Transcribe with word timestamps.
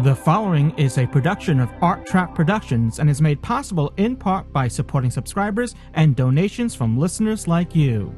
The 0.00 0.14
following 0.14 0.72
is 0.78 0.96
a 0.96 1.06
production 1.06 1.60
of 1.60 1.70
Art 1.82 2.06
Trap 2.06 2.34
Productions 2.34 3.00
and 3.00 3.10
is 3.10 3.20
made 3.20 3.42
possible 3.42 3.92
in 3.98 4.16
part 4.16 4.50
by 4.50 4.66
supporting 4.66 5.10
subscribers 5.10 5.74
and 5.92 6.16
donations 6.16 6.74
from 6.74 6.96
listeners 6.96 7.46
like 7.46 7.76
you. 7.76 8.14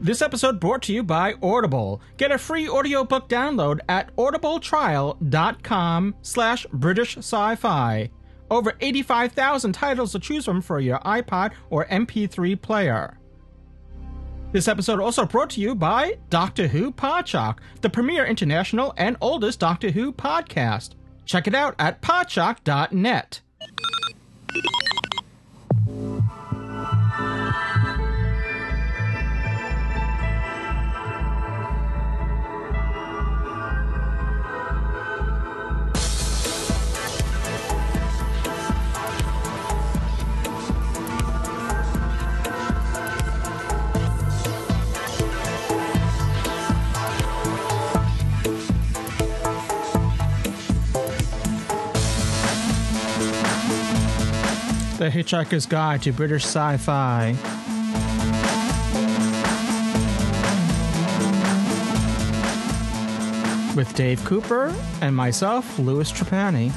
This 0.00 0.22
episode 0.22 0.58
brought 0.58 0.82
to 0.82 0.92
you 0.92 1.04
by 1.04 1.34
Audible. 1.40 2.00
Get 2.16 2.32
a 2.32 2.38
free 2.38 2.68
audiobook 2.68 3.28
download 3.28 3.78
at 3.88 4.14
audibletrial.com 4.16 6.14
slash 6.22 6.66
British 6.72 7.16
Sci-Fi. 7.18 8.10
Over 8.50 8.72
85,000 8.80 9.72
titles 9.72 10.10
to 10.12 10.18
choose 10.18 10.44
from 10.44 10.62
for 10.62 10.80
your 10.80 10.98
iPod 10.98 11.52
or 11.70 11.84
MP3 11.84 12.60
player. 12.60 13.18
This 14.50 14.66
episode 14.66 14.98
also 14.98 15.26
brought 15.26 15.50
to 15.50 15.60
you 15.60 15.76
by 15.76 16.18
Doctor 16.28 16.66
Who 16.66 16.90
Podshock, 16.90 17.58
the 17.82 17.90
premier 17.90 18.24
international 18.24 18.94
and 18.96 19.16
oldest 19.20 19.60
Doctor 19.60 19.92
Who 19.92 20.12
podcast. 20.12 20.96
Check 21.24 21.46
it 21.46 21.54
out 21.54 21.74
at 21.78 22.02
podshock.net. 22.02 23.40
The 55.04 55.10
Hitchhiker's 55.10 55.66
Guide 55.66 56.00
to 56.04 56.12
British 56.14 56.44
Sci 56.44 56.78
Fi. 56.78 57.32
With 63.76 63.92
Dave 63.94 64.24
Cooper 64.24 64.74
and 65.02 65.14
myself, 65.14 65.78
Louis 65.78 66.10
Trapani. 66.10 66.72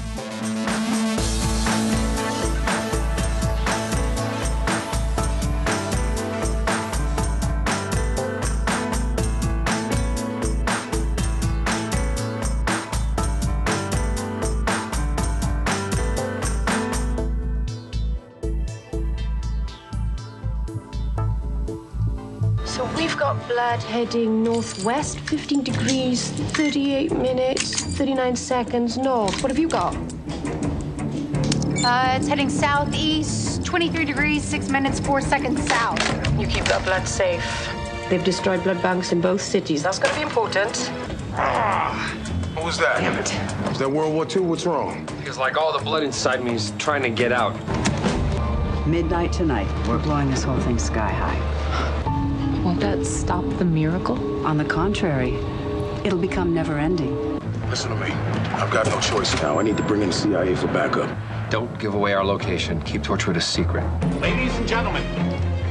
Got 23.78 23.84
heading 23.90 24.44
northwest, 24.44 25.20
15 25.22 25.64
degrees, 25.64 26.30
38 26.32 27.12
minutes, 27.12 27.82
39 27.96 28.36
seconds 28.36 28.98
north. 28.98 29.42
What 29.44 29.52
have 29.52 29.60
you 29.60 29.68
got? 29.68 29.96
Uh, 31.86 32.16
it's 32.18 32.28
heading 32.28 32.50
southeast, 32.50 33.64
23 33.66 34.04
degrees, 34.06 34.44
6 34.44 34.70
minutes, 34.70 35.00
4 35.00 35.22
seconds 35.22 35.64
south. 35.68 36.00
You 36.40 36.48
keep 36.48 36.66
that 36.66 36.84
blood 36.86 37.08
safe. 37.08 37.44
They've 38.10 38.24
destroyed 38.24 38.64
blood 38.64 38.82
banks 38.82 39.12
in 39.12 39.22
both 39.22 39.42
cities. 39.42 39.84
That's 39.84 40.00
going 40.00 40.14
to 40.14 40.20
be 40.20 40.24
important. 40.24 40.90
Ah, 41.36 42.16
What 42.56 42.66
was 42.66 42.80
that? 42.80 42.98
Damn 43.00 43.14
it. 43.20 43.72
Is 43.72 43.78
that 43.80 43.92
World 43.92 44.14
War 44.14 44.26
II? 44.28 44.42
What's 44.42 44.66
wrong? 44.66 45.06
Feels 45.24 45.38
like 45.38 45.56
all 45.56 45.78
the 45.78 45.84
blood 45.84 46.02
inside 46.04 46.44
me 46.44 46.56
is 46.56 46.74
trying 46.80 47.04
to 47.04 47.10
get 47.10 47.32
out. 47.32 47.54
Midnight 48.88 49.32
tonight. 49.34 49.68
We're 49.88 50.00
blowing 50.00 50.32
this 50.32 50.44
whole 50.44 50.60
thing 50.62 50.80
sky 50.80 51.12
high. 51.12 51.57
Won't 52.68 52.82
that 52.82 53.06
stop 53.06 53.46
the 53.60 53.64
miracle? 53.64 54.46
On 54.46 54.58
the 54.58 54.66
contrary, 54.66 55.36
it'll 56.04 56.20
become 56.20 56.54
never 56.54 56.78
ending. 56.78 57.40
Listen 57.70 57.92
to 57.92 57.96
me. 57.96 58.12
I've 58.12 58.70
got 58.70 58.88
no 58.88 59.00
choice 59.00 59.34
now. 59.42 59.58
I 59.58 59.64
need 59.64 59.78
to 59.78 59.84
bring 59.84 60.02
in 60.02 60.10
the 60.10 60.14
CIA 60.14 60.54
for 60.54 60.68
backup. 60.68 61.10
Don't 61.50 61.80
give 61.80 61.94
away 61.94 62.12
our 62.12 62.26
location. 62.26 62.82
Keep 62.82 63.04
Torchwood 63.04 63.38
a 63.38 63.42
secret. 63.42 63.86
Ladies 64.20 64.54
and 64.58 64.68
gentlemen, 64.68 65.02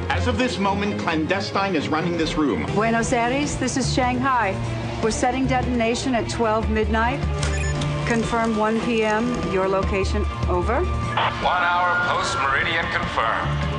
as 0.08 0.26
of 0.26 0.38
this 0.38 0.58
moment, 0.58 0.98
Clandestine 0.98 1.76
is 1.76 1.90
running 1.90 2.16
this 2.16 2.38
room. 2.38 2.64
Buenos 2.74 3.12
Aires, 3.12 3.56
this 3.56 3.76
is 3.76 3.92
Shanghai. 3.92 4.56
We're 5.02 5.10
setting 5.10 5.46
detonation 5.46 6.14
at 6.14 6.30
12 6.30 6.70
midnight. 6.70 7.20
Confirm 8.08 8.56
1 8.56 8.80
p.m. 8.86 9.52
Your 9.52 9.68
location 9.68 10.24
over. 10.48 10.80
One 10.80 11.62
hour 11.62 12.02
post 12.08 12.38
meridian 12.38 12.86
confirmed. 12.90 13.75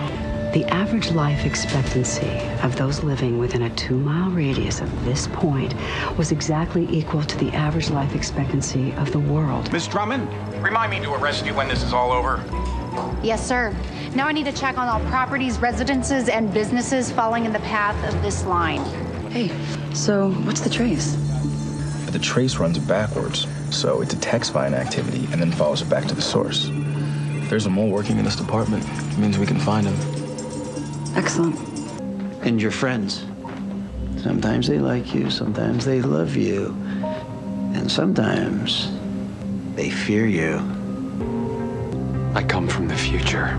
The 0.57 0.65
average 0.73 1.11
life 1.11 1.45
expectancy 1.45 2.31
of 2.63 2.75
those 2.77 3.03
living 3.03 3.37
within 3.37 3.61
a 3.61 3.69
two 3.75 3.95
mile 3.95 4.31
radius 4.31 4.81
of 4.81 5.05
this 5.05 5.27
point 5.27 5.75
was 6.17 6.31
exactly 6.31 6.87
equal 6.89 7.21
to 7.21 7.37
the 7.37 7.51
average 7.51 7.91
life 7.91 8.15
expectancy 8.15 8.91
of 8.93 9.11
the 9.11 9.19
world. 9.19 9.71
Miss 9.71 9.85
Drummond, 9.85 10.27
remind 10.63 10.89
me 10.89 10.99
to 11.01 11.13
arrest 11.13 11.45
you 11.45 11.53
when 11.53 11.67
this 11.67 11.83
is 11.83 11.93
all 11.93 12.11
over. 12.11 12.43
Yes, 13.21 13.47
sir. 13.47 13.71
Now 14.15 14.25
I 14.25 14.31
need 14.31 14.45
to 14.45 14.51
check 14.51 14.79
on 14.79 14.87
all 14.87 14.99
properties, 15.11 15.59
residences, 15.59 16.27
and 16.27 16.51
businesses 16.51 17.11
falling 17.11 17.45
in 17.45 17.53
the 17.53 17.59
path 17.59 18.11
of 18.11 18.19
this 18.23 18.43
line. 18.43 18.83
Hey, 19.29 19.51
so 19.93 20.31
what's 20.31 20.61
the 20.61 20.71
trace? 20.71 21.15
The 22.09 22.17
trace 22.17 22.57
runs 22.57 22.79
backwards, 22.79 23.45
so 23.69 24.01
it 24.01 24.09
detects 24.09 24.49
Vine 24.49 24.73
activity 24.73 25.27
and 25.31 25.39
then 25.39 25.51
follows 25.51 25.83
it 25.83 25.89
back 25.89 26.05
to 26.05 26.15
the 26.15 26.21
source. 26.23 26.71
If 26.71 27.47
there's 27.47 27.67
a 27.67 27.69
mole 27.69 27.89
working 27.89 28.17
in 28.17 28.25
this 28.25 28.35
department, 28.35 28.83
it 29.11 29.19
means 29.19 29.37
we 29.37 29.45
can 29.45 29.59
find 29.59 29.85
him. 29.85 30.16
Excellent. 31.17 31.57
and 32.43 32.61
your 32.61 32.71
friends. 32.71 33.25
Sometimes 34.21 34.67
they 34.67 34.79
like 34.79 35.13
you, 35.13 35.29
sometimes 35.29 35.83
they 35.83 36.01
love 36.01 36.35
you, 36.35 36.77
and 37.73 37.91
sometimes 37.91 38.91
they 39.75 39.89
fear 39.89 40.27
you. 40.27 40.57
I 42.35 42.43
come 42.43 42.67
from 42.67 42.87
the 42.87 42.95
future. 42.95 43.57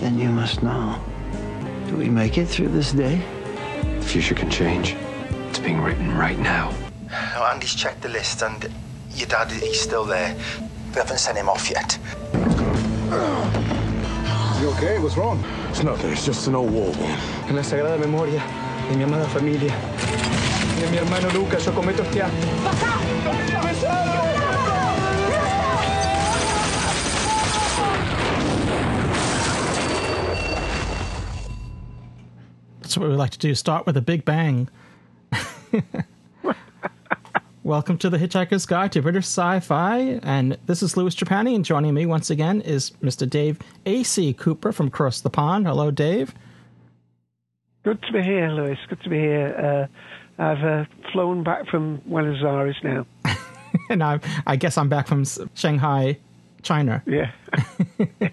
Then 0.00 0.18
you 0.18 0.28
must 0.28 0.62
know. 0.62 1.02
Do 1.88 1.96
we 1.96 2.10
make 2.10 2.36
it 2.36 2.46
through 2.46 2.68
this 2.68 2.92
day? 2.92 3.20
The 3.98 4.04
future 4.04 4.34
can 4.34 4.50
change. 4.50 4.94
It's 5.48 5.58
being 5.58 5.80
written 5.80 6.16
right 6.16 6.38
now. 6.38 6.74
Now, 7.10 7.50
Andy's 7.50 7.74
checked 7.74 8.02
the 8.02 8.10
list, 8.10 8.42
and 8.42 8.68
your 9.10 9.26
dad, 9.26 9.50
he's 9.50 9.80
still 9.80 10.04
there. 10.04 10.36
We 10.90 10.96
haven't 10.96 11.18
sent 11.18 11.38
him 11.38 11.48
off 11.48 11.70
yet. 11.70 11.98
You 14.60 14.70
okay? 14.70 14.98
What's 14.98 15.16
wrong? 15.16 15.42
It's 15.70 15.82
nothing. 15.82 16.10
It's 16.12 16.24
just 16.24 16.46
an 16.48 16.54
old 16.54 16.70
war 16.70 16.90
wound. 16.90 17.20
En 17.48 17.56
la 17.56 17.62
sagrada 17.62 17.98
memoria 17.98 18.42
de 18.90 18.96
mi 18.96 19.04
amada 19.04 19.26
familia, 19.28 19.74
de 20.80 20.90
mi 20.90 20.96
hermano 20.96 21.28
Lucas, 21.30 21.64
yo 21.64 21.72
cometo 21.72 22.02
este 22.02 22.22
acto. 22.22 22.46
That's 32.80 32.96
what 32.96 33.08
we 33.08 33.14
like 33.14 33.32
to 33.32 33.38
do. 33.38 33.54
Start 33.54 33.86
with 33.86 33.96
a 33.96 34.00
big 34.00 34.24
bang. 34.24 34.68
Welcome 37.68 37.98
to 37.98 38.08
the 38.08 38.16
Hitchhiker's 38.16 38.64
Guide 38.64 38.92
to 38.92 39.02
British 39.02 39.26
Sci-Fi, 39.26 40.20
and 40.22 40.56
this 40.64 40.82
is 40.82 40.96
Louis 40.96 41.14
Trapani, 41.14 41.54
and 41.54 41.62
joining 41.62 41.92
me 41.92 42.06
once 42.06 42.30
again 42.30 42.62
is 42.62 42.92
Mr. 43.02 43.28
Dave 43.28 43.58
A.C. 43.84 44.32
Cooper 44.32 44.72
from 44.72 44.86
Across 44.86 45.20
the 45.20 45.28
Pond. 45.28 45.66
Hello, 45.66 45.90
Dave. 45.90 46.32
Good 47.82 48.00
to 48.04 48.12
be 48.14 48.22
here, 48.22 48.48
Louis. 48.48 48.78
Good 48.88 49.02
to 49.02 49.10
be 49.10 49.18
here. 49.18 49.88
Uh, 50.38 50.42
I've 50.42 50.64
uh, 50.64 50.84
flown 51.12 51.44
back 51.44 51.68
from 51.68 52.00
Buenos 52.06 52.42
Aires 52.42 52.78
now. 52.82 53.04
and 53.90 54.02
I, 54.02 54.20
I 54.46 54.56
guess 54.56 54.78
I'm 54.78 54.88
back 54.88 55.06
from 55.06 55.26
Shanghai, 55.52 56.16
China. 56.62 57.02
Yeah. 57.06 57.30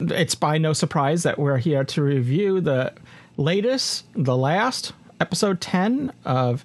It's 0.00 0.34
by 0.34 0.58
no 0.58 0.72
surprise 0.72 1.22
that 1.22 1.38
we're 1.38 1.58
here 1.58 1.84
to 1.84 2.02
review 2.02 2.60
the 2.60 2.92
latest, 3.36 4.06
the 4.16 4.36
last 4.36 4.92
episode 5.20 5.60
10 5.60 6.12
of 6.24 6.64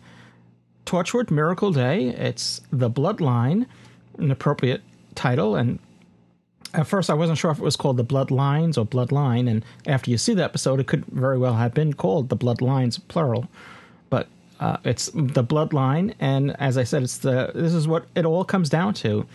Torchwood 0.90 1.30
Miracle 1.30 1.72
Day. 1.72 2.08
It's 2.08 2.62
The 2.72 2.90
Bloodline, 2.90 3.68
an 4.18 4.32
appropriate 4.32 4.82
title. 5.14 5.56
And 5.56 5.78
at 6.74 6.88
first, 6.88 7.12
I 7.12 7.14
wasn't 7.14 7.38
sure 7.38 7.52
if 7.52 7.60
it 7.60 7.64
was 7.64 7.76
called 7.76 7.98
The 7.98 8.04
Bloodlines 8.04 8.76
or 8.76 8.88
Bloodline. 8.88 9.48
And 9.48 9.64
after 9.86 10.10
you 10.10 10.18
see 10.18 10.34
the 10.34 10.44
episode, 10.44 10.80
it 10.80 10.88
could 10.88 11.06
very 11.06 11.38
well 11.38 11.54
have 11.54 11.76
been 11.76 11.94
called 11.94 12.30
The 12.30 12.36
Bloodlines, 12.36 13.00
plural. 13.08 13.48
But 14.10 14.30
uh, 14.60 14.78
it's 14.84 15.12
The 15.14 15.44
Bloodline. 15.44 16.16
And 16.20 16.60
as 16.60 16.76
I 16.76 16.86
said, 16.86 17.04
it's 17.04 17.20
the 17.20 17.52
this 17.54 17.76
is 17.76 17.88
what 17.88 18.08
it 18.16 18.26
all 18.26 18.44
comes 18.44 18.68
down 18.68 18.96
to. 18.96 19.28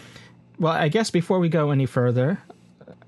Well, 0.59 0.73
I 0.73 0.89
guess 0.89 1.13
before 1.13 1.39
we 1.39 1.49
go 1.49 1.71
any 1.71 1.87
further, 1.87 2.41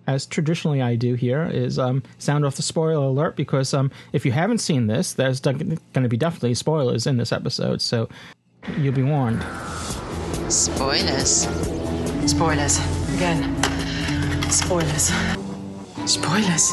as 0.06 0.25
traditionally 0.25 0.81
I 0.81 0.94
do 0.94 1.14
here, 1.14 1.50
is 1.52 1.81
um, 1.81 2.04
sound 2.19 2.44
off 2.44 2.54
the 2.54 2.62
spoiler 2.62 3.06
alert 3.06 3.34
because 3.34 3.75
um, 3.75 3.90
if 4.12 4.25
you 4.25 4.31
haven't 4.31 4.58
seen 4.58 4.87
this, 4.87 5.14
there's 5.14 5.40
going 5.40 5.81
to 5.94 6.08
be 6.08 6.16
definitely 6.16 6.54
spoilers 6.54 7.08
in 7.08 7.16
this 7.16 7.32
episode, 7.32 7.82
so 7.82 8.08
you'll 8.78 8.94
be 8.94 9.02
warned. 9.02 9.44
Spoilers. 10.48 11.48
Spoilers. 12.26 12.78
Again. 13.14 13.62
Spoilers. 14.50 15.12
Spoilers. 16.06 16.72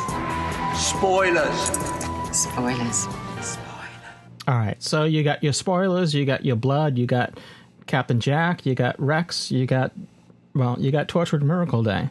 Spoilers. 0.75 1.62
Spoilers. 2.31 2.98
Spoilers. 2.98 3.57
All 4.48 4.56
right, 4.56 4.75
so 4.84 5.06
you 5.06 5.24
got 5.24 5.44
your 5.44 5.54
spoilers, 5.54 6.13
you 6.13 6.25
got 6.25 6.44
your 6.45 6.56
blood, 6.57 6.98
you 6.98 7.06
got 7.06 7.40
Captain 7.88 8.19
Jack, 8.19 8.66
you 8.66 8.75
got 8.75 9.00
Rex, 9.00 9.51
you 9.51 9.66
got 9.66 9.94
well, 10.54 10.75
you 10.80 10.92
got 10.92 11.07
Torchwood 11.07 11.42
Miracle 11.42 11.81
Day. 11.81 12.10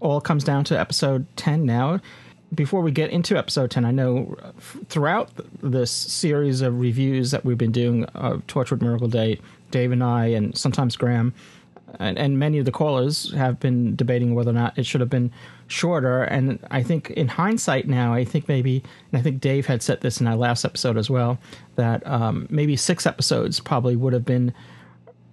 All 0.00 0.20
comes 0.20 0.44
down 0.44 0.64
to 0.64 0.78
episode 0.78 1.26
ten 1.36 1.64
now. 1.64 2.00
Before 2.54 2.80
we 2.80 2.92
get 2.92 3.10
into 3.10 3.36
episode 3.36 3.70
ten, 3.70 3.84
I 3.84 3.90
know 3.90 4.36
throughout 4.88 5.30
this 5.62 5.90
series 5.90 6.62
of 6.62 6.80
reviews 6.80 7.30
that 7.30 7.44
we've 7.44 7.58
been 7.58 7.72
doing 7.72 8.04
of 8.04 8.46
Torchwood 8.46 8.80
Miracle 8.80 9.08
Day, 9.08 9.38
Dave 9.70 9.92
and 9.92 10.02
I, 10.02 10.26
and 10.26 10.56
sometimes 10.56 10.96
Graham, 10.96 11.34
and, 11.98 12.18
and 12.18 12.38
many 12.38 12.58
of 12.58 12.64
the 12.64 12.72
callers 12.72 13.32
have 13.34 13.60
been 13.60 13.96
debating 13.96 14.34
whether 14.34 14.50
or 14.50 14.54
not 14.54 14.78
it 14.78 14.86
should 14.86 15.00
have 15.00 15.10
been 15.10 15.30
shorter. 15.66 16.22
And 16.22 16.58
I 16.70 16.82
think 16.82 17.10
in 17.10 17.28
hindsight 17.28 17.86
now, 17.86 18.14
I 18.14 18.24
think 18.24 18.48
maybe, 18.48 18.82
and 19.12 19.20
I 19.20 19.22
think 19.22 19.40
Dave 19.40 19.66
had 19.66 19.82
said 19.82 20.00
this 20.00 20.20
in 20.20 20.26
our 20.26 20.36
last 20.36 20.64
episode 20.64 20.96
as 20.96 21.10
well, 21.10 21.38
that 21.76 22.06
um, 22.06 22.46
maybe 22.48 22.76
six 22.76 23.06
episodes 23.06 23.60
probably 23.60 23.94
would 23.94 24.12
have 24.14 24.24
been 24.24 24.54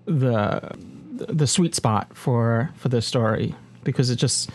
the 0.05 0.75
the 1.17 1.47
sweet 1.47 1.73
spot 1.73 2.15
for 2.15 2.69
for 2.75 2.89
this 2.89 3.07
story 3.07 3.55
because 3.85 4.09
it 4.09 4.17
just 4.17 4.49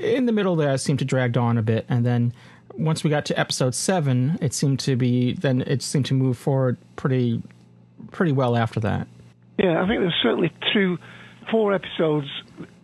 in 0.00 0.26
the 0.26 0.32
middle 0.32 0.56
there 0.56 0.74
it 0.74 0.78
seemed 0.78 0.98
to 1.00 1.04
dragged 1.04 1.36
on 1.36 1.58
a 1.58 1.62
bit, 1.62 1.86
and 1.88 2.04
then 2.04 2.32
once 2.76 3.04
we 3.04 3.10
got 3.10 3.24
to 3.26 3.38
episode 3.38 3.74
seven, 3.74 4.38
it 4.40 4.52
seemed 4.52 4.80
to 4.80 4.96
be 4.96 5.34
then 5.34 5.62
it 5.62 5.82
seemed 5.82 6.06
to 6.06 6.14
move 6.14 6.36
forward 6.36 6.76
pretty 6.96 7.42
pretty 8.10 8.32
well 8.32 8.56
after 8.56 8.80
that. 8.80 9.06
Yeah, 9.58 9.82
I 9.82 9.86
think 9.86 10.00
there's 10.00 10.18
certainly 10.22 10.52
two, 10.72 10.98
four 11.50 11.72
episodes, 11.72 12.26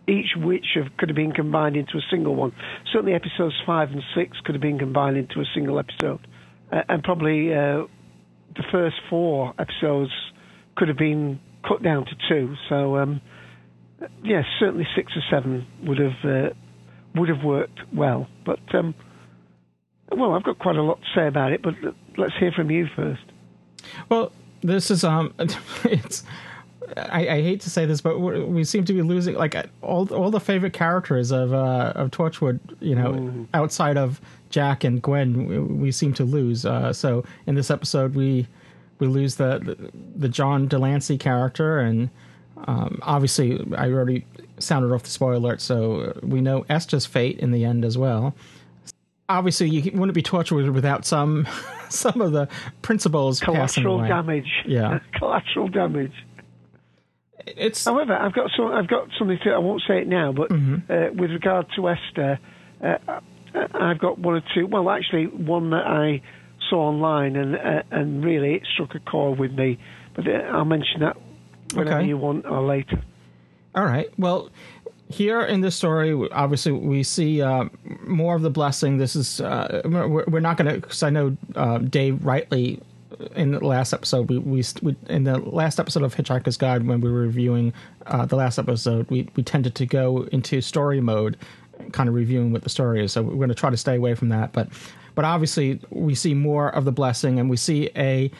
each 0.07 0.35
which 0.37 0.65
have, 0.75 0.85
could 0.97 1.09
have 1.09 1.15
been 1.15 1.33
combined 1.33 1.75
into 1.75 1.97
a 1.97 2.01
single 2.09 2.35
one. 2.35 2.53
Certainly, 2.91 3.13
episodes 3.13 3.55
five 3.65 3.91
and 3.91 4.01
six 4.15 4.37
could 4.45 4.55
have 4.55 4.61
been 4.61 4.79
combined 4.79 5.17
into 5.17 5.41
a 5.41 5.45
single 5.53 5.79
episode, 5.79 6.25
uh, 6.71 6.83
and 6.87 7.03
probably 7.03 7.53
uh, 7.53 7.83
the 8.55 8.63
first 8.71 8.95
four 9.09 9.53
episodes 9.59 10.11
could 10.75 10.87
have 10.87 10.97
been 10.97 11.39
cut 11.67 11.83
down 11.83 12.05
to 12.05 12.11
two. 12.29 12.55
So, 12.69 12.97
um, 12.97 13.21
yes, 14.23 14.45
certainly 14.59 14.87
six 14.95 15.11
or 15.15 15.21
seven 15.29 15.67
would 15.83 15.99
have 15.99 16.23
uh, 16.23 16.49
would 17.15 17.29
have 17.29 17.43
worked 17.43 17.79
well. 17.93 18.27
But 18.45 18.59
um, 18.73 18.93
well, 20.11 20.33
I've 20.33 20.43
got 20.43 20.59
quite 20.59 20.75
a 20.75 20.83
lot 20.83 20.99
to 21.01 21.07
say 21.15 21.27
about 21.27 21.51
it, 21.51 21.61
but 21.61 21.73
let's 22.17 22.33
hear 22.37 22.51
from 22.51 22.69
you 22.71 22.87
first. 22.95 23.23
Well, 24.09 24.31
this 24.61 24.91
is 24.91 25.03
um, 25.03 25.33
it's. 25.83 26.23
I, 26.97 27.27
I 27.27 27.41
hate 27.41 27.61
to 27.61 27.69
say 27.69 27.85
this, 27.85 28.01
but 28.01 28.19
we 28.19 28.65
seem 28.65 28.83
to 28.83 28.93
be 28.93 29.01
losing 29.01 29.35
like 29.35 29.55
all 29.81 30.11
all 30.13 30.29
the 30.29 30.41
favorite 30.41 30.73
characters 30.73 31.31
of 31.31 31.53
uh, 31.53 31.93
of 31.95 32.11
Torchwood. 32.11 32.59
You 32.81 32.95
know, 32.95 33.13
mm. 33.13 33.47
outside 33.53 33.97
of 33.97 34.19
Jack 34.49 34.83
and 34.83 35.01
Gwen, 35.01 35.47
we, 35.47 35.59
we 35.59 35.91
seem 35.91 36.13
to 36.15 36.23
lose. 36.25 36.65
Uh, 36.65 36.91
so 36.91 37.23
in 37.47 37.55
this 37.55 37.71
episode, 37.71 38.13
we 38.15 38.47
we 38.99 39.07
lose 39.07 39.35
the 39.35 39.59
the, 39.59 39.91
the 40.17 40.29
John 40.29 40.67
de 40.67 40.77
Lancie 40.77 41.17
character, 41.17 41.79
and 41.79 42.09
um, 42.67 42.99
obviously, 43.01 43.59
I 43.75 43.89
already 43.89 44.25
sounded 44.59 44.93
off 44.93 45.03
the 45.03 45.09
spoiler 45.09 45.33
alert, 45.35 45.61
so 45.61 46.17
we 46.21 46.41
know 46.41 46.65
Esther's 46.69 47.05
fate 47.05 47.39
in 47.39 47.51
the 47.51 47.65
end 47.65 47.85
as 47.85 47.97
well. 47.97 48.35
Obviously, 49.29 49.69
you 49.69 49.91
wouldn't 49.93 50.13
be 50.13 50.21
Torchwood 50.21 50.73
without 50.73 51.05
some 51.05 51.47
some 51.89 52.21
of 52.21 52.31
the 52.31 52.47
principles 52.81 53.39
collateral 53.39 53.99
damage. 53.99 54.49
Yeah, 54.65 54.99
collateral 55.13 55.67
damage. 55.69 56.13
It's 57.47 57.85
however, 57.85 58.13
I've 58.13 58.33
got 58.33 58.51
some, 58.55 58.67
I've 58.67 58.87
got 58.87 59.07
something 59.17 59.39
to. 59.43 59.51
I 59.51 59.57
won't 59.57 59.81
say 59.87 60.01
it 60.01 60.07
now, 60.07 60.31
but 60.31 60.49
mm-hmm. 60.49 60.91
uh, 60.91 61.13
with 61.19 61.31
regard 61.31 61.67
to 61.75 61.89
Esther, 61.89 62.39
uh, 62.83 62.97
I've 63.73 63.99
got 63.99 64.19
one 64.19 64.35
or 64.35 64.43
two. 64.53 64.67
Well, 64.67 64.89
actually, 64.89 65.25
one 65.25 65.71
that 65.71 65.87
I 65.87 66.21
saw 66.69 66.89
online, 66.89 67.35
and 67.35 67.55
uh, 67.55 67.83
and 67.89 68.23
really 68.23 68.55
it 68.55 68.63
struck 68.71 68.93
a 68.95 68.99
chord 68.99 69.39
with 69.39 69.53
me. 69.53 69.79
But 70.13 70.27
uh, 70.27 70.49
I'll 70.51 70.65
mention 70.65 70.99
that 70.99 71.17
whenever 71.73 71.97
Okay. 71.97 72.07
you 72.07 72.17
want 72.17 72.45
or 72.45 72.61
later. 72.61 72.99
All 73.75 73.85
right. 73.85 74.09
Well, 74.17 74.49
here 75.09 75.41
in 75.41 75.61
this 75.61 75.75
story, 75.75 76.13
obviously 76.31 76.71
we 76.71 77.03
see 77.03 77.41
uh, 77.41 77.65
more 78.05 78.35
of 78.35 78.41
the 78.41 78.49
blessing. 78.49 78.97
This 78.97 79.15
is 79.15 79.41
uh, 79.41 79.81
we're, 79.85 80.39
not 80.39 80.57
going 80.57 80.73
to 80.73 80.79
because 80.81 81.03
I 81.03 81.09
know 81.09 81.35
uh, 81.55 81.79
Dave 81.79 82.25
rightly 82.25 82.81
in 83.35 83.51
the 83.51 83.59
last 83.63 83.93
episode 83.93 84.29
we, 84.29 84.39
we 84.39 84.63
we 84.81 84.95
in 85.07 85.25
the 85.25 85.37
last 85.37 85.79
episode 85.79 86.01
of 86.03 86.15
Hitchhiker's 86.15 86.57
Guide 86.57 86.87
when 86.87 87.01
we 87.01 87.11
were 87.11 87.21
reviewing 87.21 87.71
uh, 88.07 88.25
the 88.25 88.35
last 88.35 88.57
episode 88.57 89.09
we 89.11 89.29
we 89.35 89.43
tended 89.43 89.75
to 89.75 89.85
go 89.85 90.23
into 90.31 90.59
story 90.61 91.01
mode, 91.01 91.37
kind 91.91 92.09
of 92.09 92.15
reviewing 92.15 92.51
what 92.51 92.63
the 92.63 92.69
story 92.69 93.03
is. 93.03 93.11
So 93.11 93.21
we're 93.21 93.35
going 93.35 93.49
to 93.49 93.55
try 93.55 93.69
to 93.69 93.77
stay 93.77 93.95
away 93.95 94.15
from 94.15 94.29
that, 94.29 94.53
but. 94.53 94.69
But 95.13 95.25
obviously, 95.25 95.77
we 95.89 96.15
see 96.15 96.33
more 96.33 96.73
of 96.73 96.85
the 96.85 96.91
blessing, 96.93 97.37
and 97.37 97.49
we 97.49 97.57
see 97.57 97.89
a 97.97 98.31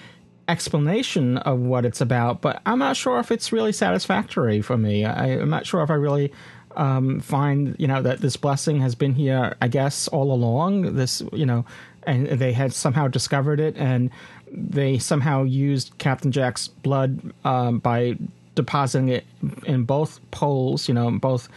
explanation 0.51 1.37
of 1.37 1.59
what 1.59 1.85
it's 1.85 2.01
about, 2.01 2.41
but 2.41 2.61
I'm 2.65 2.79
not 2.79 2.97
sure 2.97 3.19
if 3.19 3.31
it's 3.31 3.51
really 3.51 3.71
satisfactory 3.71 4.61
for 4.61 4.77
me. 4.77 5.05
I, 5.05 5.39
I'm 5.39 5.49
not 5.49 5.65
sure 5.65 5.81
if 5.81 5.89
I 5.89 5.93
really 5.93 6.33
um, 6.75 7.21
find, 7.21 7.75
you 7.79 7.87
know, 7.87 8.01
that 8.01 8.19
this 8.19 8.35
blessing 8.35 8.81
has 8.81 8.93
been 8.93 9.15
here, 9.15 9.55
I 9.61 9.69
guess, 9.69 10.09
all 10.09 10.31
along. 10.33 10.95
This, 10.95 11.23
you 11.31 11.45
know, 11.45 11.65
and 12.03 12.27
they 12.27 12.51
had 12.51 12.73
somehow 12.73 13.07
discovered 13.07 13.59
it, 13.59 13.77
and 13.77 14.09
they 14.51 14.99
somehow 14.99 15.43
used 15.43 15.97
Captain 15.97 16.31
Jack's 16.31 16.67
blood 16.67 17.33
um, 17.45 17.79
by 17.79 18.17
depositing 18.55 19.07
it 19.07 19.25
in 19.65 19.85
both 19.85 20.19
poles, 20.31 20.89
you 20.89 20.93
know, 20.93 21.09
both 21.11 21.47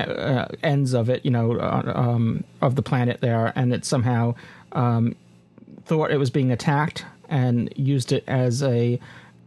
uh, 0.00 0.46
ends 0.62 0.94
of 0.94 1.08
it, 1.08 1.24
you 1.24 1.30
know, 1.30 1.58
uh, 1.58 1.92
um, 1.94 2.42
of 2.60 2.74
the 2.74 2.82
planet 2.82 3.20
there, 3.20 3.52
and 3.54 3.72
it 3.72 3.84
somehow 3.84 4.34
um, 4.72 5.14
thought 5.84 6.10
it 6.10 6.18
was 6.18 6.30
being 6.30 6.50
attacked 6.50 7.04
and 7.32 7.72
used 7.76 8.12
it 8.12 8.22
as 8.28 8.62
a 8.62 9.00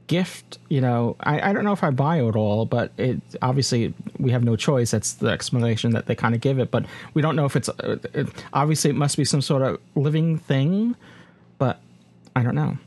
gift. 0.07 0.57
You 0.69 0.81
know, 0.81 1.15
I, 1.21 1.49
I 1.49 1.53
don't 1.53 1.63
know 1.63 1.71
if 1.71 1.83
I 1.83 1.91
buy 1.91 2.19
it 2.19 2.35
all, 2.35 2.65
but 2.65 2.91
it 2.97 3.21
obviously 3.41 3.93
we 4.17 4.31
have 4.31 4.43
no 4.43 4.55
choice. 4.55 4.91
That's 4.91 5.13
the 5.13 5.27
explanation 5.27 5.91
that 5.91 6.07
they 6.07 6.15
kind 6.15 6.35
of 6.35 6.41
give 6.41 6.59
it, 6.59 6.71
but 6.71 6.85
we 7.13 7.21
don't 7.21 7.35
know 7.35 7.45
if 7.45 7.55
it's 7.55 7.69
uh, 7.69 7.97
it, 8.13 8.27
obviously 8.51 8.89
it 8.89 8.95
must 8.95 9.15
be 9.15 9.23
some 9.23 9.41
sort 9.41 9.61
of 9.61 9.79
living 9.93 10.39
thing, 10.39 10.95
but 11.59 11.79
I 12.35 12.41
don't 12.41 12.55
know. 12.55 12.77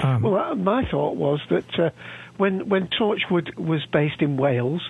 Um, 0.00 0.22
well, 0.22 0.36
uh, 0.36 0.54
my 0.54 0.88
thought 0.88 1.16
was 1.16 1.40
that 1.50 1.78
uh, 1.78 1.90
when 2.36 2.68
when 2.68 2.88
Torchwood 2.88 3.56
was 3.56 3.84
based 3.92 4.22
in 4.22 4.36
Wales, 4.36 4.88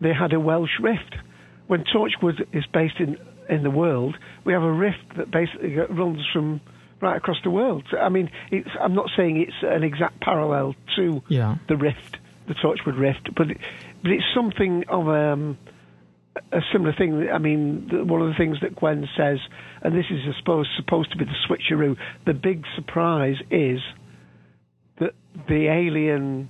they 0.00 0.12
had 0.12 0.32
a 0.32 0.40
Welsh 0.40 0.80
rift. 0.80 1.14
When 1.68 1.84
Torchwood 1.84 2.44
is 2.52 2.64
based 2.72 2.98
in 2.98 3.18
in 3.48 3.62
the 3.62 3.70
world, 3.70 4.16
we 4.44 4.52
have 4.52 4.62
a 4.62 4.72
rift 4.72 5.16
that 5.16 5.30
basically 5.30 5.76
runs 5.76 6.26
from 6.32 6.60
right 7.02 7.16
across 7.16 7.38
the 7.42 7.50
world. 7.50 7.84
I 8.00 8.08
mean, 8.08 8.30
it's, 8.50 8.68
I'm 8.80 8.94
not 8.94 9.10
saying 9.16 9.40
it's 9.40 9.56
an 9.62 9.82
exact 9.82 10.20
parallel 10.20 10.74
to 10.96 11.22
yeah. 11.28 11.56
the 11.68 11.76
rift, 11.76 12.16
the 12.46 12.54
Torchwood 12.54 12.98
rift, 12.98 13.30
but 13.36 13.50
it, 13.50 13.58
but 14.02 14.12
it's 14.12 14.24
something 14.34 14.84
of 14.88 15.08
um, 15.08 15.58
a 16.52 16.60
similar 16.72 16.94
thing. 16.96 17.28
I 17.32 17.38
mean, 17.38 17.88
one 18.06 18.22
of 18.22 18.28
the 18.28 18.34
things 18.38 18.58
that 18.62 18.76
Gwen 18.76 19.08
says, 19.16 19.38
and 19.82 19.94
this 19.94 20.06
is, 20.10 20.20
I 20.24 20.38
suppose, 20.38 20.68
supposed 20.76 21.10
to 21.12 21.18
be 21.18 21.24
the 21.24 21.34
switcheroo. 21.48 21.96
The 22.24 22.34
big 22.34 22.64
surprise 22.76 23.36
is 23.50 23.80
that 25.00 25.12
the 25.48 25.66
alien, 25.66 26.48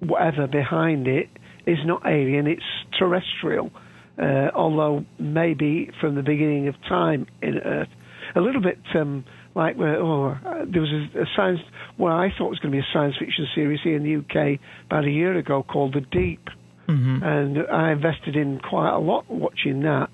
whatever 0.00 0.46
behind 0.46 1.08
it, 1.08 1.28
is 1.66 1.78
not 1.84 2.02
alien; 2.06 2.46
it's 2.46 2.62
terrestrial. 2.98 3.70
Uh, 4.18 4.50
although 4.54 5.04
maybe 5.18 5.90
from 6.00 6.14
the 6.14 6.22
beginning 6.22 6.68
of 6.68 6.74
time 6.88 7.26
in 7.42 7.58
Earth, 7.58 7.88
a 8.34 8.40
little 8.40 8.62
bit 8.62 8.78
um, 8.94 9.24
like 9.56 9.76
where 9.76 9.96
oh, 9.96 10.36
there 10.66 10.82
was 10.82 10.92
a, 10.92 11.22
a 11.22 11.26
science 11.34 11.60
what 11.96 12.12
I 12.12 12.28
thought 12.36 12.50
was 12.50 12.58
going 12.58 12.72
to 12.72 12.78
be 12.78 12.84
a 12.84 12.92
science 12.92 13.16
fiction 13.18 13.48
series 13.54 13.80
here 13.82 13.96
in 13.96 14.02
the 14.02 14.16
UK 14.16 14.60
about 14.84 15.06
a 15.06 15.10
year 15.10 15.36
ago 15.36 15.62
called 15.62 15.94
The 15.94 16.02
Deep, 16.02 16.50
mm-hmm. 16.86 17.22
and 17.22 17.66
I 17.66 17.92
invested 17.92 18.36
in 18.36 18.60
quite 18.60 18.90
a 18.90 18.98
lot 18.98 19.28
watching 19.30 19.80
that, 19.80 20.10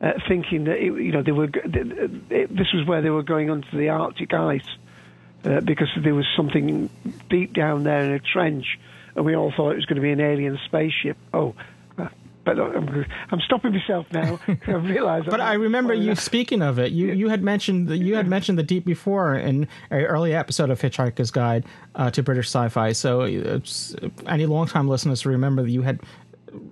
uh, 0.00 0.12
thinking 0.26 0.64
that 0.64 0.78
it, 0.78 0.86
you 1.02 1.12
know 1.12 1.22
they 1.22 1.32
were 1.32 1.50
it, 1.54 2.56
this 2.56 2.72
was 2.72 2.86
where 2.86 3.02
they 3.02 3.10
were 3.10 3.22
going 3.22 3.50
onto 3.50 3.76
the 3.76 3.90
Arctic 3.90 4.32
ice 4.32 4.62
uh, 5.44 5.60
because 5.60 5.88
there 6.02 6.14
was 6.14 6.26
something 6.34 6.88
deep 7.28 7.52
down 7.52 7.84
there 7.84 8.02
in 8.04 8.12
a 8.12 8.20
trench, 8.20 8.78
and 9.14 9.26
we 9.26 9.36
all 9.36 9.52
thought 9.54 9.72
it 9.72 9.76
was 9.76 9.86
going 9.86 9.96
to 9.96 10.02
be 10.02 10.12
an 10.12 10.20
alien 10.20 10.58
spaceship. 10.64 11.18
Oh, 11.34 11.54
but 12.56 12.76
I'm, 12.76 13.06
I'm 13.30 13.40
stopping 13.40 13.72
myself 13.72 14.06
now. 14.12 14.40
I 14.66 14.72
realize. 14.72 15.24
but 15.26 15.40
I 15.40 15.54
remember 15.54 15.92
you 15.94 16.14
speaking 16.14 16.62
of 16.62 16.78
it. 16.78 16.92
You 16.92 17.12
you 17.12 17.28
had 17.28 17.42
mentioned 17.42 17.88
the, 17.88 17.96
you 17.96 18.16
had 18.16 18.26
mentioned 18.26 18.58
the 18.58 18.62
deep 18.62 18.84
before 18.84 19.34
in 19.34 19.68
an 19.90 20.04
early 20.04 20.34
episode 20.34 20.70
of 20.70 20.80
Hitchhiker's 20.80 21.30
Guide 21.30 21.64
uh, 21.94 22.10
to 22.10 22.22
British 22.22 22.46
Sci-Fi. 22.46 22.92
So 22.92 23.22
any 24.26 24.46
longtime 24.46 24.88
listeners 24.88 25.26
remember 25.26 25.62
that 25.62 25.70
you 25.70 25.82
had 25.82 26.00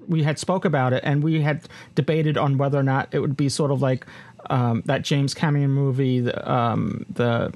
we 0.08 0.22
had 0.22 0.38
spoke 0.38 0.64
about 0.64 0.92
it 0.92 1.02
and 1.04 1.22
we 1.22 1.42
had 1.42 1.68
debated 1.94 2.38
on 2.38 2.56
whether 2.56 2.78
or 2.78 2.82
not 2.82 3.08
it 3.12 3.18
would 3.18 3.36
be 3.36 3.48
sort 3.48 3.70
of 3.70 3.82
like 3.82 4.06
um, 4.48 4.82
that 4.86 5.02
James 5.02 5.34
Cameron 5.34 5.70
movie, 5.70 6.20
the 6.20 6.50
um, 6.50 7.04
the 7.10 7.52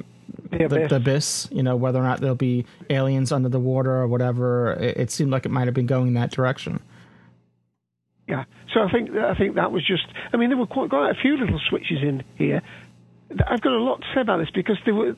the 0.50 0.64
abyss. 0.64 0.82
The, 0.82 0.88
the 0.88 0.96
abyss. 0.96 1.48
You 1.50 1.62
know 1.62 1.76
whether 1.76 1.98
or 1.98 2.02
not 2.02 2.20
there'll 2.20 2.34
be 2.34 2.66
aliens 2.90 3.32
under 3.32 3.48
the 3.48 3.60
water 3.60 3.92
or 3.92 4.06
whatever. 4.06 4.72
It, 4.74 4.96
it 4.98 5.10
seemed 5.10 5.30
like 5.30 5.46
it 5.46 5.50
might 5.50 5.66
have 5.66 5.74
been 5.74 5.86
going 5.86 6.12
that 6.14 6.30
direction. 6.30 6.80
Yeah. 8.30 8.44
So 8.72 8.80
I 8.80 8.90
think 8.90 9.10
I 9.10 9.34
think 9.34 9.56
that 9.56 9.72
was 9.72 9.84
just. 9.86 10.06
I 10.32 10.36
mean, 10.36 10.50
there 10.50 10.58
were 10.58 10.66
quite, 10.66 10.90
quite 10.90 11.10
a 11.10 11.20
few 11.20 11.36
little 11.36 11.60
switches 11.68 11.98
in 12.02 12.22
here. 12.36 12.62
I've 13.46 13.60
got 13.60 13.72
a 13.72 13.82
lot 13.82 14.00
to 14.00 14.06
say 14.14 14.20
about 14.20 14.38
this 14.38 14.50
because 14.54 14.78
there 14.84 14.94
were. 14.94 15.10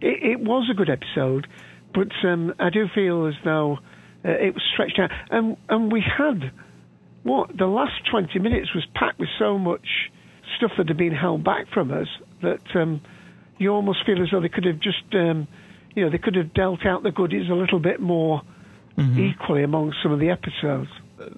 It, 0.00 0.22
it 0.22 0.40
was 0.40 0.68
a 0.70 0.74
good 0.74 0.90
episode, 0.90 1.46
but 1.92 2.08
um, 2.24 2.54
I 2.58 2.70
do 2.70 2.86
feel 2.94 3.26
as 3.26 3.34
though 3.44 3.78
uh, 4.24 4.30
it 4.30 4.54
was 4.54 4.62
stretched 4.72 4.98
out, 4.98 5.10
and 5.30 5.56
and 5.68 5.92
we 5.92 6.00
had 6.00 6.52
what 7.24 7.56
the 7.56 7.66
last 7.66 8.06
twenty 8.10 8.38
minutes 8.38 8.74
was 8.74 8.86
packed 8.94 9.18
with 9.18 9.30
so 9.38 9.58
much 9.58 10.10
stuff 10.56 10.72
that 10.78 10.88
had 10.88 10.96
been 10.96 11.14
held 11.14 11.42
back 11.42 11.66
from 11.72 11.90
us 11.90 12.08
that 12.42 12.62
um, 12.76 13.00
you 13.58 13.70
almost 13.70 14.04
feel 14.06 14.22
as 14.22 14.28
though 14.30 14.40
they 14.40 14.48
could 14.48 14.64
have 14.64 14.78
just, 14.78 15.02
um, 15.14 15.48
you 15.94 16.04
know, 16.04 16.10
they 16.10 16.18
could 16.18 16.34
have 16.34 16.52
dealt 16.54 16.84
out 16.86 17.02
the 17.02 17.10
goodies 17.10 17.48
a 17.50 17.54
little 17.54 17.78
bit 17.78 18.00
more 18.00 18.42
equally 19.18 19.62
among 19.62 19.92
some 20.02 20.12
of 20.12 20.20
the 20.20 20.30
episodes. 20.30 20.90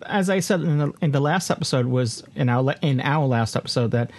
As 0.05 0.31
I 0.31 0.41
said 0.41 0.61
in 0.61 0.79
the, 0.79 0.93
in 1.03 1.11
the 1.13 1.21
last 1.21 1.51
episode 1.51 1.87
was 1.87 2.23
in 2.35 2.49
our 2.49 2.75
in 2.83 3.01
our 3.01 3.27
last 3.27 3.57
episode 3.57 3.91
that 3.93 4.11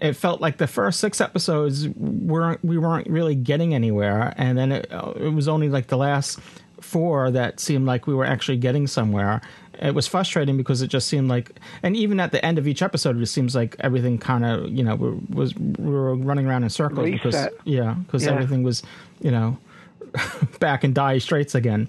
it 0.00 0.14
felt 0.14 0.40
like 0.40 0.58
the 0.58 0.66
first 0.66 1.00
six 1.00 1.20
episodes 1.20 1.88
weren't 1.88 2.64
we 2.64 2.78
weren't 2.78 3.06
really 3.08 3.34
getting 3.34 3.74
anywhere, 3.74 4.34
and 4.36 4.58
then 4.58 4.72
it, 4.72 4.92
uh, 4.92 5.12
it 5.16 5.30
was 5.30 5.48
only 5.48 5.68
like 5.68 5.88
the 5.88 5.96
last 5.96 6.38
four 6.80 7.30
that 7.30 7.60
seemed 7.60 7.86
like 7.86 8.06
we 8.06 8.14
were 8.14 8.24
actually 8.24 8.56
getting 8.58 8.86
somewhere. 8.86 9.40
It 9.80 9.94
was 9.94 10.06
frustrating 10.06 10.56
because 10.56 10.82
it 10.82 10.88
just 10.88 11.08
seemed 11.08 11.28
like, 11.28 11.52
and 11.82 11.96
even 11.96 12.20
at 12.20 12.30
the 12.32 12.44
end 12.44 12.58
of 12.58 12.68
each 12.68 12.82
episode, 12.82 13.20
it 13.20 13.26
seems 13.26 13.54
like 13.54 13.74
everything 13.80 14.18
kind 14.18 14.44
of 14.44 14.70
you 14.70 14.82
know 14.84 14.96
was 15.30 15.54
we 15.56 15.92
were 15.92 16.14
running 16.16 16.46
around 16.46 16.64
in 16.64 16.70
circles 16.70 17.08
because 17.10 17.48
yeah 17.64 17.94
because 17.94 18.24
Yeah. 18.24 18.32
everything 18.32 18.62
was 18.62 18.82
you 19.20 19.30
know 19.30 19.58
back 20.60 20.84
in 20.84 20.92
dire 20.92 21.20
straits 21.20 21.54
again. 21.54 21.88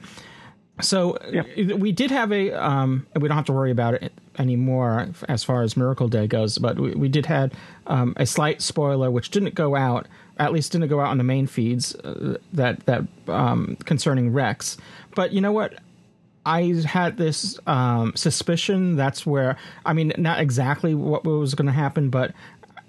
So 0.82 1.18
we 1.56 1.92
did 1.92 2.10
have 2.10 2.32
a, 2.32 2.52
um, 2.52 3.06
we 3.16 3.28
don't 3.28 3.38
have 3.38 3.46
to 3.46 3.54
worry 3.54 3.72
about 3.72 3.94
it 3.94 4.12
anymore 4.40 5.10
as 5.30 5.44
far 5.44 5.62
as 5.62 5.78
Miracle 5.78 6.08
Day 6.08 6.26
goes, 6.26 6.58
but 6.58 6.80
we, 6.80 6.92
we 6.92 7.10
did 7.10 7.28
had 7.28 7.54
um, 7.86 8.14
a 8.18 8.26
slight 8.26 8.62
spoiler 8.62 9.12
which 9.12 9.30
didn't 9.30 9.54
go 9.54 9.76
out, 9.76 10.08
at 10.38 10.52
least 10.52 10.72
didn't 10.72 10.88
go 10.88 11.00
out 11.00 11.10
on 11.10 11.20
the 11.20 11.24
main 11.24 11.46
feeds 11.46 11.94
uh, 11.96 12.38
that 12.54 12.86
that 12.88 13.04
um, 13.28 13.78
concerning 13.86 14.34
Rex. 14.34 14.78
But 15.16 15.32
you 15.32 15.42
know 15.42 15.52
what? 15.52 15.76
I 16.46 16.64
had 16.86 17.18
this 17.18 17.58
um, 17.68 18.14
suspicion 18.16 18.96
that's 18.96 19.26
where 19.26 19.56
I 19.86 19.94
mean, 19.94 20.12
not 20.18 20.40
exactly 20.40 20.96
what 20.96 21.24
was 21.24 21.54
going 21.54 21.68
to 21.68 21.72
happen, 21.72 22.10
but 22.10 22.34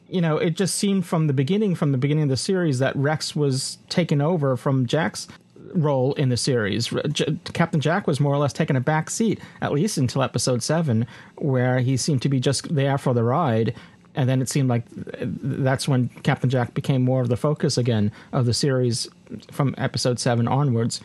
you 0.09 0.21
know, 0.21 0.39
it 0.39 0.51
just 0.51 0.77
seemed 0.77 1.07
from 1.07 1.27
the 1.27 1.33
beginning, 1.33 1.75
from 1.75 1.93
the 1.93 1.99
beginning 1.99 2.25
of 2.25 2.29
the 2.31 2.37
series, 2.37 2.79
that 2.79 2.97
Rex 2.97 3.35
was 3.37 3.79
taken 3.89 4.21
over 4.21 4.57
from 4.57 4.87
Jack's 4.87 5.29
role 5.75 6.15
in 6.15 6.29
the 6.29 6.37
series. 6.37 6.93
J- 7.11 7.37
Captain 7.53 7.81
Jack 7.81 8.07
was 8.07 8.21
more 8.21 8.33
or 8.33 8.39
less 8.39 8.53
taking 8.53 8.77
a 8.77 8.81
back 8.81 9.11
seat, 9.11 9.41
at 9.61 9.73
least 9.73 9.99
until 9.99 10.23
episode 10.23 10.63
seven, 10.63 11.07
where 11.37 11.81
he 11.81 11.97
seemed 11.97 12.23
to 12.23 12.29
be 12.29 12.41
just 12.41 12.75
there 12.75 12.97
for 12.99 13.13
the 13.13 13.23
ride. 13.23 13.75
And 14.15 14.29
then 14.29 14.41
it 14.41 14.49
seemed 14.49 14.69
like 14.69 14.89
th- 14.95 15.29
that's 15.43 15.89
when 15.89 16.09
Captain 16.23 16.49
Jack 16.49 16.73
became 16.75 17.03
more 17.03 17.21
of 17.21 17.29
the 17.29 17.37
focus 17.37 17.77
again 17.77 18.13
of 18.33 18.47
the 18.47 18.55
series 18.55 19.09
from 19.51 19.75
episode 19.77 20.21
seven 20.21 20.47
onwards. 20.47 21.01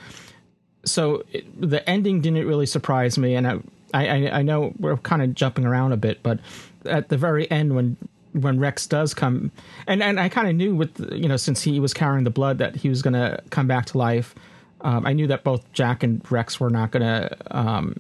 So 0.86 1.24
it, 1.32 1.46
the 1.60 1.88
ending 1.90 2.22
didn't 2.22 2.48
really 2.48 2.68
surprise 2.68 3.18
me, 3.18 3.36
and 3.36 3.48
I, 3.48 3.60
I, 3.94 4.30
I 4.30 4.42
know 4.44 4.74
we're 4.80 4.98
kind 4.98 5.22
of 5.22 5.34
jumping 5.34 5.66
around 5.66 5.92
a 5.92 5.98
bit, 5.98 6.22
but 6.24 6.40
at 6.86 7.10
the 7.10 7.18
very 7.18 7.50
end 7.52 7.76
when 7.76 7.98
when 8.34 8.60
Rex 8.60 8.86
does 8.88 9.14
come, 9.14 9.52
and 9.88 10.04
and 10.04 10.20
I 10.20 10.30
kind 10.30 10.48
of 10.48 10.56
knew 10.56 10.76
with 10.76 11.12
you 11.12 11.28
know 11.28 11.38
since 11.38 11.62
he 11.62 11.80
was 11.80 11.94
carrying 11.94 12.24
the 12.24 12.30
blood 12.30 12.58
that 12.60 12.76
he 12.76 12.90
was 12.90 13.02
going 13.02 13.14
to 13.14 13.42
come 13.50 13.68
back 13.68 13.86
to 13.88 13.98
life. 13.98 14.36
Um, 14.82 15.06
I 15.06 15.14
knew 15.14 15.28
that 15.28 15.44
both 15.44 15.72
Jack 15.74 16.04
and 16.04 16.22
Rex 16.32 16.60
were 16.60 16.70
not 16.70 16.92
going 16.92 17.04
to 17.04 17.38
um, 17.52 17.96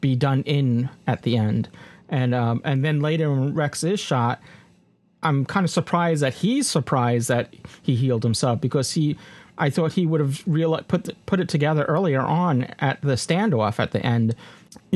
be 0.00 0.14
done 0.14 0.42
in 0.42 0.90
at 1.06 1.22
the 1.22 1.36
end, 1.36 1.68
and 2.08 2.34
um, 2.34 2.60
and 2.64 2.84
then 2.84 3.00
later 3.00 3.30
when 3.30 3.54
Rex 3.54 3.82
is 3.84 4.00
shot, 4.00 4.40
I'm 5.22 5.44
kind 5.44 5.64
of 5.64 5.70
surprised 5.70 6.22
that 6.22 6.34
he's 6.34 6.68
surprised 6.68 7.28
that 7.28 7.54
he 7.82 7.96
healed 7.96 8.22
himself 8.22 8.60
because 8.60 8.92
he. 8.92 9.16
I 9.58 9.68
thought 9.68 9.92
he 9.92 10.06
would 10.06 10.20
have 10.20 10.42
real 10.46 10.80
put 10.88 11.14
put 11.26 11.38
it 11.38 11.48
together 11.48 11.84
earlier 11.84 12.22
on 12.22 12.64
at 12.78 13.00
the 13.02 13.14
standoff 13.14 13.78
at 13.78 13.92
the 13.92 14.04
end 14.04 14.34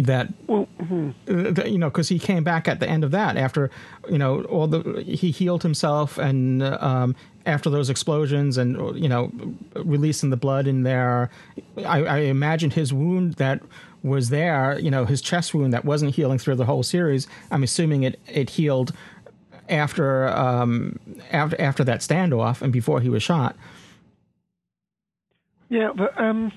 that 0.05 0.29
Well, 0.47 0.69
mhm. 0.79 1.15
uh, 1.29 1.65
you 1.65 1.79
know 1.79 1.89
because 1.89 2.09
he 2.09 2.19
came 2.19 2.45
back 2.45 2.69
at 2.69 2.81
the 2.81 2.89
end 2.89 3.05
of 3.05 3.11
that 3.13 3.37
after 3.37 3.71
you 4.11 4.19
know 4.19 4.43
all 4.45 4.67
the 4.67 5.03
he 5.03 5.31
healed 5.31 5.63
himself 5.63 6.19
and 6.19 6.63
um, 6.63 7.15
after 7.47 7.71
those 7.71 7.89
explosions 7.89 8.59
and 8.59 8.77
you 9.01 9.09
know 9.09 9.33
releasing 9.75 10.31
the 10.31 10.37
blood 10.37 10.67
in 10.67 10.83
there 10.83 11.31
I, 11.79 12.05
I 12.05 12.19
imagine 12.19 12.71
his 12.71 12.93
wound 12.93 13.35
that 13.35 13.63
was 14.03 14.29
there 14.29 14.79
you 14.79 14.91
know 14.91 15.05
his 15.05 15.23
chest 15.23 15.55
wound 15.55 15.73
that 15.73 15.85
wasn't 15.85 16.15
healing 16.15 16.39
through 16.39 16.57
the 16.57 16.67
whole 16.67 16.83
series 16.83 17.27
i'm 17.51 17.63
assuming 17.63 18.03
it 18.03 18.21
it 18.29 18.51
healed 18.51 18.93
after 19.69 20.29
um 20.29 20.99
after 21.33 21.61
after 21.61 21.85
that 21.85 22.01
standoff 22.01 22.63
and 22.63 22.73
before 22.73 23.01
he 23.01 23.09
was 23.09 23.23
shot 23.23 23.57
Yeah, 25.69 25.91
but 25.95 26.19
um, 26.21 26.53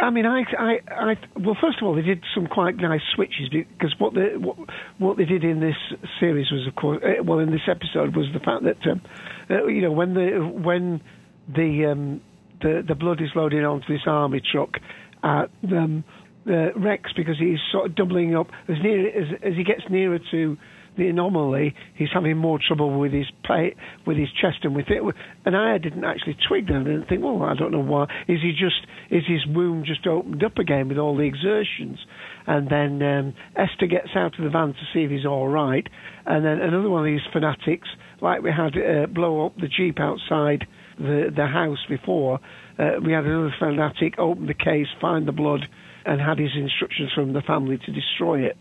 I 0.00 0.10
mean, 0.10 0.24
I, 0.24 0.42
I, 0.58 0.78
I, 0.88 1.14
well, 1.36 1.56
first 1.60 1.78
of 1.80 1.86
all, 1.86 1.94
they 1.94 2.02
did 2.02 2.24
some 2.34 2.46
quite 2.46 2.76
nice 2.76 3.02
switches 3.14 3.48
because 3.50 3.94
what 3.98 4.14
they 4.14 4.36
what, 4.36 4.56
what 4.98 5.16
they 5.16 5.24
did 5.24 5.44
in 5.44 5.60
this 5.60 5.76
series 6.18 6.50
was, 6.50 6.66
of 6.66 6.74
course, 6.74 7.02
uh, 7.04 7.22
well, 7.22 7.38
in 7.38 7.50
this 7.50 7.68
episode 7.68 8.16
was 8.16 8.26
the 8.32 8.40
fact 8.40 8.64
that 8.64 8.90
um, 8.90 9.02
uh, 9.50 9.66
you 9.66 9.82
know 9.82 9.92
when 9.92 10.14
the 10.14 10.38
when 10.40 11.00
the 11.48 11.90
um, 11.92 12.20
the 12.62 12.82
the 12.86 12.94
blood 12.94 13.20
is 13.20 13.28
loaded 13.34 13.64
onto 13.64 13.92
this 13.92 14.02
army 14.06 14.40
truck 14.40 14.76
at 15.22 15.50
um, 15.70 16.04
uh, 16.46 16.72
Rex 16.74 17.12
because 17.14 17.38
he's 17.38 17.58
sort 17.70 17.86
of 17.90 17.94
doubling 17.94 18.34
up 18.34 18.48
as 18.68 18.76
near 18.82 19.08
as, 19.08 19.28
as 19.42 19.54
he 19.54 19.64
gets 19.64 19.82
nearer 19.90 20.18
to 20.30 20.56
the 20.96 21.08
anomaly, 21.08 21.74
he's 21.94 22.08
having 22.12 22.36
more 22.36 22.58
trouble 22.64 22.98
with 22.98 23.12
his 23.12 23.26
plate, 23.44 23.74
with 24.06 24.16
his 24.16 24.28
chest, 24.40 24.58
and 24.64 24.74
with 24.74 24.86
it. 24.88 25.02
And 25.44 25.56
I 25.56 25.78
didn't 25.78 26.04
actually 26.04 26.36
twig 26.48 26.66
that. 26.68 26.76
I 26.76 26.84
didn't 26.84 27.08
think, 27.08 27.22
well, 27.22 27.42
I 27.42 27.54
don't 27.54 27.72
know 27.72 27.82
why. 27.82 28.04
Is 28.28 28.40
he 28.42 28.52
just 28.52 28.86
is 29.10 29.22
his 29.26 29.46
wound 29.54 29.86
just 29.86 30.06
opened 30.06 30.42
up 30.44 30.58
again 30.58 30.88
with 30.88 30.98
all 30.98 31.16
the 31.16 31.24
exertions? 31.24 31.98
And 32.46 32.68
then 32.68 33.02
um, 33.02 33.34
Esther 33.56 33.86
gets 33.86 34.10
out 34.14 34.38
of 34.38 34.44
the 34.44 34.50
van 34.50 34.68
to 34.68 34.84
see 34.92 35.04
if 35.04 35.10
he's 35.10 35.26
all 35.26 35.48
right. 35.48 35.86
And 36.26 36.44
then 36.44 36.60
another 36.60 36.88
one 36.90 37.06
of 37.06 37.12
these 37.12 37.26
fanatics, 37.32 37.88
like 38.20 38.42
we 38.42 38.50
had 38.50 38.74
uh, 38.76 39.06
blow 39.06 39.46
up 39.46 39.56
the 39.56 39.68
jeep 39.68 39.98
outside 40.00 40.66
the 40.98 41.30
the 41.34 41.46
house 41.46 41.84
before. 41.88 42.40
Uh, 42.78 42.92
we 43.04 43.12
had 43.12 43.24
another 43.24 43.54
fanatic 43.58 44.18
open 44.18 44.46
the 44.46 44.54
case, 44.54 44.86
find 45.00 45.26
the 45.26 45.32
blood, 45.32 45.60
and 46.04 46.20
had 46.20 46.38
his 46.38 46.50
instructions 46.56 47.10
from 47.14 47.32
the 47.32 47.42
family 47.42 47.78
to 47.84 47.92
destroy 47.92 48.40
it. 48.40 48.56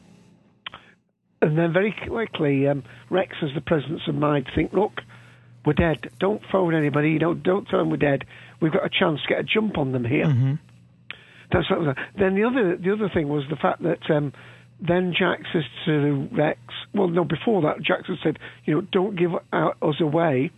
And 1.41 1.57
then 1.57 1.71
very 1.71 1.95
quickly, 2.07 2.67
um, 2.67 2.83
Rex 3.09 3.33
has 3.41 3.51
the 3.55 3.61
presence 3.61 4.01
of 4.07 4.15
mind 4.15 4.45
to 4.47 4.51
think, 4.55 4.73
look, 4.73 4.99
we're 5.65 5.73
dead. 5.73 6.09
Don't 6.19 6.41
phone 6.51 6.75
anybody. 6.75 7.17
Don't 7.17 7.43
don't 7.43 7.67
tell 7.67 7.79
them 7.79 7.89
we're 7.89 7.97
dead. 7.97 8.25
We've 8.61 8.71
got 8.73 8.85
a 8.85 8.89
chance 8.89 9.21
to 9.21 9.27
get 9.27 9.39
a 9.39 9.43
jump 9.43 9.77
on 9.77 9.91
them 9.91 10.03
here. 10.05 10.25
That's 11.51 11.69
what, 11.69 11.97
then 12.17 12.35
the 12.35 12.43
other 12.43 12.77
the 12.77 12.91
other 12.93 13.09
thing 13.13 13.29
was 13.29 13.43
the 13.49 13.55
fact 13.55 13.83
that 13.83 14.09
um, 14.09 14.33
then 14.85 15.13
Jack 15.17 15.39
says 15.51 15.63
to 15.85 16.27
Rex, 16.31 16.59
well, 16.93 17.09
no, 17.09 17.23
before 17.23 17.61
that, 17.63 17.81
Jackson 17.81 18.17
said, 18.23 18.39
you 18.65 18.75
know, 18.75 18.81
don't 18.81 19.17
give 19.17 19.31
us 19.33 19.95
away. 19.99 20.51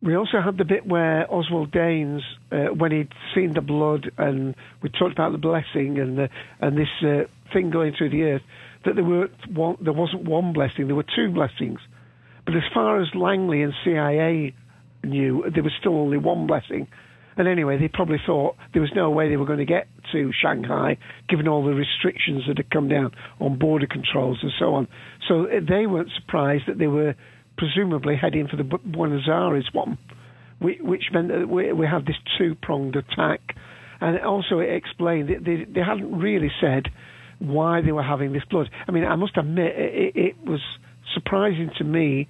We 0.00 0.16
also 0.16 0.40
had 0.44 0.56
the 0.58 0.64
bit 0.64 0.86
where 0.86 1.32
Oswald 1.32 1.72
Danes, 1.72 2.22
uh, 2.52 2.66
when 2.66 2.92
he'd 2.92 3.12
seen 3.34 3.54
the 3.54 3.60
blood 3.60 4.10
and 4.16 4.54
we 4.82 4.90
talked 4.90 5.12
about 5.12 5.32
the 5.32 5.38
blessing 5.38 5.98
and 5.98 6.18
the, 6.18 6.28
and 6.60 6.76
this 6.76 6.88
uh, 7.02 7.24
thing 7.52 7.70
going 7.70 7.94
through 7.96 8.10
the 8.10 8.22
earth, 8.22 8.42
that 8.84 8.94
there 8.94 9.04
were 9.04 9.28
one, 9.52 9.76
there 9.80 9.92
wasn't 9.92 10.24
one 10.24 10.52
blessing, 10.52 10.86
there 10.86 10.96
were 10.96 11.04
two 11.16 11.30
blessings. 11.32 11.80
But 12.44 12.56
as 12.56 12.62
far 12.72 13.00
as 13.00 13.08
Langley 13.14 13.62
and 13.62 13.72
CIA 13.84 14.54
knew, 15.04 15.44
there 15.52 15.62
was 15.62 15.72
still 15.78 15.96
only 15.96 16.18
one 16.18 16.46
blessing. 16.46 16.88
And 17.36 17.46
anyway, 17.46 17.78
they 17.78 17.88
probably 17.88 18.18
thought 18.26 18.56
there 18.72 18.82
was 18.82 18.90
no 18.96 19.10
way 19.10 19.28
they 19.28 19.36
were 19.36 19.46
going 19.46 19.60
to 19.60 19.64
get 19.64 19.86
to 20.12 20.32
Shanghai, 20.42 20.98
given 21.28 21.46
all 21.46 21.64
the 21.64 21.74
restrictions 21.74 22.42
that 22.48 22.56
had 22.56 22.70
come 22.70 22.88
down 22.88 23.12
on 23.40 23.58
border 23.58 23.86
controls 23.86 24.38
and 24.42 24.50
so 24.58 24.74
on. 24.74 24.88
So 25.28 25.44
uh, 25.44 25.60
they 25.66 25.86
weren't 25.86 26.10
surprised 26.18 26.64
that 26.66 26.78
they 26.78 26.88
were 26.88 27.14
presumably 27.56 28.16
heading 28.16 28.48
for 28.48 28.56
the 28.56 28.64
Buenos 28.64 29.28
Aires 29.28 29.68
one, 29.72 29.98
which 30.60 31.04
meant 31.12 31.28
that 31.28 31.48
we, 31.48 31.86
had 31.86 32.06
this 32.06 32.16
two-pronged 32.38 32.96
attack. 32.96 33.40
And 34.00 34.18
also 34.20 34.58
it 34.58 34.74
explained 34.74 35.28
that 35.28 35.44
they 35.44 35.80
hadn't 35.80 36.18
really 36.18 36.50
said 36.60 36.88
why 37.38 37.80
they 37.80 37.92
were 37.92 38.02
having 38.02 38.32
this 38.32 38.44
blood. 38.44 38.70
I 38.86 38.92
mean, 38.92 39.04
I 39.04 39.16
must 39.16 39.36
admit, 39.36 39.76
it, 39.76 40.16
it 40.16 40.44
was 40.44 40.60
surprising 41.14 41.70
to 41.78 41.84
me 41.84 42.28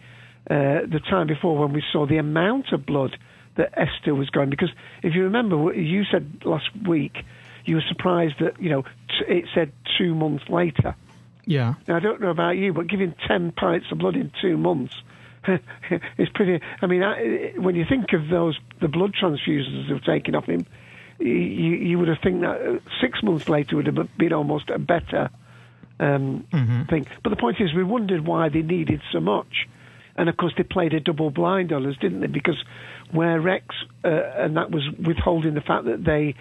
uh, 0.50 0.87
the 0.87 1.00
time 1.11 1.27
before 1.27 1.59
when 1.59 1.73
we 1.73 1.83
saw 1.93 2.07
the 2.07 2.19
amount 2.19 2.73
of 2.73 2.87
blood 2.87 3.17
that 3.57 3.73
Esther 3.77 4.15
was 4.15 4.31
going. 4.31 4.50
Because 4.50 4.71
if 5.03 5.15
you 5.15 5.25
remember 5.25 5.57
what 5.57 5.77
you 5.77 6.05
said 6.11 6.43
last 6.45 6.69
week, 6.87 7.19
you 7.65 7.77
were 7.77 7.85
surprised 7.87 8.37
that 8.41 8.61
you 8.61 8.71
know 8.71 8.83
t- 8.83 9.27
it 9.29 9.45
said 9.55 9.73
two 9.99 10.15
months 10.15 10.45
later. 10.49 10.95
yeah 11.45 11.75
Now 11.87 11.97
I 11.97 12.00
don't 12.00 12.21
know 12.21 12.31
about 12.31 12.57
you, 12.57 12.73
but 12.73 12.87
giving 12.87 13.15
ten 13.27 13.53
pints 13.53 13.87
of 13.93 13.99
blood 13.99 14.17
in 14.17 14.33
two 14.41 14.57
months 14.57 14.95
is 16.19 16.29
pretty. 16.35 16.65
I 16.81 16.87
mean, 16.87 17.03
I, 17.03 17.53
when 17.57 17.75
you 17.75 17.85
think 17.87 18.12
of 18.12 18.29
those 18.29 18.59
the 18.81 18.88
blood 18.88 19.15
transfusions 19.21 19.88
they've 19.91 20.05
taken 20.05 20.35
off 20.35 20.47
him, 20.47 20.65
you, 21.18 21.26
you 21.28 21.98
would 21.98 22.08
have 22.08 22.18
think 22.22 22.40
that 22.42 22.60
uh, 22.60 22.78
six 23.00 23.22
months 23.22 23.48
later 23.48 23.76
would 23.76 23.87
have 23.87 24.08
been 24.16 24.32
almost 24.32 24.70
a 24.70 24.78
better 24.78 25.30
um, 26.00 26.46
Mm-hmm. 26.52 26.82
thing. 26.84 27.06
But 27.25 27.30
the 27.30 27.37
point 27.37 27.56
is, 27.60 27.75
we 27.75 27.82
wondered 27.84 28.25
why 28.26 28.48
they 28.48 28.62
needed 28.62 29.00
so 29.12 29.20
much. 29.20 29.66
And 30.16 30.28
of 30.28 30.37
course, 30.37 30.52
they 30.56 30.62
played 30.64 30.94
a 30.94 31.00
double 31.00 31.30
blind 31.30 31.72
on 31.72 31.87
us, 31.87 31.96
didn't 32.00 32.20
they? 32.20 32.26
Because 32.28 32.62
where 33.12 33.40
Rex, 33.40 33.66
uh, 34.04 34.08
and 34.08 34.56
that 34.56 34.70
was 34.70 34.82
withholding 35.04 35.54
the 35.54 35.60
fact 35.60 35.84
that 35.87 36.04
they 36.04 36.34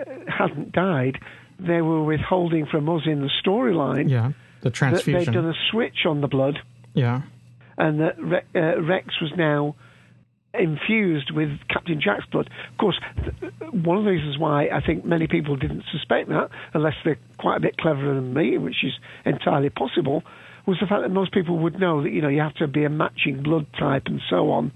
uh, 0.00 0.04
hadn't 0.30 0.72
died, 0.72 1.18
they 1.58 1.80
were 1.82 2.02
withholding 2.02 2.66
from 2.66 2.88
us 2.88 3.02
in 3.06 3.20
the 3.20 3.30
storyline 3.44 4.10
Yeah, 4.10 4.32
the 4.60 4.64
that 4.70 4.74
transfusion. 4.74 5.24
they'd 5.24 5.32
done 5.40 5.48
a 5.48 5.54
switch 5.70 6.04
on 6.06 6.20
the 6.20 6.28
blood, 6.28 6.58
yeah. 6.94 7.22
and 7.78 8.00
that 8.00 8.18
Re- 8.22 8.42
uh, 8.54 8.80
Rex 8.82 9.08
was 9.20 9.32
now 9.36 9.74
infused 10.54 11.30
with 11.30 11.50
Captain 11.68 12.00
Jack's 12.00 12.26
blood. 12.26 12.48
Of 12.70 12.78
course, 12.78 12.98
th- 13.22 13.52
one 13.72 13.98
of 13.98 14.04
the 14.04 14.10
reasons 14.10 14.38
why 14.38 14.68
I 14.68 14.80
think 14.80 15.04
many 15.04 15.26
people 15.26 15.56
didn't 15.56 15.84
suspect 15.90 16.28
that, 16.28 16.50
unless 16.74 16.94
they're 17.04 17.18
quite 17.38 17.56
a 17.56 17.60
bit 17.60 17.76
cleverer 17.78 18.14
than 18.14 18.34
me, 18.34 18.58
which 18.58 18.84
is 18.84 18.92
entirely 19.24 19.70
possible, 19.70 20.22
was 20.66 20.78
the 20.80 20.86
fact 20.86 21.02
that 21.02 21.10
most 21.10 21.32
people 21.32 21.58
would 21.58 21.80
know 21.80 22.02
that 22.02 22.10
you 22.10 22.20
know 22.22 22.28
you 22.28 22.40
have 22.40 22.54
to 22.56 22.68
be 22.68 22.84
a 22.84 22.90
matching 22.90 23.42
blood 23.42 23.66
type 23.78 24.06
and 24.06 24.20
so 24.28 24.50
on. 24.50 24.72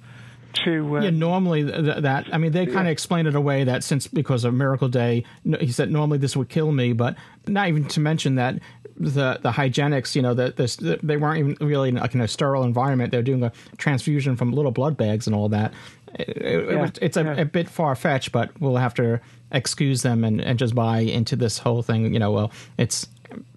To 0.64 0.96
uh, 0.96 1.00
yeah, 1.02 1.10
normally 1.10 1.64
th- 1.70 1.98
that 1.98 2.32
I 2.32 2.38
mean 2.38 2.52
they 2.52 2.64
kind 2.64 2.86
of 2.88 2.92
explain 2.92 3.26
it 3.26 3.34
away 3.34 3.64
that 3.64 3.84
since 3.84 4.06
because 4.06 4.42
of 4.44 4.54
Miracle 4.54 4.88
Day, 4.88 5.24
no- 5.44 5.58
he 5.58 5.70
said 5.70 5.90
normally 5.90 6.16
this 6.16 6.34
would 6.34 6.48
kill 6.48 6.72
me, 6.72 6.94
but 6.94 7.14
not 7.46 7.68
even 7.68 7.84
to 7.88 8.00
mention 8.00 8.36
that 8.36 8.54
the 8.98 9.38
the 9.42 9.50
hygienics, 9.52 10.14
you 10.14 10.22
know, 10.22 10.34
that 10.34 10.56
this 10.56 10.76
they 10.76 11.16
weren't 11.16 11.38
even 11.38 11.66
really 11.66 11.90
like 11.92 12.14
in 12.14 12.20
a 12.20 12.28
sterile 12.28 12.64
environment. 12.64 13.10
They're 13.12 13.22
doing 13.22 13.42
a 13.42 13.52
transfusion 13.76 14.36
from 14.36 14.52
little 14.52 14.70
blood 14.72 14.96
bags 14.96 15.26
and 15.26 15.34
all 15.36 15.48
that. 15.50 15.72
It, 16.14 16.28
it- 16.28 16.36
it 16.42 16.70
Yeah, 16.72 16.80
was- 16.82 16.92
it's 17.02 17.16
a, 17.16 17.40
a 17.42 17.44
bit 17.44 17.68
far 17.68 17.94
fetched, 17.94 18.32
but 18.32 18.50
we'll 18.60 18.76
have 18.76 18.94
to 18.94 19.20
excuse 19.52 20.02
them 20.02 20.24
and, 20.24 20.40
and 20.40 20.58
just 20.58 20.74
buy 20.74 21.00
into 21.00 21.36
this 21.36 21.58
whole 21.58 21.82
thing. 21.82 22.12
You 22.12 22.18
know, 22.18 22.32
well, 22.32 22.52
it's 22.78 23.06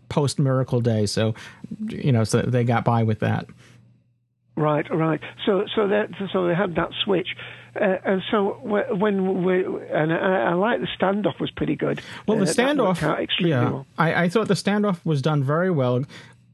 post 0.09 0.39
Miracle 0.39 0.81
Day, 0.81 1.05
so 1.05 1.33
you 1.87 2.11
know, 2.11 2.23
so 2.23 2.41
they 2.41 2.63
got 2.63 2.83
by 2.83 3.03
with 3.03 3.19
that. 3.19 3.45
Right, 4.55 4.85
right. 4.93 5.21
So, 5.45 5.65
so 5.73 5.87
that, 5.87 6.09
so 6.33 6.45
they 6.47 6.53
had 6.53 6.75
that 6.75 6.89
switch, 7.05 7.29
uh, 7.75 7.97
and 8.05 8.21
so 8.31 8.59
when 8.63 9.43
we, 9.43 9.65
and 9.91 10.13
I, 10.13 10.51
I 10.51 10.53
like 10.53 10.79
the 10.79 10.87
standoff 10.99 11.39
was 11.39 11.51
pretty 11.51 11.75
good. 11.75 12.01
Well, 12.27 12.37
the 12.37 12.43
Uh, 12.43 12.47
standoff, 12.47 13.27
yeah, 13.39 13.63
well. 13.63 13.87
I, 13.97 14.23
I 14.23 14.29
thought 14.29 14.47
the 14.47 14.53
standoff 14.53 15.05
was 15.05 15.21
done 15.21 15.43
very 15.43 15.71
well. 15.71 16.03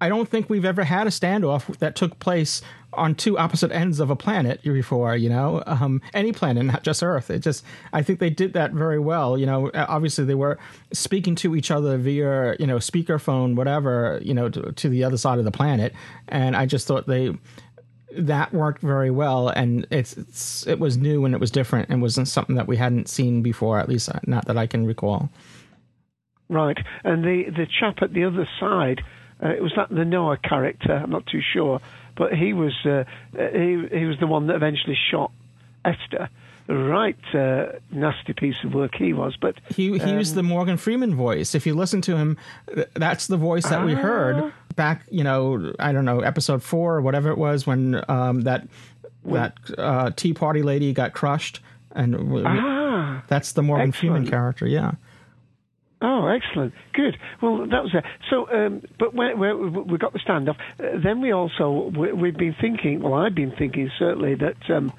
I 0.01 0.09
don't 0.09 0.27
think 0.27 0.49
we've 0.49 0.65
ever 0.65 0.83
had 0.83 1.07
a 1.07 1.09
standoff 1.09 1.77
that 1.77 1.95
took 1.95 2.19
place 2.19 2.61
on 2.91 3.15
two 3.15 3.37
opposite 3.37 3.71
ends 3.71 4.01
of 4.01 4.09
a 4.09 4.15
planet 4.15 4.61
before. 4.61 5.15
You 5.15 5.29
know, 5.29 5.63
um, 5.65 6.01
any 6.13 6.33
planet, 6.33 6.65
not 6.65 6.83
just 6.83 7.01
Earth. 7.01 7.31
It 7.31 7.39
just, 7.39 7.63
I 7.93 8.01
think 8.01 8.19
they 8.19 8.29
did 8.29 8.53
that 8.53 8.71
very 8.71 8.99
well. 8.99 9.37
You 9.37 9.45
know, 9.45 9.71
obviously 9.73 10.25
they 10.25 10.35
were 10.35 10.59
speaking 10.91 11.35
to 11.35 11.55
each 11.55 11.71
other 11.71 11.97
via, 11.97 12.57
you 12.59 12.67
know, 12.67 12.77
speakerphone, 12.77 13.55
whatever, 13.55 14.19
you 14.21 14.33
know, 14.33 14.49
to, 14.49 14.73
to 14.73 14.89
the 14.89 15.03
other 15.05 15.17
side 15.17 15.39
of 15.39 15.45
the 15.45 15.51
planet, 15.51 15.93
and 16.27 16.57
I 16.57 16.65
just 16.65 16.87
thought 16.87 17.07
they 17.07 17.33
that 18.17 18.53
worked 18.53 18.81
very 18.81 19.11
well 19.11 19.49
and 19.49 19.85
it's, 19.91 20.17
it's 20.17 20.67
it 20.67 20.79
was 20.79 20.97
new 20.97 21.25
and 21.25 21.33
it 21.33 21.39
was 21.39 21.51
different 21.51 21.89
and 21.89 22.01
wasn't 22.01 22.27
something 22.27 22.55
that 22.55 22.67
we 22.67 22.77
hadn't 22.77 23.09
seen 23.09 23.41
before 23.41 23.79
at 23.79 23.89
least 23.89 24.09
not 24.25 24.45
that 24.45 24.57
i 24.57 24.65
can 24.67 24.85
recall 24.85 25.29
Right, 26.49 26.77
and 27.03 27.23
the 27.23 27.45
the 27.49 27.65
chap 27.79 27.97
at 28.01 28.13
the 28.13 28.25
other 28.25 28.47
side, 28.59 29.01
uh, 29.43 29.49
it 29.49 29.63
was 29.63 29.73
that 29.75 29.89
the 29.89 30.05
Noah 30.05 30.37
character. 30.37 30.93
I'm 30.93 31.09
not 31.09 31.25
too 31.25 31.41
sure, 31.53 31.79
but 32.15 32.33
he 32.33 32.53
was 32.53 32.73
uh, 32.85 33.03
uh, 33.37 33.49
he 33.51 33.97
he 33.99 34.05
was 34.05 34.17
the 34.19 34.27
one 34.27 34.47
that 34.47 34.55
eventually 34.55 34.97
shot 35.11 35.31
Esther. 35.83 36.29
Right, 36.67 37.17
uh, 37.35 37.73
nasty 37.91 38.33
piece 38.33 38.55
of 38.63 38.73
work 38.73 38.95
he 38.95 39.13
was. 39.13 39.35
But 39.39 39.55
he 39.69 39.99
he 39.99 40.11
used 40.11 40.33
the 40.33 40.39
um, 40.39 40.47
Morgan 40.47 40.77
Freeman 40.77 41.13
voice. 41.15 41.53
If 41.53 41.67
you 41.67 41.75
listen 41.75 42.01
to 42.01 42.17
him, 42.17 42.37
that's 42.93 43.27
the 43.27 43.37
voice 43.37 43.67
that 43.69 43.85
we 43.85 43.93
Ah. 43.93 43.97
heard 43.99 44.53
back. 44.75 45.03
You 45.11 45.23
know, 45.23 45.73
I 45.79 45.91
don't 45.91 46.05
know, 46.05 46.21
episode 46.21 46.63
four 46.63 46.95
or 46.95 47.01
whatever 47.01 47.29
it 47.29 47.37
was 47.37 47.67
when 47.67 48.01
um, 48.09 48.41
that 48.41 48.67
that 49.25 49.57
uh, 49.77 50.09
Tea 50.15 50.33
Party 50.33 50.63
lady 50.63 50.91
got 50.91 51.13
crushed, 51.13 51.59
and 51.91 52.13
w- 52.13 52.43
w- 52.43 52.61
Ah, 52.63 53.23
that's 53.27 53.51
the 53.51 53.61
Morgan 53.61 53.91
Freeman 53.91 54.25
character. 54.27 54.65
Yeah. 54.65 54.93
Oh, 56.01 56.27
excellent. 56.27 56.73
Good. 56.93 57.17
Well, 57.41 57.67
that 57.67 57.83
was 57.83 57.91
it. 57.93 58.03
So, 58.29 58.47
um, 58.51 58.81
but 58.99 59.13
when, 59.15 59.39
when 59.39 59.87
we 59.87 59.97
got 59.97 60.13
the 60.13 60.19
standoff, 60.19 60.57
uh, 60.79 60.99
then 61.03 61.21
we 61.21 61.31
also, 61.31 61.91
we, 61.97 62.11
we've 62.11 62.37
been 62.37 62.55
thinking, 62.59 63.01
well, 63.01 63.13
I've 63.13 63.33
been 63.33 63.53
thinking 63.57 63.89
certainly 63.97 64.35
that, 64.35 64.57
um, 64.69 64.91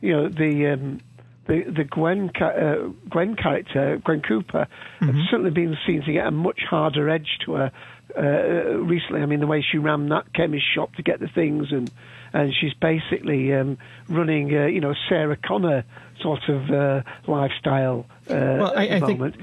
you 0.00 0.12
know, 0.12 0.28
the, 0.28 0.68
um, 0.72 1.00
the, 1.46 1.62
the 1.64 1.84
Gwen, 1.84 2.30
uh, 2.40 2.88
Gwen 3.10 3.36
character, 3.36 4.00
Gwen 4.04 4.22
Cooper, 4.22 4.66
has 5.00 5.14
certainly 5.30 5.50
been 5.50 5.76
seen 5.86 6.02
to 6.02 6.12
get 6.12 6.26
a 6.26 6.30
much 6.30 6.60
harder 6.68 7.10
edge 7.10 7.38
to 7.44 7.54
her 7.54 7.72
uh, 8.16 8.78
recently. 8.78 9.20
I 9.20 9.26
mean, 9.26 9.40
the 9.40 9.46
way 9.46 9.62
she 9.62 9.78
ran 9.78 10.08
that 10.08 10.32
chemist 10.34 10.64
shop 10.74 10.94
to 10.94 11.02
get 11.02 11.20
the 11.20 11.28
things, 11.28 11.68
and 11.70 11.90
and 12.32 12.52
she's 12.52 12.74
basically 12.74 13.54
um, 13.54 13.78
running, 14.08 14.52
uh, 14.56 14.66
you 14.66 14.80
know, 14.80 14.92
Sarah 15.08 15.36
Connor 15.36 15.84
sort 16.20 16.48
of 16.48 16.68
uh, 16.68 17.02
lifestyle 17.28 18.06
uh, 18.30 18.56
well, 18.58 18.72
I, 18.76 18.88
I 18.88 19.00
think 19.00 19.36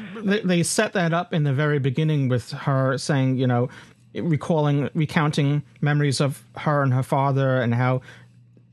they 0.44 0.64
set 0.64 0.94
that 0.94 1.14
up 1.14 1.34
in 1.34 1.44
the 1.44 1.54
very 1.54 1.78
beginning 1.80 2.30
with 2.30 2.52
her 2.52 2.98
saying, 2.98 3.38
you 3.38 3.46
know, 3.46 3.70
recalling, 4.16 4.90
recounting 4.96 5.62
memories 5.82 6.20
of 6.20 6.44
her 6.58 6.82
and 6.82 6.94
her 6.94 7.04
father 7.04 7.62
and 7.62 7.76
how 7.76 8.02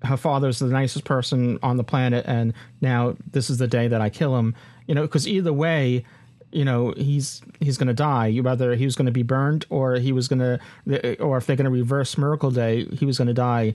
her 0.02 0.16
father's 0.16 0.58
the 0.58 0.66
nicest 0.66 1.04
person 1.04 1.58
on 1.62 1.76
the 1.76 1.84
planet, 1.84 2.24
and 2.26 2.54
now 2.80 3.16
this 3.30 3.50
is 3.50 3.58
the 3.58 3.66
day 3.66 3.88
that 3.88 4.00
I 4.00 4.10
kill 4.10 4.36
him. 4.36 4.54
You 4.86 4.94
know, 4.94 5.02
because 5.02 5.28
either 5.28 5.52
way, 5.52 6.04
you 6.52 6.64
know, 6.64 6.94
he's 6.96 7.42
he's 7.60 7.76
going 7.76 7.88
to 7.88 7.94
die. 7.94 8.36
Whether 8.38 8.74
he 8.74 8.84
was 8.84 8.96
going 8.96 9.06
to 9.06 9.12
be 9.12 9.22
burned 9.22 9.66
or 9.70 9.96
he 9.96 10.12
was 10.12 10.28
going 10.28 10.38
to, 10.38 11.16
or 11.20 11.36
if 11.36 11.46
they're 11.46 11.56
going 11.56 11.64
to 11.64 11.70
reverse 11.70 12.16
Miracle 12.16 12.50
Day, 12.50 12.84
he 12.86 13.04
was 13.04 13.18
going 13.18 13.28
to 13.28 13.34
die 13.34 13.74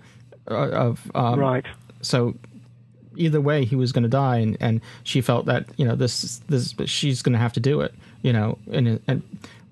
uh, 0.50 0.70
of 0.70 1.12
um, 1.16 1.40
Right. 1.40 1.66
So 2.02 2.36
either 3.16 3.42
way, 3.42 3.66
he 3.66 3.76
was 3.76 3.92
going 3.92 4.04
to 4.04 4.10
die, 4.10 4.38
and, 4.38 4.58
and 4.60 4.82
she 5.04 5.22
felt 5.22 5.46
that 5.46 5.66
you 5.78 5.86
know 5.86 5.96
this 5.96 6.42
this 6.48 6.74
she's 6.86 7.22
going 7.22 7.34
to 7.34 7.40
have 7.40 7.54
to 7.54 7.60
do 7.60 7.82
it. 7.82 7.94
You 8.22 8.34
know, 8.34 8.58
and 8.72 9.00
and 9.08 9.22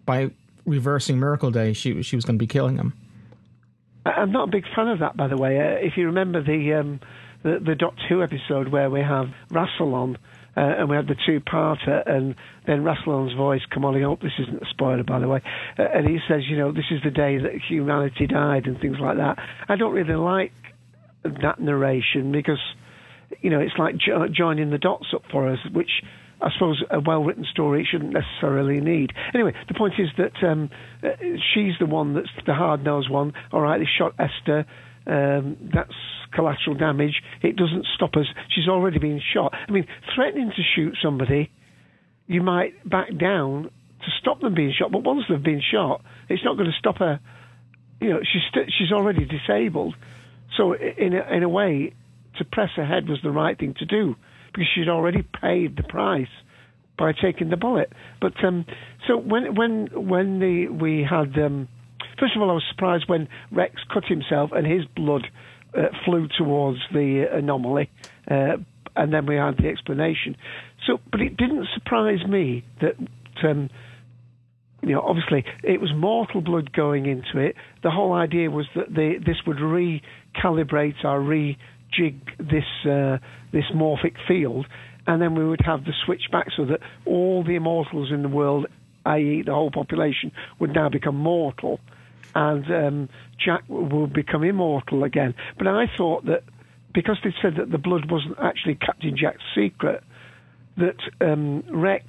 by 0.06 0.32
reversing 0.66 1.20
Miracle 1.20 1.52
Day, 1.52 1.74
she 1.74 2.02
she 2.04 2.16
was 2.16 2.26
going 2.26 2.38
to 2.38 2.44
be 2.44 2.48
killing 2.48 2.78
him. 2.78 2.94
I'm 4.06 4.32
not 4.32 4.48
a 4.48 4.52
big 4.52 4.66
fan 4.76 4.88
of 4.88 5.00
that, 5.00 5.16
by 5.16 5.28
the 5.28 5.38
way. 5.38 5.60
Uh, 5.60 5.86
if 5.86 5.94
you 5.98 6.08
remember 6.08 6.44
the 6.44 6.80
um, 6.80 7.00
the, 7.44 7.60
the 7.64 7.76
Doctor 7.76 8.24
episode 8.24 8.72
where 8.72 8.90
we 8.90 9.02
have 9.02 9.28
Russell 9.52 9.94
on, 9.96 10.18
uh, 10.56 10.60
and 10.62 10.90
we 10.90 10.96
had 10.96 11.08
the 11.08 11.16
two-parter, 11.26 12.08
and 12.10 12.36
then 12.68 12.84
Rassilon's 12.84 13.36
voice 13.36 13.62
come 13.74 13.86
on. 13.86 13.96
I 13.96 14.02
hope 14.02 14.22
this 14.22 14.32
isn't 14.40 14.62
a 14.62 14.66
spoiler, 14.70 15.04
by 15.04 15.20
the 15.20 15.28
way. 15.28 15.42
Uh, 15.78 15.84
and 15.84 16.08
he 16.08 16.20
says, 16.28 16.42
you 16.50 16.58
know, 16.58 16.72
this 16.72 16.86
is 16.92 17.00
the 17.04 17.12
day 17.12 17.38
that 17.38 17.52
humanity 17.70 18.28
died, 18.28 18.66
and 18.66 18.80
things 18.80 18.98
like 19.00 19.18
that. 19.18 19.38
I 19.70 19.76
don't 19.76 19.94
really 19.94 20.16
like 20.16 20.52
that 21.24 21.60
narration 21.60 22.32
because, 22.32 22.60
you 23.42 23.50
know, 23.50 23.60
it's 23.60 23.78
like 23.78 23.96
jo- 23.98 24.28
joining 24.28 24.72
the 24.72 24.78
dots 24.78 25.08
up 25.14 25.24
for 25.32 25.48
us, 25.52 25.60
which 25.72 25.92
I 26.42 26.50
suppose 26.54 26.84
a 26.90 27.00
well-written 27.00 27.46
story 27.52 27.88
shouldn't 27.90 28.14
necessarily 28.14 28.80
need. 28.82 29.12
Anyway, 29.34 29.54
the 29.68 29.74
point 29.76 29.94
is 30.00 30.10
that 30.18 30.48
um, 30.48 30.70
uh, 31.04 31.10
she's 31.54 31.74
the 31.80 31.86
one 31.86 32.16
that's 32.16 32.30
the 32.46 32.54
hard-nosed 32.54 33.12
one. 33.12 33.34
All 33.52 33.62
right, 33.62 33.78
they 33.78 33.88
shot 33.98 34.16
Esther. 34.18 34.66
Um, 35.06 35.70
that's 35.74 35.94
collateral 36.34 36.76
damage. 36.76 37.22
It 37.42 37.56
doesn't 37.56 37.86
stop 37.96 38.16
us. 38.16 38.26
She's 38.56 38.68
already 38.68 39.00
been 39.00 39.22
shot. 39.34 39.54
I 39.54 39.72
mean, 39.72 39.88
threatening 40.16 40.52
to 40.56 40.62
shoot 40.76 40.96
somebody, 41.02 41.52
you 42.28 42.42
might 42.42 42.88
back 42.88 43.10
down 43.18 43.64
to 43.64 44.12
stop 44.20 44.42
them 44.42 44.56
being 44.56 44.74
shot. 44.78 44.92
But 44.92 45.04
once 45.04 45.24
they've 45.30 45.42
been 45.42 45.62
shot, 45.72 46.04
it's 46.30 46.44
not 46.44 46.56
going 46.56 46.70
to 46.72 46.78
stop 46.78 46.98
her. 46.98 47.20
You 48.00 48.10
know, 48.10 48.20
she's 48.22 48.42
st- 48.52 48.72
she's 48.78 48.92
already 48.92 49.26
disabled. 49.26 49.96
So 50.58 50.74
in 50.74 51.14
a, 51.14 51.36
in 51.36 51.44
a 51.44 51.50
way, 51.50 51.94
to 52.38 52.46
press 52.46 52.70
ahead 52.78 53.08
was 53.08 53.20
the 53.24 53.32
right 53.32 53.58
thing 53.58 53.76
to 53.80 53.86
do 53.86 54.16
because 54.52 54.68
she'd 54.74 54.90
already 54.90 55.24
paid 55.42 55.78
the 55.78 55.84
price 55.84 56.28
by 56.98 57.14
taking 57.14 57.50
the 57.50 57.58
bullet. 57.58 57.92
But 58.20 58.34
um, 58.44 58.66
so 59.08 59.18
when 59.18 59.56
when 59.56 59.88
when 59.94 60.40
the 60.40 60.68
we 60.68 61.06
had 61.10 61.38
um, 61.38 61.68
first 62.20 62.36
of 62.36 62.42
all, 62.42 62.52
I 62.52 62.54
was 62.54 62.66
surprised 62.70 63.06
when 63.08 63.28
Rex 63.52 63.76
cut 63.94 64.06
himself 64.06 64.52
and 64.54 64.66
his 64.66 64.86
blood 64.96 65.28
uh, 65.78 65.88
flew 66.06 66.28
towards 66.38 66.80
the 66.94 67.26
anomaly, 67.32 67.90
uh, 68.30 68.58
and 68.96 69.14
then 69.14 69.26
we 69.26 69.36
had 69.36 69.58
the 69.58 69.68
explanation. 69.68 70.38
So, 70.86 71.00
but 71.12 71.22
it 71.22 71.38
didn't 71.38 71.68
surprise 71.74 72.26
me 72.28 72.64
that. 72.82 72.96
Um, 73.44 73.70
you 74.84 74.94
know, 74.94 75.02
obviously 75.02 75.46
it 75.64 75.80
was 75.80 75.92
mortal 75.96 76.42
blood 76.42 76.74
going 76.74 77.06
into 77.06 77.38
it. 77.38 77.56
The 77.84 77.92
whole 77.92 78.14
idea 78.14 78.50
was 78.50 78.66
that 78.76 78.94
they, 78.94 79.18
this 79.24 79.38
would 79.46 79.58
recalibrate 79.58 81.04
or 81.04 81.20
rejig 81.92 82.16
this 82.38 82.90
uh, 82.90 83.18
this 83.52 83.66
morphic 83.76 84.16
field, 84.28 84.66
and 85.08 85.22
then 85.22 85.36
we 85.36 85.48
would 85.48 85.62
have 85.62 85.86
the 85.86 85.94
switch 86.06 86.24
back 86.32 86.48
so 86.56 86.66
that 86.66 86.80
all 87.06 87.44
the 87.44 87.56
immortals 87.56 88.12
in 88.12 88.22
the 88.22 88.30
world, 88.30 88.66
i.e., 89.06 89.44
the 89.46 89.54
whole 89.54 89.72
population, 89.72 90.32
would 90.60 90.74
now 90.74 90.90
become 90.90 91.16
mortal, 91.16 91.80
and 92.36 92.66
um, 92.72 93.10
Jack 93.44 93.64
would 93.68 94.14
become 94.14 94.44
immortal 94.44 95.04
again. 95.04 95.34
But 95.58 95.68
I 95.68 95.86
thought 95.98 96.26
that 96.26 96.44
because 96.94 97.18
they 97.24 97.34
said 97.42 97.56
that 97.58 97.72
the 97.72 97.78
blood 97.78 98.12
wasn't 98.12 98.38
actually 98.40 98.76
Captain 98.76 99.16
Jack's 99.16 99.44
secret, 99.56 100.04
that 100.78 100.98
um, 101.22 101.64
Rex 101.70 102.06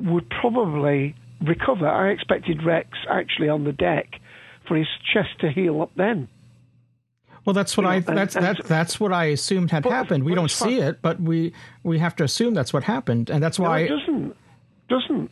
would 0.00 0.28
probably 0.28 1.14
recover. 1.40 1.88
I 1.88 2.10
expected 2.10 2.64
Rex 2.64 2.88
actually 3.08 3.48
on 3.48 3.64
the 3.64 3.72
deck 3.72 4.20
for 4.66 4.76
his 4.76 4.88
chest 5.12 5.40
to 5.40 5.50
heal 5.50 5.82
up 5.82 5.92
then. 5.96 6.28
Well, 7.44 7.54
that's 7.54 7.76
what 7.76 7.84
You 7.84 7.88
I 7.90 7.98
know, 7.98 8.04
and- 8.08 8.18
that's 8.18 8.36
and- 8.36 8.44
that, 8.44 8.64
that's 8.64 9.00
what 9.00 9.12
I 9.12 9.24
assumed 9.26 9.70
had 9.72 9.84
happened. 9.84 10.24
We 10.24 10.34
don't 10.34 10.50
see 10.50 10.78
it, 10.78 11.02
but 11.02 11.20
we 11.20 11.52
we 11.82 11.98
have 11.98 12.14
to 12.16 12.24
assume 12.24 12.54
that's 12.54 12.72
what 12.72 12.84
happened, 12.84 13.30
and 13.30 13.42
that's 13.42 13.58
No, 13.58 13.68
why 13.68 13.80
it 13.80 13.88
doesn't. 13.88 14.36
Doesn't. 14.88 15.30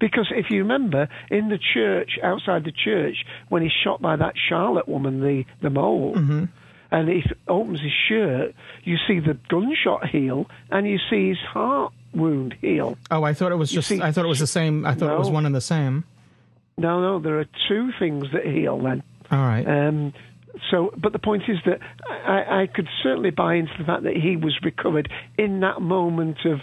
Because 0.00 0.26
if 0.30 0.50
you 0.50 0.58
remember, 0.58 1.08
in 1.30 1.48
the 1.48 1.58
church, 1.58 2.18
outside 2.22 2.64
the 2.64 2.72
church, 2.72 3.24
when 3.48 3.62
he's 3.62 3.72
shot 3.84 4.02
by 4.02 4.16
that 4.16 4.34
Charlotte 4.48 4.88
woman, 4.88 5.20
the, 5.20 5.44
the 5.62 5.70
mole, 5.70 6.14
Mm-hmm. 6.16 6.44
and 6.90 7.08
he 7.08 7.22
opens 7.48 7.80
his 7.80 7.92
shirt, 8.08 8.54
you 8.82 8.96
see 9.06 9.20
the 9.20 9.38
gunshot 9.48 10.08
heal, 10.08 10.46
and 10.70 10.86
you 10.86 10.98
see 11.10 11.28
his 11.28 11.38
heart 11.38 11.92
wound 12.12 12.54
heal. 12.60 12.98
Oh, 13.10 13.22
I 13.22 13.32
thought 13.34 13.52
it 13.52 13.56
was 13.56 13.72
You 13.72 13.78
just. 13.78 13.88
see- 13.88 14.02
I 14.02 14.10
thought 14.12 14.24
it 14.24 14.28
was 14.28 14.40
the 14.40 14.46
same. 14.46 14.84
I 14.84 14.94
thought 14.94 15.12
it 15.12 15.18
was 15.18 15.30
one 15.30 15.46
and 15.46 15.54
the 15.54 15.60
same. 15.60 16.04
No, 16.76 17.00
no, 17.00 17.18
there 17.20 17.38
are 17.38 17.46
two 17.68 17.90
things 17.98 18.26
that 18.32 18.44
heal 18.44 18.78
then. 18.78 19.02
All 19.30 19.38
right. 19.38 19.66
Um, 19.66 20.12
so, 20.70 20.92
but 20.96 21.12
the 21.12 21.18
point 21.18 21.44
is 21.48 21.58
that 21.66 21.80
I, 22.08 22.62
I 22.62 22.66
could 22.72 22.88
certainly 23.02 23.30
buy 23.30 23.54
into 23.54 23.72
the 23.78 23.84
fact 23.84 24.04
that 24.04 24.16
he 24.16 24.36
was 24.36 24.58
recovered 24.62 25.10
in 25.38 25.60
that 25.60 25.80
moment 25.80 26.38
of, 26.44 26.60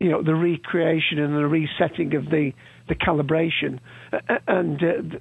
you 0.00 0.10
know, 0.10 0.22
the 0.22 0.34
recreation 0.34 1.18
and 1.18 1.34
the 1.34 1.46
resetting 1.46 2.14
of 2.14 2.26
the 2.30 2.52
the 2.88 2.94
calibration, 2.94 3.80
and 4.46 4.82
uh, 4.82 5.18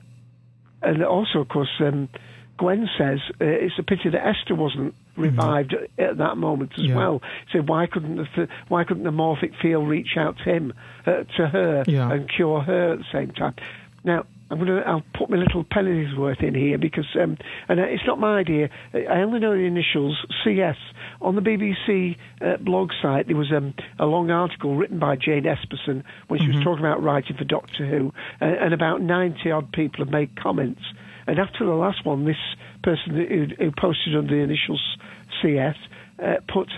and 0.81 1.03
also, 1.03 1.39
of 1.39 1.49
course, 1.49 1.69
um, 1.79 2.09
Gwen 2.57 2.87
says 2.97 3.19
uh, 3.41 3.45
it's 3.45 3.73
a 3.79 3.83
pity 3.83 4.09
that 4.09 4.25
Esther 4.25 4.53
wasn't 4.55 4.93
revived 5.17 5.73
at 5.97 6.17
that 6.17 6.37
moment 6.37 6.73
as 6.77 6.85
Yeah. 6.85 6.95
well. 6.95 7.21
So 7.51 7.59
why 7.59 7.87
couldn't 7.87 8.17
the 8.17 8.27
th- 8.35 8.49
why 8.67 8.83
couldn't 8.83 9.03
the 9.03 9.09
morphic 9.11 9.53
field 9.61 9.87
reach 9.87 10.15
out 10.17 10.37
to 10.39 10.43
him, 10.43 10.73
uh, 11.07 11.23
to 11.37 11.47
her, 11.47 11.83
Yeah. 11.87 12.11
and 12.11 12.29
cure 12.29 12.61
her 12.61 12.93
at 12.93 12.99
the 12.99 13.05
same 13.11 13.31
time? 13.31 13.55
Now 14.03 14.25
I'm 14.49 14.59
gonna 14.59 14.81
I'll 14.85 15.03
put 15.17 15.29
my 15.29 15.37
little 15.37 15.63
penny's 15.63 16.15
worth 16.15 16.41
in 16.41 16.53
here 16.53 16.77
because 16.77 17.07
um, 17.19 17.37
and 17.67 17.79
uh, 17.79 17.83
it's 17.83 18.05
not 18.05 18.19
my 18.19 18.37
idea. 18.37 18.69
I 18.93 19.21
only 19.21 19.39
know 19.39 19.53
the 19.53 19.63
initials 19.63 20.23
CS 20.43 20.77
on 21.21 21.35
the 21.35 21.41
BBC 21.41 22.17
uh, 22.41 22.57
blog 22.57 22.91
site. 23.01 23.27
There 23.27 23.35
was 23.35 23.51
um, 23.51 23.73
a 23.97 24.05
long 24.05 24.29
article 24.29 24.75
written 24.75 24.99
by 24.99 25.15
Jane 25.15 25.43
Espenson 25.43 26.03
when 26.27 26.39
she 26.39 26.47
was 26.47 26.63
talking 26.63 26.85
about 26.85 27.01
writing 27.01 27.35
for 27.37 27.43
Doctor 27.43 27.87
Who, 27.87 28.13
uh, 28.39 28.45
and 28.45 28.73
about 28.73 29.01
ninety 29.01 29.49
odd 29.49 29.71
people 29.71 30.05
have 30.05 30.11
made 30.11 30.39
comments. 30.39 30.81
And 31.27 31.39
after 31.39 31.65
the 31.65 31.71
last 31.71 32.05
one, 32.05 32.25
this 32.25 32.37
person 32.83 33.15
who, 33.15 33.47
who 33.57 33.71
posted 33.71 34.15
under 34.15 34.35
the 34.35 34.43
initials 34.43 34.97
CS 35.41 35.75
uh, 36.23 36.35
put, 36.47 36.69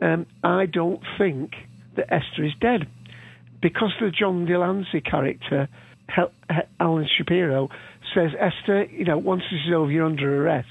um, 0.00 0.26
"I 0.42 0.66
don't 0.66 1.02
think 1.18 1.52
that 1.94 2.12
Esther 2.12 2.44
is 2.44 2.54
dead." 2.60 2.88
because 3.62 3.92
the 4.00 4.10
John 4.10 4.44
de 4.44 4.58
Lancie 4.58 5.00
character, 5.00 5.68
Hel- 6.14 6.32
Allen 6.80 7.08
Shapiro, 7.16 7.68
says, 8.14 8.30
Esther, 8.38 8.84
you 8.84 9.04
know, 9.04 9.18
once 9.18 9.42
this 9.50 9.60
is 9.66 9.72
over, 9.74 9.90
you're 9.90 10.04
under 10.06 10.44
arrest. 10.44 10.68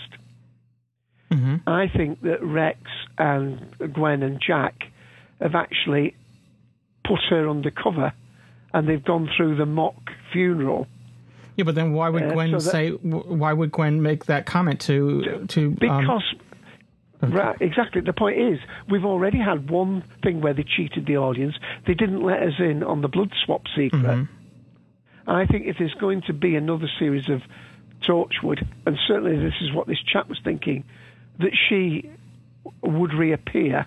Mm-hmm. 1.32 1.68
I 1.68 1.88
think 1.96 2.22
that 2.22 2.44
Rex 2.44 2.80
and 3.18 3.74
Gwen 3.94 4.22
and 4.22 4.42
Jack 4.46 4.76
have 5.40 5.56
actually 5.56 6.16
put 7.08 7.20
her 7.30 7.48
under 7.50 7.72
cover 7.72 8.14
and 8.74 8.88
they've 8.88 9.04
gone 9.04 9.30
through 9.36 9.56
the 9.56 9.66
mock 9.66 9.96
funeral. 10.34 10.88
Yeah, 11.56 11.64
but 11.66 11.76
then 11.76 11.94
why 11.94 12.10
would 12.10 12.24
Uh, 12.24 12.34
Gwen 12.34 12.50
so 12.52 12.56
that- 12.58 12.62
say? 12.62 12.90
Why 12.92 13.54
would 13.54 13.72
Gwen 13.72 14.02
make 14.02 14.26
that 14.26 14.46
comment 14.46 14.80
to 14.82 15.46
to? 15.48 15.66
um, 15.68 15.74
Because, 15.80 16.24
right, 17.22 17.58
exactly. 17.62 18.02
The 18.02 18.14
point 18.14 18.38
is, 18.40 18.60
we've 18.90 19.04
already 19.06 19.38
had 19.40 19.70
one 19.70 20.04
thing 20.24 20.42
where 20.42 20.54
they 20.54 20.64
cheated 20.64 21.06
the 21.08 21.18
audience. 21.18 21.56
They 21.88 21.94
didn't 21.94 22.24
let 22.24 22.42
us 22.44 22.54
in 22.60 22.84
on 22.84 23.02
the 23.02 23.08
blood 23.10 23.32
swap 23.46 23.64
secret. 23.76 24.02
Mhm. 24.04 24.28
I 25.36 25.46
think 25.46 25.66
if 25.68 25.78
there's 25.78 25.94
going 25.96 26.22
to 26.24 26.34
be 26.34 26.56
another 26.56 26.90
series 27.00 27.30
of 27.30 27.42
Torchwood, 28.02 28.66
and 28.86 28.98
certainly 29.08 29.38
this 29.38 29.54
is 29.62 29.72
what 29.74 29.88
this 29.88 30.00
chap 30.00 30.28
was 30.30 30.40
thinking, 30.44 30.84
that 31.40 31.52
she 31.70 32.10
would 32.82 33.14
reappear. 33.14 33.86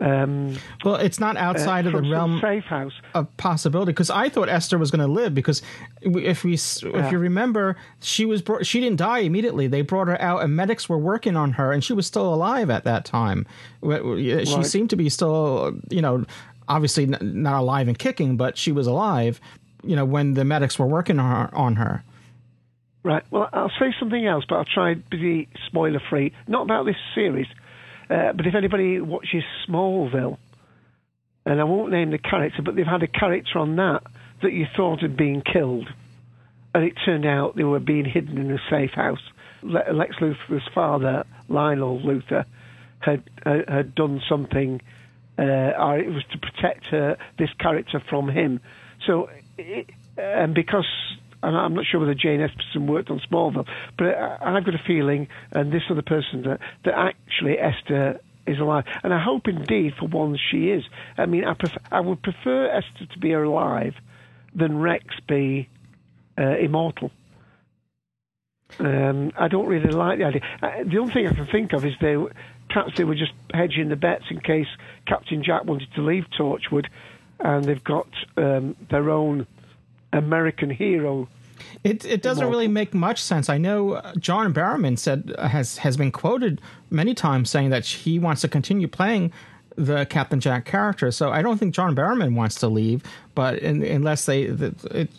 Um, 0.00 0.56
well, 0.84 0.96
it's 0.96 1.20
not 1.20 1.36
outside 1.36 1.84
uh, 1.86 1.90
of 1.90 2.02
the 2.02 2.10
realm 2.10 2.40
safe 2.40 2.64
house. 2.64 2.94
of 3.14 3.34
possibility 3.36 3.92
because 3.92 4.10
I 4.10 4.28
thought 4.30 4.48
Esther 4.48 4.76
was 4.78 4.90
going 4.90 5.06
to 5.06 5.12
live 5.12 5.32
because 5.34 5.62
if 6.00 6.42
we 6.42 6.54
if 6.54 6.82
Yeah. 6.82 7.10
you 7.10 7.18
remember 7.18 7.76
she 8.00 8.24
was 8.24 8.42
brought, 8.42 8.66
she 8.66 8.80
didn't 8.80 8.96
die 8.98 9.18
immediately 9.18 9.68
they 9.68 9.82
brought 9.82 10.08
her 10.08 10.20
out 10.20 10.42
and 10.42 10.56
medics 10.56 10.88
were 10.88 10.98
working 10.98 11.36
on 11.36 11.52
her 11.52 11.70
and 11.72 11.84
she 11.84 11.92
was 11.92 12.06
still 12.06 12.32
alive 12.34 12.68
at 12.70 12.82
that 12.84 13.04
time 13.04 13.46
she 13.82 13.86
Right. 13.86 14.66
seemed 14.66 14.90
to 14.90 14.96
be 14.96 15.08
still 15.08 15.78
you 15.90 16.00
know 16.02 16.24
obviously 16.68 17.06
not 17.06 17.60
alive 17.60 17.86
and 17.86 17.96
kicking 17.98 18.36
but 18.36 18.56
she 18.58 18.72
was 18.72 18.86
alive 18.88 19.40
you 19.82 19.96
know 19.96 20.04
when 20.04 20.34
the 20.34 20.44
medics 20.44 20.78
were 20.78 20.86
working 20.86 21.18
on 21.18 21.30
her, 21.30 21.54
on 21.54 21.76
her 21.76 22.02
Right. 23.04 23.24
Well, 23.32 23.48
I'll 23.52 23.72
say 23.80 23.92
something 23.98 24.26
else, 24.26 24.44
but 24.48 24.56
I'll 24.56 24.64
try 24.64 24.94
to 24.94 25.00
be 25.10 25.48
spoiler 25.66 26.00
free. 26.08 26.32
Not 26.46 26.62
about 26.62 26.86
this 26.86 26.96
series, 27.14 27.48
uh, 28.08 28.32
but 28.32 28.46
if 28.46 28.54
anybody 28.54 29.00
watches 29.00 29.42
Smallville, 29.68 30.38
and 31.44 31.60
I 31.60 31.64
won't 31.64 31.90
name 31.90 32.12
the 32.12 32.18
character, 32.18 32.62
but 32.62 32.76
they've 32.76 32.86
had 32.86 33.02
a 33.02 33.08
character 33.08 33.58
on 33.58 33.74
that 33.76 34.04
that 34.42 34.52
you 34.52 34.66
thought 34.76 35.00
had 35.00 35.16
been 35.16 35.42
killed, 35.42 35.88
and 36.74 36.84
it 36.84 36.94
turned 37.04 37.26
out 37.26 37.56
they 37.56 37.64
were 37.64 37.80
being 37.80 38.04
hidden 38.04 38.38
in 38.38 38.52
a 38.52 38.58
safe 38.70 38.92
house. 38.92 39.22
Le- 39.62 39.92
Lex 39.92 40.16
Luthor's 40.20 40.68
father, 40.72 41.24
Lionel 41.48 42.00
Luthor, 42.00 42.44
had 43.00 43.28
uh, 43.44 43.58
had 43.66 43.96
done 43.96 44.22
something, 44.28 44.80
uh, 45.38 45.42
or 45.42 45.98
it 45.98 46.08
was 46.08 46.22
to 46.30 46.38
protect 46.38 46.84
her, 46.86 47.16
this 47.36 47.50
character 47.58 48.00
from 48.08 48.28
him. 48.28 48.60
So, 49.06 49.28
and 50.16 50.54
because 50.54 50.86
and 51.42 51.56
I'm 51.56 51.74
not 51.74 51.84
sure 51.90 52.00
whether 52.00 52.14
Jane 52.14 52.40
Espenson 52.40 52.86
worked 52.86 53.10
on 53.10 53.20
Smallville, 53.20 53.66
but 53.98 54.06
I, 54.06 54.56
I've 54.56 54.64
got 54.64 54.74
a 54.74 54.82
feeling, 54.86 55.28
and 55.50 55.72
this 55.72 55.82
other 55.90 56.02
person, 56.02 56.42
that, 56.42 56.60
that 56.84 56.94
actually 56.94 57.58
Esther 57.58 58.20
is 58.46 58.58
alive. 58.58 58.84
And 59.02 59.12
I 59.12 59.22
hope 59.22 59.48
indeed 59.48 59.94
for 59.98 60.06
once 60.06 60.38
she 60.50 60.70
is. 60.70 60.84
I 61.16 61.26
mean, 61.26 61.44
I, 61.44 61.54
pref- 61.54 61.82
I 61.90 62.00
would 62.00 62.22
prefer 62.22 62.66
Esther 62.70 63.06
to 63.12 63.18
be 63.18 63.32
alive 63.32 63.94
than 64.54 64.78
Rex 64.78 65.04
be 65.26 65.68
uh, 66.38 66.56
immortal. 66.58 67.10
Um, 68.78 69.32
I 69.36 69.48
don't 69.48 69.66
really 69.66 69.90
like 69.90 70.18
the 70.18 70.24
idea. 70.24 70.40
Uh, 70.62 70.84
the 70.84 70.98
only 70.98 71.12
thing 71.12 71.26
I 71.26 71.34
can 71.34 71.46
think 71.46 71.72
of 71.72 71.84
is 71.84 71.92
they 72.00 72.16
perhaps 72.68 72.96
they 72.96 73.04
were 73.04 73.14
just 73.14 73.32
hedging 73.52 73.90
the 73.90 73.96
bets 73.96 74.24
in 74.30 74.40
case 74.40 74.66
Captain 75.06 75.42
Jack 75.44 75.64
wanted 75.64 75.88
to 75.94 76.00
leave 76.00 76.24
Torchwood, 76.38 76.86
and 77.42 77.64
they've 77.64 77.84
got 77.84 78.06
um, 78.36 78.76
their 78.88 79.10
own 79.10 79.46
American 80.12 80.70
hero. 80.70 81.28
It 81.84 82.04
it 82.04 82.22
doesn't 82.22 82.48
really 82.48 82.68
make 82.68 82.92
much 82.94 83.22
sense. 83.22 83.48
I 83.48 83.58
know 83.58 83.92
uh, 83.92 84.14
John 84.18 84.52
Barrowman 84.52 84.98
said 84.98 85.32
uh, 85.38 85.48
has 85.48 85.78
has 85.78 85.96
been 85.96 86.10
quoted 86.10 86.60
many 86.90 87.14
times 87.14 87.50
saying 87.50 87.70
that 87.70 87.84
he 87.86 88.18
wants 88.18 88.40
to 88.42 88.48
continue 88.48 88.88
playing 88.88 89.32
the 89.76 90.04
Captain 90.06 90.40
Jack 90.40 90.64
character. 90.64 91.10
So 91.10 91.30
I 91.30 91.40
don't 91.42 91.58
think 91.58 91.74
John 91.74 91.94
Barrowman 91.94 92.34
wants 92.34 92.56
to 92.56 92.68
leave, 92.68 93.02
but 93.34 93.58
in, 93.58 93.82
unless 93.82 94.26
they 94.26 94.46
the, 94.46 94.74
it, 94.90 95.10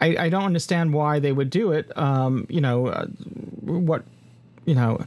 I 0.00 0.16
I 0.26 0.28
don't 0.28 0.44
understand 0.44 0.92
why 0.92 1.18
they 1.20 1.32
would 1.32 1.50
do 1.50 1.72
it. 1.72 1.90
Um, 1.96 2.46
you 2.48 2.60
know 2.60 2.88
uh, 2.88 3.06
what 3.62 4.04
you 4.66 4.74
know. 4.74 4.98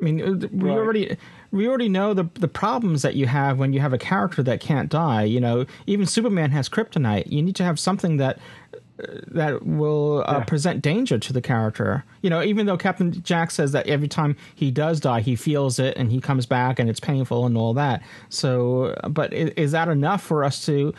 I 0.00 0.04
mean, 0.04 0.20
uh, 0.22 0.48
we 0.52 0.68
Right. 0.68 0.78
already 0.78 1.16
we 1.52 1.68
already 1.68 1.88
know 1.88 2.14
the 2.14 2.28
the 2.34 2.48
problems 2.48 3.02
that 3.02 3.14
you 3.14 3.26
have 3.26 3.58
when 3.58 3.72
you 3.72 3.80
have 3.80 3.92
a 3.92 3.98
character 3.98 4.42
that 4.42 4.60
can't 4.60 4.88
die. 4.88 5.24
You 5.24 5.40
know, 5.40 5.66
even 5.86 6.06
Superman 6.06 6.50
has 6.50 6.68
kryptonite. 6.68 7.30
You 7.30 7.42
need 7.42 7.56
to 7.56 7.64
have 7.64 7.78
something 7.78 8.16
that 8.16 8.38
uh, 8.72 9.20
that 9.28 9.64
will 9.64 10.24
uh, 10.26 10.44
present 10.44 10.82
danger 10.82 11.18
to 11.18 11.32
the 11.32 11.42
character. 11.42 12.04
You 12.22 12.30
know, 12.30 12.42
even 12.42 12.66
though 12.66 12.78
Captain 12.78 13.12
Jack 13.22 13.50
says 13.50 13.72
that 13.72 13.86
every 13.86 14.08
time 14.08 14.34
he 14.54 14.70
does 14.70 14.98
die, 14.98 15.20
he 15.20 15.36
feels 15.36 15.78
it 15.78 15.96
and 15.96 16.10
he 16.10 16.20
comes 16.20 16.46
back 16.46 16.78
and 16.78 16.88
it's 16.88 17.00
painful 17.00 17.44
and 17.44 17.56
all 17.56 17.74
that. 17.74 18.02
So, 18.30 18.98
but 19.08 19.32
is, 19.34 19.50
is 19.50 19.72
that 19.72 19.88
enough 19.88 20.22
for 20.22 20.44
us 20.44 20.64
to 20.66 20.94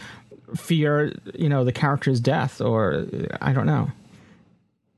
fear? 0.56 1.14
You 1.34 1.50
know, 1.50 1.64
the 1.64 1.72
character's 1.72 2.20
death, 2.20 2.62
or 2.62 3.08
I 3.42 3.54
don't 3.54 3.66
know. 3.66 3.92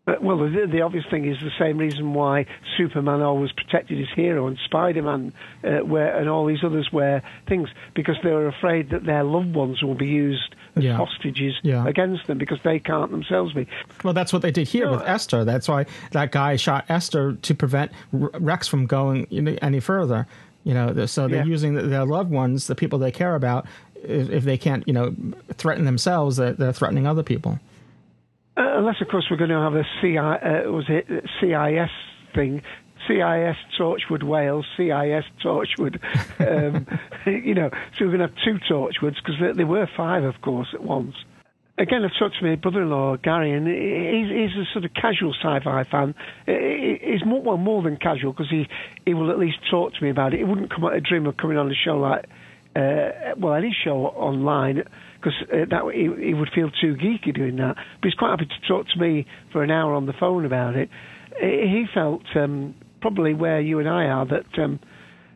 Well, 0.07 0.37
the, 0.37 0.67
the 0.71 0.81
obvious 0.81 1.05
thing 1.09 1.25
is 1.25 1.39
the 1.39 1.49
same 1.57 1.79
reason 1.79 2.13
why 2.13 2.45
Superman 2.77 3.21
always 3.23 3.51
protected 3.51 3.97
his 3.97 4.07
hero 4.15 4.45
and 4.45 4.55
Spider-Man 4.65 5.33
uh, 5.63 5.77
where, 5.79 6.15
and 6.15 6.29
all 6.29 6.45
these 6.45 6.63
others 6.63 6.89
were 6.93 7.23
things 7.47 7.69
because 7.95 8.15
they 8.23 8.29
were 8.31 8.47
afraid 8.47 8.91
that 8.91 9.03
their 9.03 9.23
loved 9.23 9.55
ones 9.55 9.81
will 9.81 9.95
be 9.95 10.05
used 10.05 10.53
as 10.75 10.83
Yeah. 10.83 10.95
hostages 10.97 11.55
Yeah. 11.63 11.87
against 11.87 12.27
them 12.27 12.37
because 12.37 12.59
they 12.63 12.77
can't 12.77 13.09
themselves 13.09 13.53
be. 13.53 13.65
Well, 14.03 14.13
that's 14.13 14.31
what 14.31 14.43
they 14.43 14.51
did 14.51 14.67
here 14.67 14.91
with 14.91 15.01
Esther. 15.01 15.43
That's 15.43 15.67
why 15.67 15.87
that 16.11 16.31
guy 16.31 16.55
shot 16.55 16.85
Esther 16.87 17.33
to 17.41 17.55
prevent 17.55 17.91
Rex 18.11 18.67
from 18.67 18.85
going 18.85 19.25
any 19.61 19.79
further. 19.79 20.27
You 20.63 20.75
know, 20.75 21.05
so 21.07 21.27
they're 21.27 21.39
Yeah. 21.39 21.45
using 21.45 21.73
their 21.89 22.05
loved 22.05 22.29
ones, 22.29 22.67
the 22.67 22.75
people 22.75 22.99
they 22.99 23.11
care 23.11 23.33
about. 23.33 23.65
If, 24.03 24.29
if 24.29 24.43
they 24.43 24.57
can't, 24.59 24.83
you 24.87 24.93
know, 24.93 25.15
threaten 25.53 25.85
themselves, 25.85 26.37
they're, 26.37 26.53
they're 26.53 26.73
threatening 26.73 27.07
other 27.07 27.23
people. 27.23 27.59
Uh, 28.57 28.77
unless, 28.77 29.01
of 29.01 29.07
course, 29.09 29.25
we're 29.29 29.37
going 29.37 29.49
to 29.49 29.59
have 29.59 29.75
a 29.75 29.83
CI, 30.01 30.17
uh, 30.17 30.71
was 30.71 30.85
it 30.87 31.07
CIS 31.39 31.89
thing, 32.33 32.61
CIS 33.07 33.57
Torchwood 33.77 34.23
Wales, 34.23 34.65
CIS 34.77 35.25
Torchwood. 35.43 35.99
Um, 36.39 36.87
you 37.25 37.53
know, 37.53 37.69
so 37.97 38.05
we're 38.05 38.17
going 38.17 38.19
to 38.19 38.27
have 38.27 38.35
two 38.43 38.59
Torchwoods 38.69 39.15
because 39.15 39.35
there, 39.39 39.53
there 39.53 39.67
were 39.67 39.87
five, 39.97 40.23
of 40.23 40.41
course, 40.41 40.69
at 40.73 40.83
once. 40.83 41.15
Again, 41.77 42.05
I've 42.05 42.17
talked 42.17 42.37
to 42.39 42.45
my 42.45 42.55
brother-in-law 42.55 43.17
Gary, 43.17 43.51
and 43.51 43.67
he's, 43.67 44.53
he's 44.53 44.57
a 44.57 44.65
sort 44.71 44.85
of 44.85 44.93
casual 44.93 45.33
sci-fi 45.33 45.83
fan. 45.83 46.15
He's 46.45 47.25
more, 47.25 47.41
well 47.41 47.57
more 47.57 47.83
than 47.83 47.97
casual 47.97 48.31
because 48.31 48.49
he 48.49 48.69
he 49.05 49.13
will 49.13 49.29
at 49.29 49.37
least 49.37 49.57
talk 49.69 49.93
to 49.93 50.01
me 50.01 50.09
about 50.09 50.33
it. 50.33 50.37
He 50.37 50.45
wouldn't 50.45 50.73
come 50.73 50.85
out 50.85 50.95
a 50.95 51.01
dream 51.01 51.25
of 51.25 51.35
coming 51.35 51.57
on 51.57 51.69
a 51.69 51.75
show 51.75 51.97
like 51.97 52.27
uh, 52.77 53.35
well 53.35 53.55
any 53.55 53.75
show 53.83 54.05
online 54.05 54.83
because 55.25 55.41
uh, 55.51 55.65
that 55.69 55.93
he, 55.93 56.27
he 56.27 56.33
would 56.33 56.49
feel 56.53 56.69
too 56.69 56.95
geeky 56.95 57.33
doing 57.33 57.55
that. 57.57 57.75
But 57.75 58.03
he's 58.03 58.13
quite 58.13 58.29
happy 58.29 58.45
to 58.45 58.67
talk 58.67 58.87
to 58.89 58.99
me 58.99 59.25
for 59.51 59.63
an 59.63 59.71
hour 59.71 59.93
on 59.93 60.05
the 60.05 60.13
phone 60.13 60.45
about 60.45 60.75
it. 60.75 60.89
He 61.39 61.85
felt 61.93 62.23
um, 62.35 62.75
probably 63.01 63.33
where 63.33 63.59
you 63.59 63.79
and 63.79 63.89
I 63.89 64.05
are 64.05 64.25
that 64.27 64.59
um, 64.63 64.79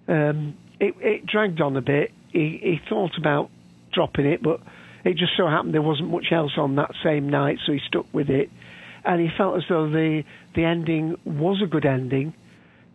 um, 0.07 0.57
it, 0.79 0.93
it 0.99 1.25
dragged 1.25 1.59
on 1.59 1.75
a 1.75 1.81
bit. 1.81 2.11
He, 2.31 2.59
he 2.61 2.79
thought 2.87 3.17
about 3.17 3.49
dropping 3.91 4.25
it, 4.25 4.43
but 4.43 4.61
it 5.03 5.17
just 5.17 5.31
so 5.35 5.47
happened 5.47 5.73
there 5.73 5.81
wasn't 5.81 6.09
much 6.09 6.27
else 6.31 6.53
on 6.57 6.75
that 6.75 6.91
same 7.03 7.29
night, 7.29 7.57
so 7.65 7.73
he 7.73 7.79
stuck 7.87 8.05
with 8.13 8.29
it. 8.29 8.49
And 9.03 9.19
he 9.19 9.29
felt 9.35 9.57
as 9.57 9.63
though 9.69 9.89
the 9.89 10.23
the 10.55 10.65
ending 10.65 11.15
was 11.25 11.61
a 11.63 11.67
good 11.67 11.85
ending. 11.85 12.33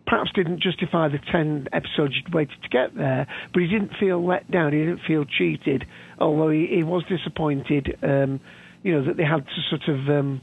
Perhaps 0.05 0.31
didn't 0.35 0.61
justify 0.61 1.07
the 1.07 1.19
ten 1.31 1.67
episodes 1.73 2.13
you'd 2.15 2.33
waited 2.33 2.61
to 2.61 2.69
get 2.69 2.95
there, 2.95 3.27
but 3.53 3.61
he 3.61 3.67
didn't 3.67 3.91
feel 3.99 4.23
let 4.23 4.49
down. 4.51 4.71
He 4.71 4.79
didn't 4.79 5.01
feel 5.07 5.25
cheated, 5.25 5.85
although 6.19 6.49
he, 6.49 6.67
he 6.67 6.83
was 6.83 7.03
disappointed. 7.05 7.97
Um, 8.03 8.39
you 8.83 8.93
know 8.93 9.05
that 9.05 9.17
they 9.17 9.23
had 9.23 9.45
to 9.47 9.61
sort 9.69 9.87
of 9.87 10.07
um, 10.09 10.41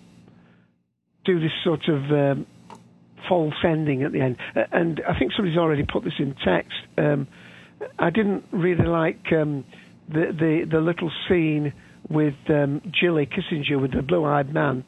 do 1.24 1.38
this 1.38 1.52
sort 1.62 1.86
of 1.88 2.10
um, 2.10 2.46
false 3.28 3.54
ending 3.64 4.02
at 4.02 4.10
the 4.10 4.20
end. 4.20 4.36
And 4.72 5.00
I 5.08 5.16
think 5.16 5.32
somebody's 5.36 5.58
already 5.58 5.84
put 5.84 6.02
this 6.02 6.14
in 6.18 6.34
text. 6.44 6.72
Um, 6.98 7.28
I 7.98 8.10
didn't 8.10 8.44
really 8.50 8.86
like 8.86 9.32
um, 9.32 9.64
the, 10.08 10.32
the 10.36 10.66
the 10.68 10.80
little 10.80 11.10
scene 11.28 11.72
with 12.10 12.34
um, 12.48 12.82
Jilly 12.90 13.26
Kitzinger 13.26 13.80
with 13.80 13.92
the 13.92 14.02
blue-eyed 14.02 14.52
man, 14.52 14.84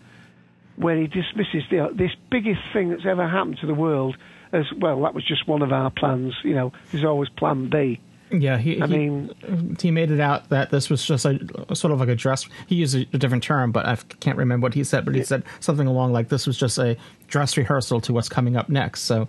where 0.77 0.97
he 0.97 1.07
dismisses 1.07 1.63
the, 1.71 1.91
this 1.95 2.11
biggest 2.31 2.61
thing 2.73 2.91
that's 2.91 3.07
ever 3.07 3.29
happened 3.29 3.59
to 3.61 3.69
the 3.69 3.75
world 3.75 4.17
as 4.55 4.73
well. 4.79 5.03
That 5.03 5.15
was 5.15 5.25
just 5.25 5.47
one 5.47 5.63
of 5.63 5.73
our 5.73 5.91
plans. 5.91 6.35
You 6.43 6.55
know, 6.55 6.73
there's 6.93 7.05
always 7.05 7.29
Plan 7.31 7.69
B. 7.69 8.01
Yeah, 8.31 8.57
he, 8.59 8.81
I 8.81 8.87
he, 8.87 8.93
mean, 8.93 9.77
he 9.81 9.91
made 9.91 10.11
it 10.11 10.21
out 10.21 10.49
that 10.49 10.71
this 10.71 10.89
was 10.91 11.05
just 11.05 11.25
a 11.25 11.39
sort 11.75 11.93
of 11.93 12.01
like 12.01 12.09
a 12.09 12.15
dress. 12.15 12.49
He 12.67 12.77
used 12.77 12.97
a, 12.97 13.05
different 13.19 13.43
term, 13.43 13.71
but 13.71 13.87
I 13.87 13.97
can't 14.21 14.39
remember 14.39 14.65
what 14.65 14.75
he 14.75 14.83
said. 14.83 15.05
But 15.05 15.15
he 15.15 15.23
said 15.23 15.45
something 15.61 15.87
along 15.87 16.13
like 16.13 16.29
this 16.29 16.47
was 16.47 16.59
just 16.59 16.79
a 16.79 16.97
dress 17.29 17.57
rehearsal 17.57 18.01
to 18.03 18.13
what's 18.13 18.29
coming 18.29 18.57
up 18.57 18.69
next. 18.69 19.03
So, 19.03 19.29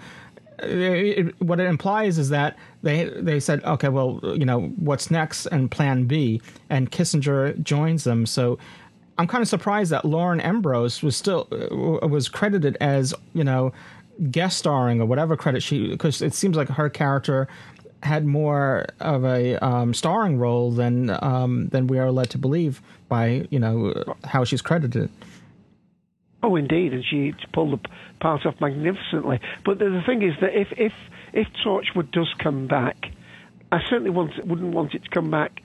it, 0.60 1.28
it, 1.28 1.42
what 1.42 1.60
it 1.60 1.68
implies 1.68 2.18
is 2.18 2.30
that 2.30 2.58
they 2.82 3.06
they 3.06 3.40
said, 3.40 3.64
okay, 3.66 3.90
well, 3.90 4.20
you 4.24 4.46
know, 4.46 4.62
what's 4.78 5.12
next 5.12 5.46
and 5.48 5.70
Plan 5.70 6.06
B, 6.06 6.42
and 6.70 6.90
Kitzinger 6.90 7.62
joins 7.62 8.06
them. 8.06 8.26
So, 8.26 8.58
I'm 9.18 9.28
kind 9.28 9.42
of 9.42 9.48
surprised 9.48 9.92
that 9.92 10.04
Lauren 10.06 10.42
Ambrose 10.42 11.02
was 11.02 11.16
still 11.16 11.48
uh, 11.52 12.08
was 12.08 12.28
credited 12.28 12.78
as 12.82 13.14
you 13.34 13.44
know 13.44 13.72
guest 14.32 14.58
starring 14.58 15.02
or 15.02 15.06
whatever 15.06 15.36
credit 15.36 15.62
she 15.62 15.90
because 15.90 16.22
it 16.22 16.34
seems 16.34 16.56
like 16.56 16.70
her 16.70 16.90
character 16.90 17.48
had 18.04 18.26
more 18.26 18.86
of 19.00 19.26
a 19.26 19.56
um, 19.66 19.94
starring 19.94 20.38
role 20.38 20.72
than 20.72 21.10
um, 21.24 21.68
than 21.70 21.88
we 21.88 21.98
are 21.98 22.12
led 22.12 22.30
to 22.30 22.38
believe 22.38 22.82
by 23.10 23.48
you 23.50 23.60
know 23.60 23.94
how 24.24 24.44
she's 24.44 24.62
credited. 24.62 25.10
Oh, 26.44 26.56
indeed, 26.56 26.94
and 26.94 27.04
she 27.04 27.34
pulled 27.54 27.72
the 27.74 27.90
part 28.20 28.46
off 28.46 28.56
magnificently. 28.62 29.40
But 29.66 29.80
the, 29.80 29.86
the 29.86 30.04
thing 30.06 30.22
is 30.22 30.36
that 30.42 30.56
if 30.56 30.68
if 30.78 30.94
if 31.34 31.48
Torchwood 31.66 32.12
does 32.12 32.32
come 32.38 32.68
back, 32.68 33.08
I 33.72 33.80
certainly 33.90 34.12
want, 34.12 34.46
wouldn't 34.46 34.74
want 34.74 34.94
it 34.94 35.04
to 35.04 35.10
come 35.10 35.32
back 35.32 35.62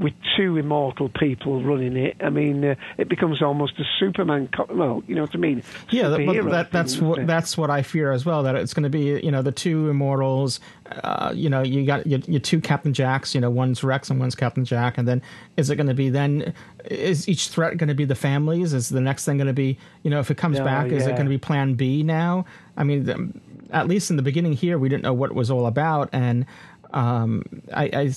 with 0.00 0.14
two 0.34 0.56
immortal 0.56 1.10
people 1.10 1.62
running 1.62 1.94
it. 1.96 2.16
I 2.20 2.30
mean, 2.30 2.64
uh, 2.64 2.74
it 2.96 3.08
becomes 3.08 3.42
almost 3.42 3.78
a 3.78 3.84
Superman. 3.98 4.48
Co- 4.48 4.66
well, 4.70 5.04
you 5.06 5.14
know 5.14 5.22
what 5.22 5.34
I 5.34 5.38
mean? 5.38 5.62
Yeah, 5.90 6.08
that, 6.08 6.18
that, 6.50 6.72
that's 6.72 6.96
thing, 6.96 7.06
what 7.06 7.18
it? 7.18 7.26
that's 7.26 7.58
what 7.58 7.68
I 7.68 7.82
fear 7.82 8.10
as 8.10 8.24
well. 8.24 8.42
That 8.42 8.56
it's 8.56 8.72
going 8.72 8.84
to 8.84 8.90
be 8.90 9.20
you 9.20 9.30
know 9.30 9.42
the 9.42 9.52
two 9.52 9.90
immortals. 9.90 10.58
Uh, 11.04 11.32
you 11.34 11.50
know, 11.50 11.62
you 11.62 11.84
got 11.84 12.06
your, 12.06 12.20
your 12.20 12.40
two 12.40 12.60
Captain 12.60 12.94
Jacks. 12.94 13.34
You 13.34 13.42
know, 13.42 13.50
one's 13.50 13.84
Rex 13.84 14.08
and 14.10 14.18
one's 14.18 14.34
Captain 14.34 14.64
Jack. 14.64 14.96
And 14.96 15.06
then 15.06 15.20
is 15.58 15.68
it 15.68 15.76
going 15.76 15.86
to 15.86 15.94
be 15.94 16.08
then? 16.08 16.54
Is 16.86 17.28
each 17.28 17.48
threat 17.48 17.76
going 17.76 17.88
to 17.88 17.94
be 17.94 18.06
the 18.06 18.14
families? 18.14 18.72
Is 18.72 18.88
the 18.88 19.02
next 19.02 19.26
thing 19.26 19.36
going 19.36 19.46
to 19.46 19.52
be 19.52 19.78
you 20.02 20.10
know 20.10 20.18
if 20.18 20.30
it 20.30 20.38
comes 20.38 20.56
Yeah, 20.56 20.64
back? 20.64 20.90
Is 20.90 21.06
it 21.06 21.12
going 21.12 21.26
to 21.26 21.30
be 21.30 21.38
Plan 21.38 21.74
B 21.74 22.02
now? 22.02 22.46
I 22.76 22.84
mean, 22.84 23.04
the, 23.04 23.32
at 23.70 23.86
least 23.86 24.10
in 24.10 24.16
the 24.16 24.22
beginning 24.22 24.54
here, 24.54 24.78
we 24.78 24.88
didn't 24.88 25.02
know 25.02 25.12
what 25.12 25.30
it 25.30 25.36
was 25.36 25.50
all 25.50 25.66
about, 25.66 26.08
and 26.12 26.46
um, 26.94 27.44
I. 27.74 27.90
I 27.92 28.14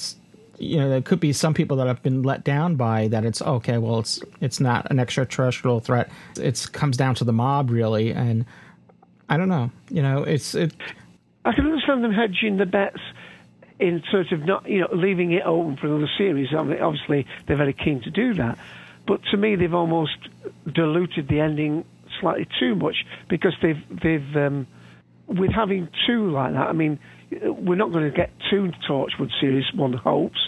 you 0.58 0.78
know, 0.78 0.90
there 0.90 1.02
could 1.02 1.20
be 1.20 1.34
some 1.34 1.54
people 1.54 1.78
that 1.78 1.88
have 1.88 2.02
been 2.04 2.24
let 2.24 2.44
down 2.44 2.76
by 2.76 3.08
that. 3.10 3.26
It's 3.26 3.42
okay. 3.42 3.78
Well, 3.78 4.00
it's 4.00 4.22
it's 4.42 4.60
not 4.60 4.90
an 4.92 5.00
extraterrestrial 5.00 5.80
threat. 5.80 6.10
It 6.38 6.68
comes 6.72 6.98
down 6.98 7.16
to 7.16 7.24
the 7.24 7.34
mob, 7.34 7.70
really, 7.70 8.12
and 8.12 8.46
I 9.30 9.38
don't 9.38 9.50
know. 9.50 9.72
You 9.90 10.02
know, 10.02 10.24
it's 10.24 10.56
it. 10.56 10.74
I 11.46 11.54
can 11.54 11.66
understand 11.66 12.04
them 12.04 12.14
hedging 12.14 12.58
the 12.58 12.66
bets 12.66 13.00
in 13.80 14.02
sort 14.12 14.32
of 14.32 14.46
not, 14.46 14.70
you 14.70 14.82
know, 14.82 14.88
leaving 14.94 15.32
it 15.34 15.44
open 15.44 15.76
for 15.78 15.88
another 15.88 16.10
series. 16.18 16.50
I 16.58 16.64
mean, 16.64 16.80
obviously, 16.80 17.26
they're 17.48 17.58
very 17.58 17.74
keen 17.74 18.02
to 18.04 18.12
do 18.12 18.34
that. 18.36 18.58
But 19.06 19.22
to 19.32 19.38
me, 19.38 19.56
they've 19.56 19.74
almost 19.74 20.18
diluted 20.72 21.28
the 21.28 21.42
ending 21.42 21.84
slightly 22.22 22.48
too 22.60 22.76
much 22.76 23.06
because 23.30 23.54
they've 23.62 23.82
they've 24.02 24.36
um, 24.38 24.68
with 25.28 25.52
having 25.52 25.90
two 26.08 26.32
like 26.32 26.54
that. 26.54 26.68
I 26.68 26.74
mean, 26.74 27.00
we're 27.44 27.76
not 27.76 27.92
going 27.92 28.10
to 28.10 28.16
get 28.16 28.32
two 28.50 28.72
Torchwood 28.90 29.30
series. 29.40 29.66
One 29.76 29.94
hopes, 29.94 30.40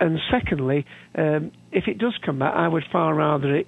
and 0.00 0.18
secondly, 0.30 0.84
um, 1.16 1.52
if 1.70 1.84
it 1.86 1.98
does 1.98 2.14
come 2.24 2.38
back, 2.38 2.54
I 2.54 2.68
would 2.68 2.84
far 2.90 3.14
rather 3.14 3.54
it. 3.54 3.66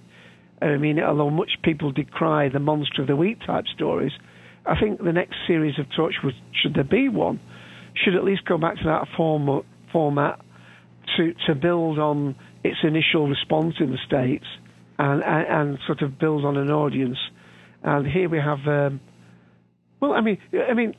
I 0.60 0.76
mean, 0.76 0.98
although 1.00 1.30
much 1.30 1.50
people 1.62 1.92
decry 1.92 2.48
the 2.48 2.58
monster 2.58 3.02
of 3.02 3.08
the 3.08 3.16
week 3.16 3.38
type 3.46 3.64
stories, 3.74 4.12
I 4.66 4.78
think 4.80 5.02
the 5.02 5.12
next 5.12 5.36
series 5.46 5.78
of 5.78 5.86
Torchwood, 5.96 6.32
should 6.62 6.74
there 6.74 6.84
be 6.84 7.08
one, 7.08 7.40
should 8.02 8.14
at 8.14 8.24
least 8.24 8.44
go 8.46 8.56
back 8.56 8.76
to 8.76 8.84
that 8.84 9.06
form, 9.16 9.62
format 9.92 10.40
to 11.16 11.34
to 11.46 11.54
build 11.54 11.98
on 11.98 12.34
its 12.62 12.78
initial 12.82 13.28
response 13.28 13.74
in 13.78 13.90
the 13.90 13.98
states 14.06 14.46
and 14.98 15.22
and, 15.22 15.46
and 15.48 15.78
sort 15.86 16.02
of 16.02 16.18
build 16.18 16.44
on 16.44 16.56
an 16.56 16.70
audience. 16.70 17.18
And 17.82 18.06
here 18.06 18.28
we 18.28 18.38
have. 18.38 18.66
Um, 18.66 19.00
well, 20.00 20.12
I 20.12 20.20
mean, 20.20 20.38
I 20.70 20.74
mean. 20.74 20.94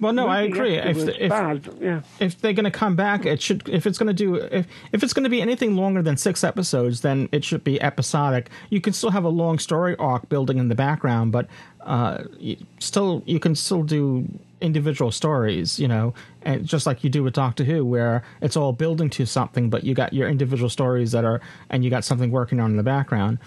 Well, 0.00 0.12
no, 0.12 0.26
I 0.26 0.42
agree. 0.42 0.74
If, 0.74 0.86
afterwards, 0.86 1.18
if, 1.20 1.30
bad, 1.30 1.68
yeah. 1.80 2.00
if 2.18 2.40
they're 2.40 2.52
going 2.52 2.64
to 2.64 2.70
come 2.70 2.96
back, 2.96 3.26
it 3.26 3.40
should. 3.40 3.68
If 3.68 3.86
it's 3.86 3.98
going 3.98 4.08
to 4.08 4.12
do, 4.12 4.34
if 4.34 4.66
if 4.92 5.02
it's 5.02 5.12
going 5.12 5.24
to 5.24 5.30
be 5.30 5.40
anything 5.40 5.76
longer 5.76 6.02
than 6.02 6.16
six 6.16 6.42
episodes, 6.42 7.02
then 7.02 7.28
it 7.30 7.44
should 7.44 7.62
be 7.62 7.80
episodic. 7.80 8.50
You 8.70 8.80
can 8.80 8.92
still 8.92 9.10
have 9.10 9.24
a 9.24 9.28
long 9.28 9.58
story 9.58 9.96
arc 9.96 10.28
building 10.28 10.58
in 10.58 10.68
the 10.68 10.74
background, 10.74 11.32
but 11.32 11.48
uh, 11.82 12.24
you, 12.38 12.56
still 12.80 13.22
you 13.26 13.38
can 13.38 13.54
still 13.54 13.82
do 13.82 14.26
individual 14.60 15.12
stories. 15.12 15.78
You 15.78 15.88
know, 15.88 16.14
and 16.42 16.64
just 16.66 16.86
like 16.86 17.04
you 17.04 17.10
do 17.10 17.22
with 17.22 17.34
Doctor 17.34 17.62
Who, 17.62 17.84
where 17.84 18.24
it's 18.40 18.56
all 18.56 18.72
building 18.72 19.10
to 19.10 19.26
something, 19.26 19.70
but 19.70 19.84
you 19.84 19.94
got 19.94 20.12
your 20.12 20.28
individual 20.28 20.70
stories 20.70 21.12
that 21.12 21.24
are, 21.24 21.40
and 21.70 21.84
you 21.84 21.90
got 21.90 22.04
something 22.04 22.32
working 22.32 22.58
on 22.58 22.70
in 22.70 22.76
the 22.76 22.82
background. 22.82 23.38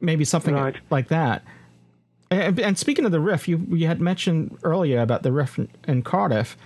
Maybe 0.00 0.24
something 0.24 0.54
like 0.90 1.08
that. 1.08 1.44
And, 2.32 2.58
and 2.58 2.78
speaking 2.78 3.04
of 3.04 3.12
the 3.12 3.20
rift, 3.20 3.48
you 3.48 3.66
you 3.70 3.86
had 3.86 4.00
mentioned 4.00 4.58
earlier 4.62 5.00
about 5.00 5.22
the 5.22 5.32
rift 5.32 5.58
in, 5.58 5.68
in 5.86 6.02
Cardiff. 6.02 6.56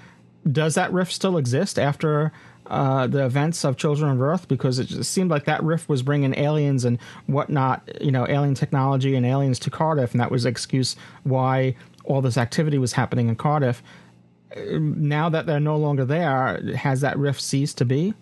Does 0.50 0.74
that 0.76 0.92
rift 0.92 1.12
still 1.12 1.37
exist 1.37 1.79
after 1.79 2.33
uh, 2.66 3.09
the 3.09 3.24
events 3.24 3.64
of 3.64 3.76
Children 3.76 4.12
of 4.12 4.22
Earth? 4.22 4.46
Because 4.46 4.79
it 4.79 5.05
seemed 5.05 5.31
like 5.31 5.44
that 5.46 5.62
rift 5.62 5.88
was 5.88 6.02
bringing 6.02 6.38
aliens 6.38 6.85
and 6.85 6.98
whatnot, 7.26 7.83
you 8.00 8.12
know, 8.12 8.26
alien 8.29 8.55
technology 8.55 9.16
and 9.16 9.26
aliens 9.26 9.59
to 9.61 9.70
Cardiff, 9.70 10.12
and 10.12 10.20
that 10.20 10.31
was 10.31 10.44
the 10.44 10.48
excuse 10.48 10.94
why 11.24 11.74
all 12.05 12.22
this 12.22 12.37
activity 12.37 12.79
was 12.79 12.92
happening 12.92 13.29
in 13.29 13.35
Cardiff. 13.35 13.83
Now 14.70 15.29
that 15.29 15.46
they're 15.46 15.59
no 15.59 15.76
longer 15.76 16.05
there, 16.05 16.61
has 16.76 17.00
that 17.00 17.18
rift 17.18 17.40
ceased 17.40 17.76
to 17.79 17.85
be? 17.85 18.14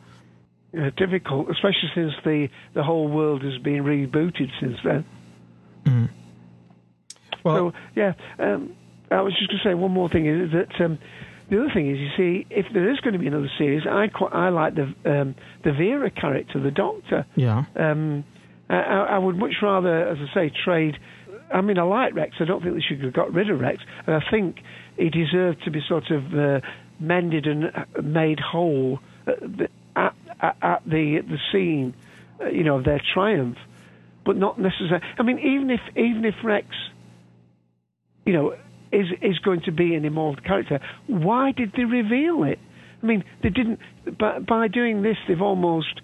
uh, 0.77 0.91
difficult, 0.97 1.51
especially 1.51 1.91
since 1.95 2.13
the, 2.25 2.49
the 2.75 2.83
whole 2.83 3.09
world 3.09 3.43
has 3.43 3.59
been 3.59 3.85
rebooted 3.85 4.51
since 4.61 4.79
then. 4.85 5.05
Well, 7.45 7.73
so 7.73 7.79
yeah, 7.95 8.15
um, 8.39 8.75
I 9.11 9.21
was 9.21 9.33
just 9.39 9.51
going 9.51 9.61
to 9.63 9.69
say 9.69 9.75
one 9.75 9.93
more 9.93 10.09
thing 10.09 10.27
is 10.27 10.51
that 10.53 10.85
um, 10.85 10.99
the 11.51 11.61
other 11.61 11.71
thing 11.73 11.91
is 11.91 11.99
you 11.99 12.11
see 12.17 12.47
if 12.51 12.67
there 12.73 12.91
is 12.91 13.01
going 13.01 13.13
to 13.13 13.19
be 13.19 13.27
another 13.27 13.51
series, 13.59 13.83
I 13.87 14.09
quite, 14.09 14.33
I 14.33 14.49
like 14.49 14.75
the 14.75 14.95
um, 15.05 15.35
the 15.63 15.73
Vera 15.73 16.11
character, 16.11 16.61
the 16.61 16.71
Doctor. 16.71 17.27
Yeah. 17.37 17.65
Um, 17.77 18.25
I, 18.69 18.77
I 18.77 19.19
would 19.19 19.37
much 19.37 19.55
rather, 19.63 20.09
as 20.09 20.19
I 20.19 20.35
say, 20.35 20.53
trade. 20.65 20.97
I 21.53 21.61
mean, 21.61 21.79
I 21.79 21.83
like 21.83 22.15
Rex. 22.15 22.37
I 22.41 22.45
don't 22.45 22.63
think 22.63 22.75
they 22.75 22.81
should 22.81 23.05
have 23.05 23.13
got 23.13 23.33
rid 23.33 23.51
of 23.51 23.61
Rex, 23.61 23.83
and 24.07 24.17
I 24.17 24.23
think 24.31 24.57
he 24.97 25.11
deserved 25.11 25.63
to 25.65 25.71
be 25.71 25.81
sort 25.87 26.11
of 26.11 26.35
uh, 26.35 26.61
mended 26.99 27.47
and 27.47 27.67
uh, 27.67 28.03
made 28.03 28.41
whole 28.41 29.01
at 29.27 29.41
the, 29.41 29.69
at, 29.95 30.15
at, 30.41 30.57
at 30.63 30.85
the 30.87 31.21
the 31.29 31.39
scene, 31.53 31.95
uh, 32.41 32.49
you 32.49 32.65
know, 32.65 32.79
of 32.79 32.85
their 32.85 33.03
triumph, 33.13 33.59
but 34.25 34.37
not 34.37 34.59
necessarily. 34.59 35.05
I 35.19 35.23
mean, 35.23 35.39
even 35.41 35.71
if 35.71 35.81
even 35.97 36.25
if 36.25 36.35
Rex, 36.43 36.69
you 38.25 38.33
know, 38.33 38.55
is 38.93 39.07
is 39.23 39.39
going 39.41 39.63
to 39.63 39.73
be 39.73 39.95
an 39.95 40.05
immortal 40.05 40.43
character. 40.43 40.81
Why 41.07 41.53
did 41.53 41.73
they 41.77 41.85
reveal 41.85 42.45
it? 42.45 42.59
I 43.03 43.07
mean, 43.07 43.25
they 43.43 43.51
didn't. 43.51 43.81
But 44.19 44.47
by 44.47 44.69
doing 44.69 45.03
this, 45.03 45.17
they've 45.29 45.43
almost 45.43 46.01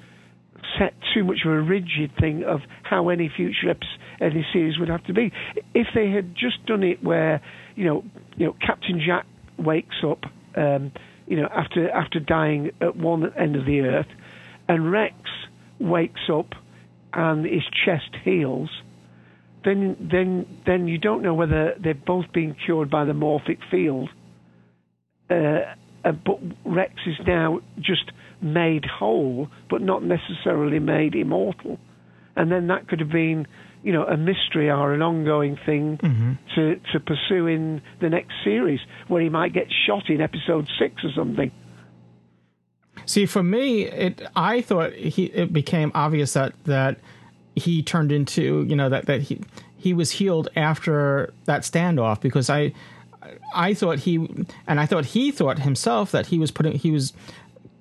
set 0.78 0.94
too 1.14 1.24
much 1.24 1.38
of 1.44 1.52
a 1.52 1.60
rigid 1.60 2.12
thing 2.18 2.44
of 2.44 2.60
how 2.82 3.08
any 3.08 3.30
future 3.34 3.70
episode, 3.70 3.98
any 4.20 4.46
series 4.52 4.78
would 4.78 4.88
have 4.88 5.04
to 5.04 5.14
be. 5.14 5.32
If 5.74 5.88
they 5.94 6.10
had 6.10 6.34
just 6.34 6.64
done 6.66 6.82
it 6.82 7.02
where, 7.02 7.40
you 7.74 7.84
know, 7.84 8.04
you 8.36 8.46
know, 8.46 8.56
Captain 8.64 9.00
Jack 9.04 9.26
wakes 9.58 9.96
up, 10.06 10.24
um, 10.56 10.92
you 11.26 11.36
know, 11.36 11.48
after 11.54 11.90
after 11.90 12.20
dying 12.20 12.70
at 12.80 12.96
one 12.96 13.32
end 13.34 13.56
of 13.56 13.64
the 13.64 13.80
earth, 13.80 14.08
and 14.68 14.90
Rex 14.90 15.14
wakes 15.78 16.28
up 16.32 16.54
and 17.12 17.44
his 17.44 17.64
chest 17.84 18.14
heals, 18.24 18.70
then 19.64 20.08
then 20.10 20.46
then 20.66 20.88
you 20.88 20.98
don't 20.98 21.22
know 21.22 21.34
whether 21.34 21.74
they've 21.82 22.04
both 22.04 22.32
been 22.32 22.54
cured 22.64 22.90
by 22.90 23.04
the 23.04 23.12
morphic 23.12 23.58
field. 23.70 24.08
Uh, 25.28 25.74
uh, 26.04 26.12
but 26.12 26.40
Rex 26.64 26.94
is 27.06 27.16
now 27.26 27.60
just 27.78 28.10
made 28.40 28.84
whole, 28.86 29.48
but 29.68 29.82
not 29.82 30.02
necessarily 30.02 30.78
made 30.78 31.14
immortal. 31.14 31.78
And 32.36 32.50
then 32.50 32.68
that 32.68 32.88
could 32.88 33.00
have 33.00 33.10
been, 33.10 33.46
you 33.82 33.92
know, 33.92 34.04
a 34.04 34.16
mystery 34.16 34.70
or 34.70 34.94
an 34.94 35.02
ongoing 35.02 35.58
thing 35.66 35.98
Mm-hmm. 36.02 36.32
to, 36.54 36.76
to 36.92 37.00
pursue 37.00 37.46
in 37.46 37.82
the 38.00 38.08
next 38.08 38.32
series, 38.42 38.80
where 39.08 39.20
he 39.20 39.28
might 39.28 39.52
get 39.52 39.66
shot 39.86 40.08
in 40.08 40.20
episode 40.22 40.66
six 40.78 41.04
or 41.04 41.10
something. 41.14 41.50
See, 43.04 43.26
for 43.26 43.42
me, 43.42 43.84
it 43.84 44.22
I 44.34 44.62
thought 44.62 44.92
he 44.94 45.24
it 45.26 45.52
became 45.52 45.90
obvious 45.94 46.32
that 46.32 46.52
that 46.64 46.98
he 47.60 47.82
turned 47.82 48.12
into 48.12 48.64
you 48.68 48.76
know 48.76 48.88
that 48.88 49.06
that 49.06 49.22
he 49.22 49.40
he 49.76 49.94
was 49.94 50.10
healed 50.10 50.48
after 50.56 51.32
that 51.46 51.62
standoff 51.62 52.20
because 52.20 52.50
I 52.50 52.72
I 53.54 53.74
thought 53.74 54.00
he 54.00 54.16
and 54.66 54.80
I 54.80 54.86
thought 54.86 55.06
he 55.06 55.30
thought 55.30 55.58
himself 55.60 56.10
that 56.12 56.26
he 56.26 56.38
was 56.38 56.50
putting 56.50 56.72
he 56.72 56.90
was 56.90 57.12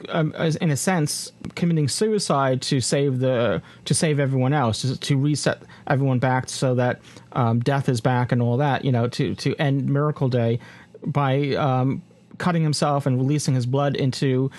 um, 0.10 0.34
in 0.62 0.72
a 0.72 0.78
sense 0.78 1.32
committing 1.56 1.88
suicide 1.88 2.62
to 2.64 2.80
save 2.80 3.20
the 3.20 3.62
to 3.86 3.94
save 3.94 4.20
everyone 4.20 4.54
else 4.54 4.82
to, 4.82 4.98
to 4.98 5.18
reset 5.18 5.62
everyone 5.88 6.20
back 6.20 6.48
so 6.50 6.74
that 6.76 7.02
um, 7.34 7.60
death 7.60 7.90
is 7.90 8.00
back 8.00 8.32
and 8.32 8.42
all 8.42 8.58
that 8.58 8.86
you 8.86 8.92
know 8.92 9.08
to 9.08 9.36
to 9.36 9.56
end 9.58 9.90
Miracle 9.90 10.30
Day 10.30 10.60
by 11.06 11.50
um, 11.56 12.02
cutting 12.38 12.64
himself 12.64 13.06
and 13.06 13.18
releasing 13.18 13.54
his 13.56 13.66
blood 13.66 13.96
into 13.96 14.50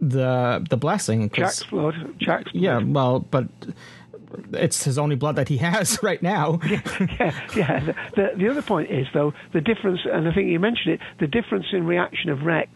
the 0.00 0.64
the 0.68 0.76
blessing 0.76 1.30
Jack's 1.30 1.62
blood. 1.64 1.94
Jack's 2.18 2.52
blood. 2.52 2.62
yeah 2.62 2.78
well 2.78 3.20
but 3.20 3.46
it's 4.52 4.84
his 4.84 4.98
only 4.98 5.16
blood 5.16 5.36
that 5.36 5.48
he 5.48 5.56
has 5.58 5.98
right 6.02 6.22
now 6.22 6.58
yeah, 6.64 7.32
yeah. 7.56 7.80
The, 7.80 7.94
the, 8.14 8.28
the 8.38 8.48
other 8.48 8.62
point 8.62 8.90
is 8.90 9.06
though 9.14 9.32
the 9.52 9.60
difference, 9.60 10.00
and 10.04 10.28
I 10.28 10.34
think 10.34 10.48
you 10.48 10.58
mentioned 10.60 10.94
it, 10.94 11.00
the 11.20 11.26
difference 11.26 11.66
in 11.72 11.86
reaction 11.86 12.30
of 12.30 12.42
Rex 12.42 12.70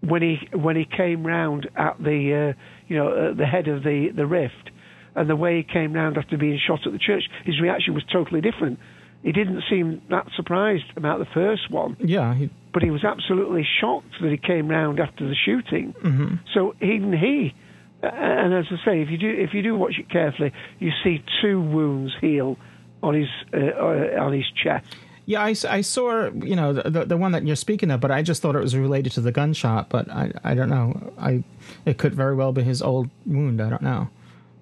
when 0.00 0.22
he 0.22 0.48
when 0.56 0.76
he 0.76 0.84
came 0.84 1.26
round 1.26 1.68
at 1.76 1.98
the 1.98 2.54
uh, 2.54 2.60
you 2.88 2.96
know 2.96 3.30
at 3.30 3.36
the 3.36 3.46
head 3.46 3.68
of 3.68 3.82
the 3.82 4.08
the 4.14 4.26
rift, 4.26 4.70
and 5.14 5.28
the 5.28 5.36
way 5.36 5.58
he 5.58 5.62
came 5.62 5.92
round 5.92 6.16
after 6.16 6.38
being 6.38 6.58
shot 6.66 6.86
at 6.86 6.92
the 6.92 6.98
church, 6.98 7.24
his 7.44 7.60
reaction 7.60 7.94
was 7.94 8.04
totally 8.12 8.40
different. 8.40 8.78
He 9.22 9.32
didn't 9.32 9.62
seem 9.68 10.00
that 10.08 10.26
surprised 10.34 10.84
about 10.96 11.18
the 11.18 11.26
first 11.34 11.70
one, 11.70 11.96
yeah 12.00 12.34
he, 12.34 12.48
but 12.72 12.82
he 12.82 12.90
was 12.90 13.04
absolutely 13.04 13.66
shocked 13.80 14.14
that 14.22 14.30
he 14.30 14.38
came 14.38 14.68
round 14.68 14.98
after 14.98 15.28
the 15.28 15.34
shooting. 15.34 15.92
mhm. 16.02 16.40
So 16.54 16.74
even 16.80 17.12
he, 17.12 17.54
and 18.02 18.54
as 18.54 18.66
I 18.70 18.84
say, 18.84 19.02
if 19.02 19.10
you 19.10 19.18
do 19.18 19.28
if 19.28 19.54
you 19.54 19.62
do 19.62 19.76
watch 19.76 19.94
it 19.98 20.08
carefully, 20.10 20.52
you 20.78 20.90
see 21.04 21.22
two 21.42 21.60
wounds 21.60 22.12
heal 22.20 22.56
on 23.02 23.14
his 23.14 23.28
uh, 23.52 23.58
uh, 23.58 24.22
on 24.22 24.32
his 24.32 24.46
chest. 24.62 24.86
Yeah, 25.26 25.42
I 25.42 25.52
saw 25.52 26.30
you 26.32 26.56
know 26.56 26.72
the, 26.72 26.90
the 26.90 27.04
the 27.04 27.16
one 27.16 27.32
that 27.32 27.46
you're 27.46 27.56
speaking 27.56 27.90
of, 27.90 28.00
but 28.00 28.10
I 28.10 28.22
just 28.22 28.42
thought 28.42 28.56
it 28.56 28.60
was 28.60 28.74
related 28.74 29.12
to 29.12 29.20
the 29.20 29.30
gunshot. 29.30 29.88
But 29.88 30.10
I 30.10 30.32
I 30.42 30.54
don't 30.54 30.70
know. 30.70 31.12
I 31.18 31.44
it 31.84 31.98
could 31.98 32.14
very 32.14 32.34
well 32.34 32.52
be 32.52 32.62
his 32.62 32.82
old 32.82 33.10
wound. 33.26 33.60
I 33.60 33.70
don't 33.70 33.82
know. 33.82 34.08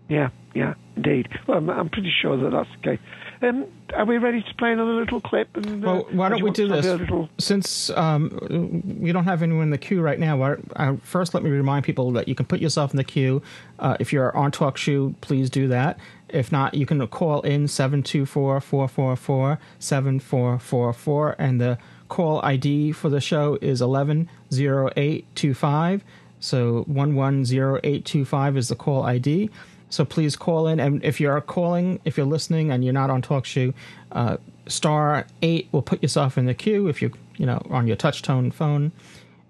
Yeah, 0.09 0.31
yeah, 0.55 0.75
indeed. 0.97 1.29
Well, 1.47 1.59
I'm, 1.59 1.71
I'm 1.71 1.89
pretty 1.89 2.13
sure 2.23 2.37
that 2.37 2.51
that's 2.51 2.69
the 2.83 2.91
case. 2.91 2.99
Um, 3.41 3.67
are 3.95 4.05
we 4.05 4.19
ready 4.19 4.43
to 4.43 4.55
play 4.55 4.73
another 4.73 4.93
little 4.95 5.21
clip? 5.21 5.57
And, 5.57 5.85
uh, 5.85 5.89
Well, 5.89 6.07
why 6.11 6.29
don't 6.29 6.43
we 6.43 6.51
do 6.51 6.67
this? 6.69 6.85
little- 6.87 7.29
Since 7.39 7.91
um, 7.91 8.99
we 9.01 9.13
don't 9.13 9.25
have 9.25 9.43
anyone 9.43 9.63
in 9.65 9.71
the 9.71 9.79
queue 9.79 10.01
right 10.01 10.19
now, 10.19 10.37
why, 10.37 10.57
uh, 10.77 10.97
first 11.03 11.35
let 11.35 11.43
me 11.45 11.51
remind 11.51 11.85
people 11.85 12.11
that 12.13 12.27
you 12.29 12.35
can 12.35 12.47
put 12.47 12.61
yourself 12.61 12.93
in 12.93 12.97
the 12.97 13.05
queue. 13.05 13.41
Uh, 13.79 13.97
if 14.01 14.13
you're 14.13 14.37
on 14.37 14.51
TalkShoe, 14.51 15.15
please 15.21 15.51
do 15.51 15.69
that. 15.69 15.99
If 16.29 16.51
not, 16.51 16.75
you 16.75 16.85
can 16.85 17.07
call 17.07 17.41
in 17.43 17.69
724 17.69 18.61
444 18.61 19.59
7444, 19.79 21.37
and 21.39 21.61
the 21.61 21.79
call 22.09 22.41
ID 22.43 22.91
for 22.93 23.09
the 23.09 23.21
show 23.21 23.57
is 23.61 23.81
110825. 23.83 26.03
So 26.41 26.85
110825 26.89 28.57
is 28.57 28.69
the 28.69 28.77
call 28.77 29.03
ID. 29.05 29.49
So 29.91 30.05
please 30.05 30.37
call 30.37 30.67
in, 30.67 30.81
and 30.81 31.03
if 31.05 31.21
you're 31.21 31.41
calling, 31.41 32.01
if 32.05 32.17
you're 32.17 32.27
listening 32.27 32.71
and 32.71 32.85
you're 32.85 32.93
not 32.93 33.11
on 33.11 33.23
TalkShoe, 33.23 33.73
uh, 34.13 34.37
star 34.67 35.27
eight 35.43 35.69
will 35.73 35.83
put 35.83 36.03
yourself 36.03 36.37
in 36.37 36.45
the 36.45 36.55
queue 36.55 36.89
if 36.89 37.01
you 37.01 37.11
you 37.37 37.47
know 37.47 37.63
on 37.71 37.87
your 37.87 37.97
touch 37.97 38.23
tone 38.23 38.51
phone, 38.51 38.93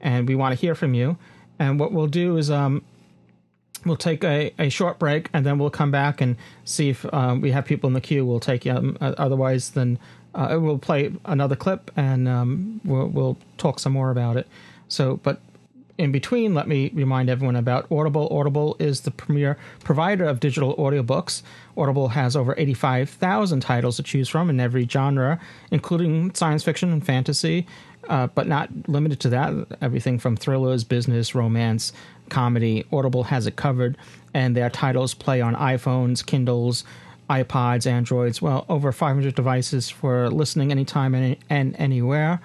and 0.00 0.28
we 0.28 0.34
want 0.34 0.54
to 0.54 0.60
hear 0.60 0.74
from 0.74 0.94
you. 0.94 1.16
And 1.58 1.80
what 1.80 1.90
we'll 1.92 2.06
do 2.06 2.36
is 2.36 2.50
um, 2.50 2.84
we'll 3.84 3.96
take 3.96 4.22
a, 4.22 4.52
a 4.58 4.68
short 4.68 4.98
break, 4.98 5.28
and 5.32 5.44
then 5.44 5.58
we'll 5.58 5.70
come 5.70 5.90
back 5.90 6.20
and 6.20 6.36
see 6.64 6.90
if 6.90 7.12
um, 7.12 7.40
we 7.40 7.50
have 7.50 7.64
people 7.64 7.88
in 7.88 7.94
the 7.94 8.00
queue. 8.00 8.24
We'll 8.24 8.40
take 8.40 8.66
um, 8.66 8.96
otherwise 9.00 9.70
then 9.70 9.98
uh, 10.34 10.56
we'll 10.60 10.78
play 10.78 11.12
another 11.24 11.56
clip, 11.56 11.90
and 11.96 12.28
um, 12.28 12.80
we'll 12.84 13.08
we'll 13.08 13.36
talk 13.56 13.80
some 13.80 13.92
more 13.92 14.10
about 14.10 14.36
it. 14.36 14.46
So, 14.88 15.16
but 15.22 15.40
in 15.98 16.12
between, 16.12 16.54
let 16.54 16.68
me 16.68 16.90
remind 16.94 17.28
everyone 17.28 17.56
about 17.56 17.90
Audible. 17.90 18.28
Audible 18.30 18.76
is 18.78 19.00
the 19.00 19.10
premier 19.10 19.58
provider 19.82 20.24
of 20.24 20.38
digital 20.38 20.76
audiobooks. 20.76 21.42
Audible 21.76 22.08
has 22.08 22.36
over 22.36 22.54
85,000 22.56 23.60
titles 23.60 23.96
to 23.96 24.04
choose 24.04 24.28
from 24.28 24.48
in 24.48 24.60
every 24.60 24.86
genre, 24.86 25.40
including 25.72 26.32
science 26.34 26.62
fiction 26.62 26.92
and 26.92 27.04
fantasy, 27.04 27.66
uh, 28.08 28.28
but 28.28 28.46
not 28.46 28.70
limited 28.86 29.18
to 29.20 29.28
that. 29.30 29.52
Everything 29.82 30.20
from 30.20 30.36
thrillers, 30.36 30.84
business, 30.84 31.34
romance, 31.34 31.92
comedy. 32.28 32.86
Audible 32.92 33.24
has 33.24 33.48
it 33.48 33.56
covered, 33.56 33.98
and 34.32 34.56
their 34.56 34.70
titles 34.70 35.14
play 35.14 35.40
on 35.40 35.56
iPhones, 35.56 36.24
Kindles, 36.24 36.84
iPods, 37.28 37.86
Androids, 37.86 38.40
well, 38.40 38.64
over 38.68 38.92
500 38.92 39.34
devices 39.34 39.90
for 39.90 40.30
listening 40.30 40.70
anytime 40.70 41.14
and, 41.14 41.36
and 41.50 41.74
anywhere. 41.76 42.40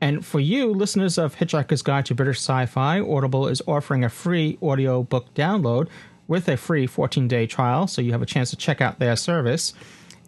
And 0.00 0.24
for 0.24 0.40
you, 0.40 0.72
listeners 0.72 1.18
of 1.18 1.36
Hitchhiker's 1.36 1.82
Guide 1.82 2.06
to 2.06 2.14
British 2.14 2.38
Sci-Fi, 2.38 3.00
Audible 3.00 3.46
is 3.48 3.60
offering 3.66 4.04
a 4.04 4.08
free 4.08 4.56
audiobook 4.62 5.34
download 5.34 5.88
with 6.28 6.48
a 6.48 6.56
free 6.56 6.88
14-day 6.88 7.46
trial, 7.46 7.86
so 7.86 8.02
you 8.02 8.10
have 8.12 8.22
a 8.22 8.26
chance 8.26 8.50
to 8.50 8.56
check 8.56 8.80
out 8.80 8.98
their 8.98 9.14
service. 9.16 9.74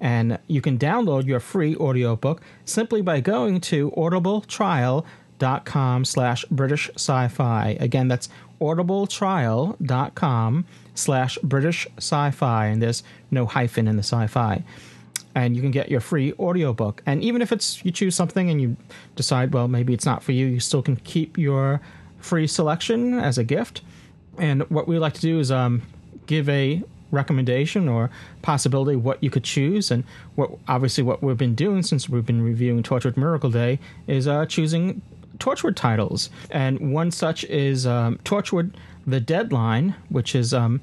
And 0.01 0.39
you 0.47 0.61
can 0.61 0.79
download 0.79 1.27
your 1.27 1.41
free 1.41 1.75
audiobook 1.77 2.41
simply 2.65 3.03
by 3.03 3.19
going 3.21 3.61
to 3.63 3.91
audibletrial.com 3.91 6.05
slash 6.05 6.45
British 6.51 6.89
Sci-Fi. 6.95 7.77
Again, 7.81 8.07
that's 8.09 8.29
audibletrial.com 8.61 10.65
slash 10.95 11.39
British 11.43 11.87
Sci-Fi, 11.97 12.67
and 12.67 12.83
there's 12.83 13.03
no 13.31 13.47
hyphen 13.47 13.89
in 13.89 13.97
the 13.97 14.03
sci-fi 14.03 14.63
and 15.39 15.55
you 15.55 15.63
can 15.63 15.71
get 15.71 15.89
your 15.89 16.01
free 16.01 16.33
audiobook. 16.33 17.01
And 17.07 17.23
even 17.23 17.43
if 17.43 17.53
it's 17.53 17.85
you 17.85 17.93
choose 17.93 18.17
something 18.17 18.51
and 18.51 18.61
you 18.61 18.77
decide, 19.15 19.55
well, 19.55 19.69
maybe 19.69 19.95
it's 19.95 20.05
not 20.05 20.21
for 20.21 20.33
you, 20.33 20.47
you 20.47 20.59
still 20.59 20.83
can 20.83 20.97
keep 20.97 21.39
your 21.39 21.81
free 22.19 22.49
selection 22.49 23.15
as 23.15 23.39
a 23.39 23.45
gift. 23.45 23.83
And 24.37 24.69
what 24.69 24.89
we 24.89 24.99
like 24.99 25.15
to 25.15 25.21
do 25.21 25.39
is 25.39 25.53
um, 25.53 25.83
give 26.27 26.49
a 26.49 26.83
recommendation 27.13 27.89
or 27.89 28.11
possibility 28.43 28.97
what 28.97 29.23
you 29.23 29.31
could 29.31 29.45
choose 29.45 29.93
and 29.93 30.03
what 30.35 30.51
obviously 30.67 31.05
what 31.05 31.23
we've 31.23 31.39
been 31.39 31.55
doing 31.55 31.85
since 31.85 32.09
we've 32.09 32.27
been 32.27 32.43
reviewing 32.43 32.83
Torchwood 32.83 33.17
Miracle 33.17 33.51
Day 33.51 33.79
is 34.09 34.27
uh, 34.27 34.45
choosing 34.45 35.01
Torchwood 35.39 35.77
titles 35.77 36.31
and 36.51 36.93
one 36.93 37.13
such 37.13 37.45
is 37.45 37.87
um, 37.87 38.19
Torchwood 38.25 38.75
The 39.07 39.21
Deadline 39.21 39.95
which 40.11 40.35
is 40.35 40.53
um, 40.53 40.83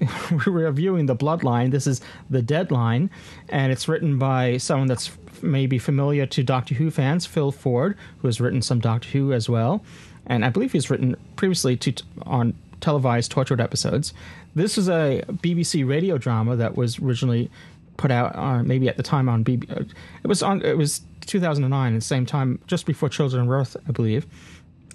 we're 0.46 0.66
reviewing 0.66 1.06
the 1.06 1.16
Bloodline. 1.16 1.70
This 1.70 1.86
is 1.86 2.00
the 2.30 2.42
Deadline, 2.42 3.10
and 3.48 3.72
it's 3.72 3.88
written 3.88 4.18
by 4.18 4.56
someone 4.58 4.88
that's 4.88 5.10
maybe 5.42 5.78
familiar 5.78 6.26
to 6.26 6.42
Doctor 6.42 6.74
Who 6.74 6.90
fans, 6.90 7.26
Phil 7.26 7.52
Ford, 7.52 7.96
who 8.18 8.28
has 8.28 8.40
written 8.40 8.62
some 8.62 8.78
Doctor 8.80 9.08
Who 9.10 9.32
as 9.32 9.48
well, 9.48 9.82
and 10.26 10.44
I 10.44 10.50
believe 10.50 10.72
he's 10.72 10.90
written 10.90 11.16
previously 11.36 11.76
to 11.78 11.94
on 12.22 12.54
televised 12.80 13.32
Torchwood 13.32 13.60
episodes. 13.60 14.12
This 14.54 14.76
is 14.76 14.88
a 14.88 15.22
BBC 15.28 15.88
radio 15.88 16.18
drama 16.18 16.56
that 16.56 16.76
was 16.76 16.98
originally 16.98 17.50
put 17.96 18.10
out, 18.10 18.34
uh, 18.36 18.62
maybe 18.62 18.88
at 18.88 18.96
the 18.96 19.02
time 19.02 19.28
on 19.28 19.44
BB. 19.44 19.70
uh, 19.70 19.84
It 20.22 20.26
was 20.26 20.42
on. 20.42 20.62
It 20.62 20.76
was 20.76 21.00
2009, 21.26 21.92
at 21.94 21.96
the 21.96 22.00
same 22.04 22.26
time, 22.26 22.58
just 22.66 22.84
before 22.84 23.08
Children 23.08 23.44
of 23.44 23.50
Earth, 23.50 23.76
I 23.88 23.92
believe, 23.92 24.26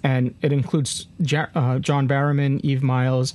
and 0.04 0.34
it 0.42 0.52
includes 0.52 1.06
uh, 1.54 1.78
John 1.78 2.06
Barrowman, 2.06 2.60
Eve 2.62 2.82
Miles. 2.82 3.34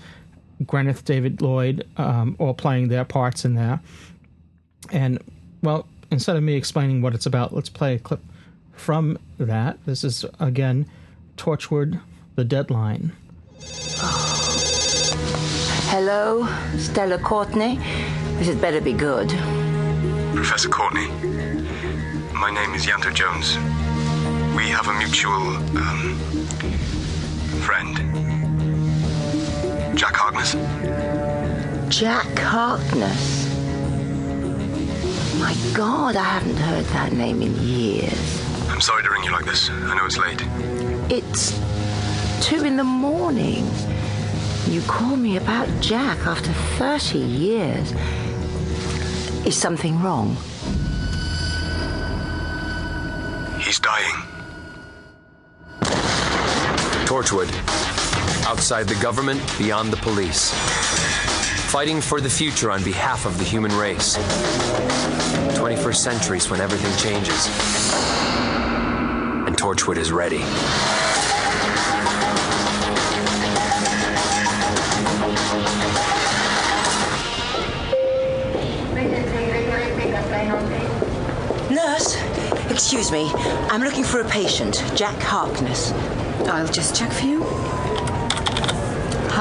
Gareth 0.65 1.03
David-Lloyd, 1.05 1.87
um, 1.97 2.35
all 2.39 2.53
playing 2.53 2.87
their 2.89 3.05
parts 3.05 3.45
in 3.45 3.55
there. 3.55 3.79
And, 4.91 5.19
well, 5.61 5.87
instead 6.11 6.35
of 6.35 6.43
me 6.43 6.55
explaining 6.55 7.01
what 7.01 7.13
it's 7.13 7.25
about, 7.25 7.53
let's 7.53 7.69
play 7.69 7.95
a 7.95 7.99
clip 7.99 8.21
from 8.73 9.17
that. 9.37 9.77
This 9.85 10.03
is 10.03 10.25
again 10.39 10.85
Torchwood, 11.37 11.99
The 12.35 12.43
Deadline. 12.43 13.13
Hello, 15.89 16.47
Stella 16.77 17.17
Courtney. 17.17 17.79
This 18.37 18.47
had 18.47 18.59
better 18.59 18.81
be 18.81 18.93
good. 18.93 19.29
Professor 20.35 20.69
Courtney, 20.69 21.07
my 22.33 22.51
name 22.53 22.73
is 22.73 22.85
Ianto 22.85 23.13
Jones. 23.13 23.57
We 24.57 24.69
have 24.69 24.87
a 24.87 24.93
mutual 24.93 25.55
um, 25.77 26.15
friend, 27.61 27.97
Jack 29.95 30.15
Harkness. 30.15 30.53
Jack 31.95 32.39
Harkness. 32.39 33.47
My 35.39 35.55
God, 35.75 36.15
I 36.15 36.23
haven't 36.23 36.57
heard 36.57 36.85
that 36.85 37.13
name 37.13 37.43
in 37.43 37.53
years. 37.59 38.69
I'm 38.69 38.81
sorry 38.81 39.03
to 39.03 39.09
ring 39.11 39.23
you 39.23 39.31
like 39.31 39.45
this. 39.45 39.69
I 39.69 39.95
know 39.95 40.05
it's 40.05 40.17
late. 40.17 40.41
It's 41.11 41.51
two 42.41 42.63
in 42.63 42.75
the 42.75 42.83
morning. 42.83 43.69
You 44.67 44.81
call 44.81 45.15
me 45.15 45.37
about 45.37 45.67
Jack 45.79 46.17
after 46.25 46.51
30 46.79 47.19
years. 47.19 47.93
Is 49.45 49.55
something 49.55 50.01
wrong? 50.01 50.35
He's 53.59 53.79
dying. 53.79 54.15
Torchwood. 57.05 57.92
Outside 58.45 58.87
the 58.87 59.01
government, 59.01 59.41
beyond 59.57 59.91
the 59.91 59.97
police. 59.97 60.51
Fighting 61.71 62.01
for 62.01 62.19
the 62.19 62.29
future 62.29 62.69
on 62.71 62.83
behalf 62.83 63.25
of 63.25 63.37
the 63.37 63.43
human 63.43 63.71
race. 63.75 64.17
21st 65.57 65.95
centuries 65.95 66.49
when 66.49 66.59
everything 66.59 66.95
changes. 66.97 67.47
And 69.47 69.57
Torchwood 69.57 69.97
is 69.97 70.11
ready. 70.11 70.39
Nurse, 81.73 82.17
excuse 82.69 83.09
me. 83.11 83.31
I'm 83.71 83.81
looking 83.81 84.03
for 84.03 84.19
a 84.19 84.25
patient, 84.25 84.83
Jack 84.95 85.19
Harkness. 85.21 85.93
I'll 86.47 86.67
just 86.67 86.93
check 86.93 87.11
for 87.11 87.25
you. 87.25 87.72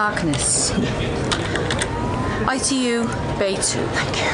Harkness. 0.02 0.72
ITU, 2.50 3.06
Bay 3.38 3.54
2. 3.54 3.60
Thank 3.60 4.16
you. 4.16 4.30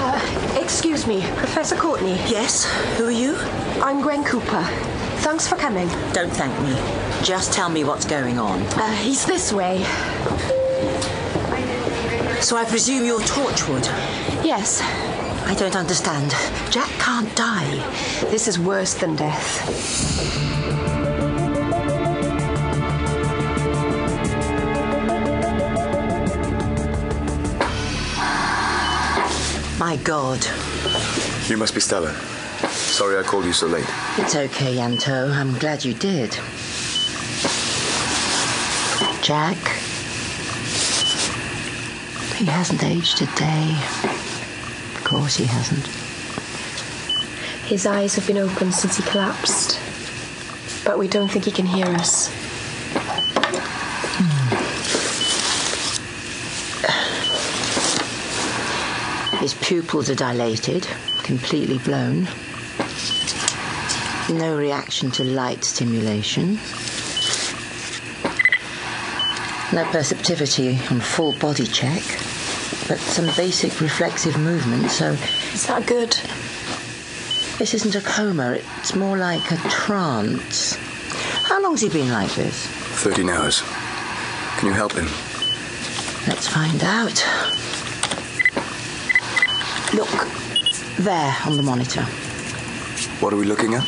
Uh, 0.00 0.58
excuse 0.58 1.06
me, 1.06 1.20
Professor 1.36 1.76
Courtney. 1.76 2.14
Yes, 2.26 2.64
who 2.96 3.04
are 3.04 3.10
you? 3.10 3.36
I'm 3.82 4.00
Gwen 4.00 4.24
Cooper. 4.24 4.62
Thanks 5.20 5.46
for 5.46 5.56
coming. 5.56 5.88
Don't 6.14 6.32
thank 6.32 6.58
me. 6.62 6.72
Just 7.22 7.52
tell 7.52 7.68
me 7.68 7.84
what's 7.84 8.06
going 8.06 8.38
on. 8.38 8.62
Uh, 8.62 8.92
he's 8.92 9.26
this 9.26 9.52
way. 9.52 9.84
So 12.40 12.56
I 12.56 12.64
presume 12.66 13.04
you're 13.04 13.20
Torchwood? 13.20 13.84
Yes. 14.42 14.80
I 15.44 15.54
don't 15.54 15.76
understand. 15.76 16.30
Jack 16.72 16.88
can't 16.98 17.36
die. 17.36 17.76
This 18.30 18.48
is 18.48 18.58
worse 18.58 18.94
than 18.94 19.16
death. 19.16 20.89
My 29.80 29.96
God. 30.04 30.44
You 31.48 31.56
must 31.56 31.74
be 31.74 31.80
Stella. 31.80 32.12
Sorry 32.68 33.16
I 33.18 33.22
called 33.22 33.46
you 33.46 33.54
so 33.54 33.66
late. 33.66 33.86
It's 34.18 34.36
okay, 34.36 34.76
Ianto. 34.76 35.32
I'm 35.32 35.58
glad 35.58 35.86
you 35.86 35.94
did. 35.94 36.32
Jack. 39.22 39.56
He 42.36 42.44
hasn't 42.44 42.84
aged 42.84 43.22
a 43.22 43.26
day. 43.36 43.74
Of 44.96 45.02
course 45.02 45.36
he 45.36 45.46
hasn't. 45.46 45.86
His 47.64 47.86
eyes 47.86 48.14
have 48.16 48.26
been 48.26 48.36
open 48.36 48.72
since 48.72 48.98
he 48.98 49.02
collapsed. 49.04 49.80
But 50.84 50.98
we 50.98 51.08
don't 51.08 51.28
think 51.28 51.46
he 51.46 51.50
can 51.50 51.64
hear 51.64 51.86
us. 51.86 52.28
His 59.40 59.54
pupils 59.54 60.10
are 60.10 60.14
dilated, 60.14 60.86
completely 61.22 61.78
blown. 61.78 62.28
No 64.28 64.54
reaction 64.54 65.10
to 65.12 65.24
light 65.24 65.64
stimulation. 65.64 66.56
No 69.72 69.84
perceptivity 69.90 70.78
on 70.90 71.00
full 71.00 71.32
body 71.38 71.66
check, 71.66 72.02
but 72.86 72.98
some 72.98 73.26
basic 73.34 73.80
reflexive 73.80 74.36
movement, 74.36 74.90
so. 74.90 75.12
Is 75.54 75.66
that 75.68 75.86
good? 75.86 76.10
This 77.58 77.72
isn't 77.72 77.94
a 77.94 78.02
coma, 78.02 78.58
it's 78.78 78.94
more 78.94 79.16
like 79.16 79.50
a 79.52 79.56
trance. 79.70 80.74
How 81.44 81.62
long's 81.62 81.80
he 81.80 81.88
been 81.88 82.10
like 82.10 82.34
this? 82.34 82.66
13 82.66 83.30
hours. 83.30 83.62
Can 84.58 84.68
you 84.68 84.74
help 84.74 84.92
him? 84.92 85.06
Let's 86.26 86.46
find 86.46 86.84
out. 86.84 87.24
Look, 89.92 90.08
there 90.98 91.36
on 91.46 91.56
the 91.56 91.64
monitor. 91.64 92.02
What 93.18 93.32
are 93.32 93.36
we 93.36 93.44
looking 93.44 93.74
at? 93.74 93.84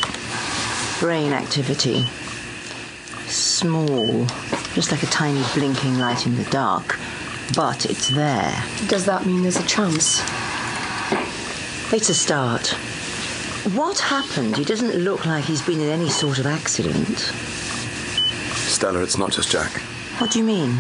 Brain 0.99 1.33
activity. 1.33 2.05
Small, 3.29 4.27
just 4.75 4.91
like 4.91 5.05
a 5.05 5.07
tiny 5.07 5.45
blinking 5.55 5.99
light 5.99 6.27
in 6.27 6.35
the 6.35 6.43
dark, 6.51 6.99
but 7.55 7.87
it's 7.87 8.09
there. 8.09 8.53
Does 8.89 9.05
that 9.07 9.27
mean 9.27 9.43
there's 9.43 9.59
a 9.59 9.67
chance? 9.67 10.21
It's 11.93 12.09
a 12.09 12.15
start. 12.15 12.67
What 13.77 14.01
happened? 14.01 14.57
He 14.57 14.65
doesn't 14.65 14.97
look 14.97 15.25
like 15.25 15.45
he's 15.45 15.63
been 15.63 15.81
in 15.81 15.89
any 15.89 16.11
sort 16.11 16.41
of 16.41 16.47
accident. 16.47 17.19
Stella, 18.67 19.03
it's 19.05 19.19
not 19.19 19.31
just 19.31 19.53
Jack. 19.53 19.71
What 20.19 20.33
do 20.33 20.41
you 20.41 20.45
mean? 20.45 20.77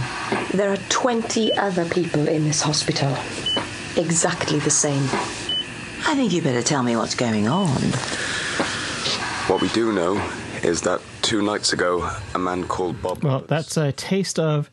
There 0.52 0.72
are 0.72 0.78
20 0.88 1.52
other 1.54 1.84
people 1.84 2.26
in 2.26 2.44
this 2.44 2.60
hospital. 2.60 3.16
Exactly 3.96 4.58
the 4.58 4.70
same. 4.70 5.02
I 6.04 6.14
think 6.14 6.32
you 6.32 6.42
better 6.42 6.62
tell 6.62 6.82
me 6.82 6.96
what's 6.96 7.14
going 7.14 7.46
on. 7.46 7.80
What 9.48 9.60
we 9.60 9.68
do 9.68 9.92
know 9.92 10.14
is 10.62 10.80
that 10.82 11.00
two 11.20 11.42
nights 11.42 11.72
ago, 11.72 12.10
a 12.34 12.38
man 12.38 12.66
called 12.66 13.00
Bob. 13.02 13.22
Well, 13.22 13.44
that's 13.46 13.76
a 13.76 13.92
taste 13.92 14.38
of 14.38 14.70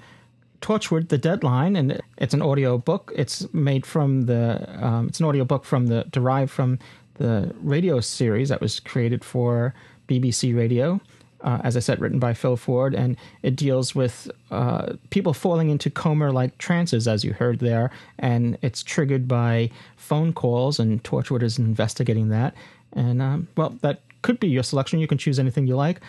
Torchwood: 0.61 1.09
The 1.09 1.17
Deadline, 1.17 1.75
and 1.75 1.99
it's 2.17 2.33
an 2.33 2.41
audio 2.41 2.77
book. 2.77 3.11
It's 3.15 3.51
made 3.53 3.85
from 3.85 4.21
the. 4.21 4.69
Um, 4.83 5.07
it's 5.07 5.19
an 5.19 5.25
audio 5.25 5.43
book 5.43 5.65
from 5.65 5.87
the 5.87 6.05
derived 6.09 6.51
from 6.51 6.79
the 7.15 7.53
radio 7.61 7.99
series 7.99 8.49
that 8.49 8.61
was 8.61 8.79
created 8.79 9.23
for 9.25 9.73
BBC 10.07 10.55
Radio. 10.55 11.01
Uh, 11.41 11.59
as 11.63 11.77
I 11.77 11.79
said, 11.79 12.01
written 12.01 12.19
by 12.19 12.33
Phil 12.33 12.57
Ford, 12.57 12.93
and 12.93 13.15
it 13.43 13.55
deals 13.55 13.95
with 13.95 14.29
uh, 14.51 14.93
people 15.09 15.33
falling 15.33 15.69
into 15.69 15.89
coma-like 15.89 16.57
trances, 16.57 17.07
as 17.07 17.23
you 17.23 17.31
heard 17.31 17.59
there, 17.59 17.91
and 18.17 18.57
it's 18.61 18.83
triggered 18.83 19.25
by 19.25 19.69
phone 19.95 20.33
calls, 20.33 20.79
and 20.79 21.01
Torchwood 21.03 21.41
is 21.41 21.57
investigating 21.57 22.27
that. 22.29 22.53
And 22.91 23.21
um, 23.21 23.47
well, 23.55 23.77
that 23.81 24.01
could 24.21 24.39
be 24.39 24.49
your 24.49 24.63
selection. 24.63 24.99
You 24.99 25.07
can 25.07 25.17
choose 25.17 25.39
anything 25.39 25.65
you 25.65 25.77
like. 25.77 26.01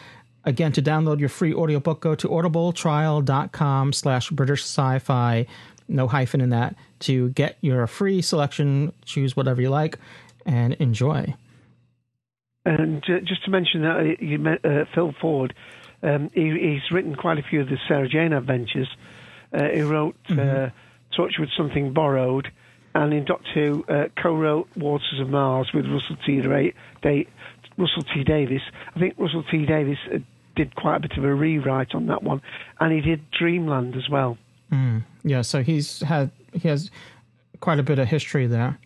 Again, 0.44 0.72
to 0.72 0.82
download 0.82 1.20
your 1.20 1.28
free 1.28 1.54
audiobook, 1.54 2.00
go 2.00 2.14
to 2.16 2.28
audibletrial.com 2.28 3.92
slash 3.92 4.30
British 4.30 4.62
Sci-Fi, 4.62 5.46
no 5.86 6.08
hyphen 6.08 6.40
in 6.40 6.50
that, 6.50 6.74
to 7.00 7.28
get 7.30 7.56
your 7.60 7.86
free 7.86 8.22
selection. 8.22 8.92
Choose 9.04 9.36
whatever 9.36 9.60
you 9.60 9.70
like 9.70 9.98
and 10.46 10.72
enjoy. 10.74 11.34
And 12.64 13.02
uh, 13.08 13.20
just 13.24 13.44
to 13.44 13.50
mention 13.50 13.82
that 13.82 13.96
uh, 13.96 14.24
you 14.24 14.38
met 14.38 14.64
uh, 14.64 14.84
Phil 14.94 15.14
Ford, 15.20 15.54
um, 16.02 16.30
he, 16.34 16.50
he's 16.50 16.90
written 16.90 17.14
quite 17.14 17.38
a 17.38 17.42
few 17.42 17.60
of 17.62 17.68
the 17.68 17.78
Sarah 17.88 18.08
Jane 18.08 18.32
adventures. 18.32 18.88
Uh, 19.52 19.68
he 19.72 19.80
wrote 19.82 20.16
Mhm. 20.28 20.72
Torchwood 21.16 21.48
Something 21.56 21.92
Borrowed, 21.92 22.48
and 22.94 23.12
in 23.12 23.24
Doctor 23.24 23.50
Who, 23.54 23.84
uh, 23.88 24.08
co-wrote 24.20 24.68
Waters 24.76 25.18
of 25.20 25.28
Mars 25.28 25.70
with 25.74 25.86
Russell 25.86 26.16
T. 26.24 26.40
Ra- 26.40 26.70
Da- 27.02 27.26
Russell 27.76 28.02
T. 28.14 28.22
Davies. 28.24 28.60
I 28.94 28.98
think 29.00 29.14
Russell 29.18 29.42
T. 29.50 29.64
Davies 29.66 29.98
uh, 30.14 30.18
did 30.56 30.74
quite 30.76 30.96
a 30.96 31.00
bit 31.00 31.16
of 31.16 31.24
a 31.24 31.34
rewrite 31.34 31.94
on 31.94 32.06
that 32.06 32.22
one, 32.22 32.42
and 32.78 32.92
he 32.92 33.00
did 33.00 33.22
Dreamland 33.32 33.96
as 33.96 34.08
well. 34.08 34.38
Mm, 34.72 35.02
yeah, 35.24 35.42
so 35.42 35.62
he's 35.62 36.00
had 36.00 36.30
he 36.52 36.68
has 36.68 36.90
quite 37.60 37.78
a 37.78 37.82
bit 37.82 37.98
of 37.98 38.06
history 38.08 38.46
there. 38.46 38.78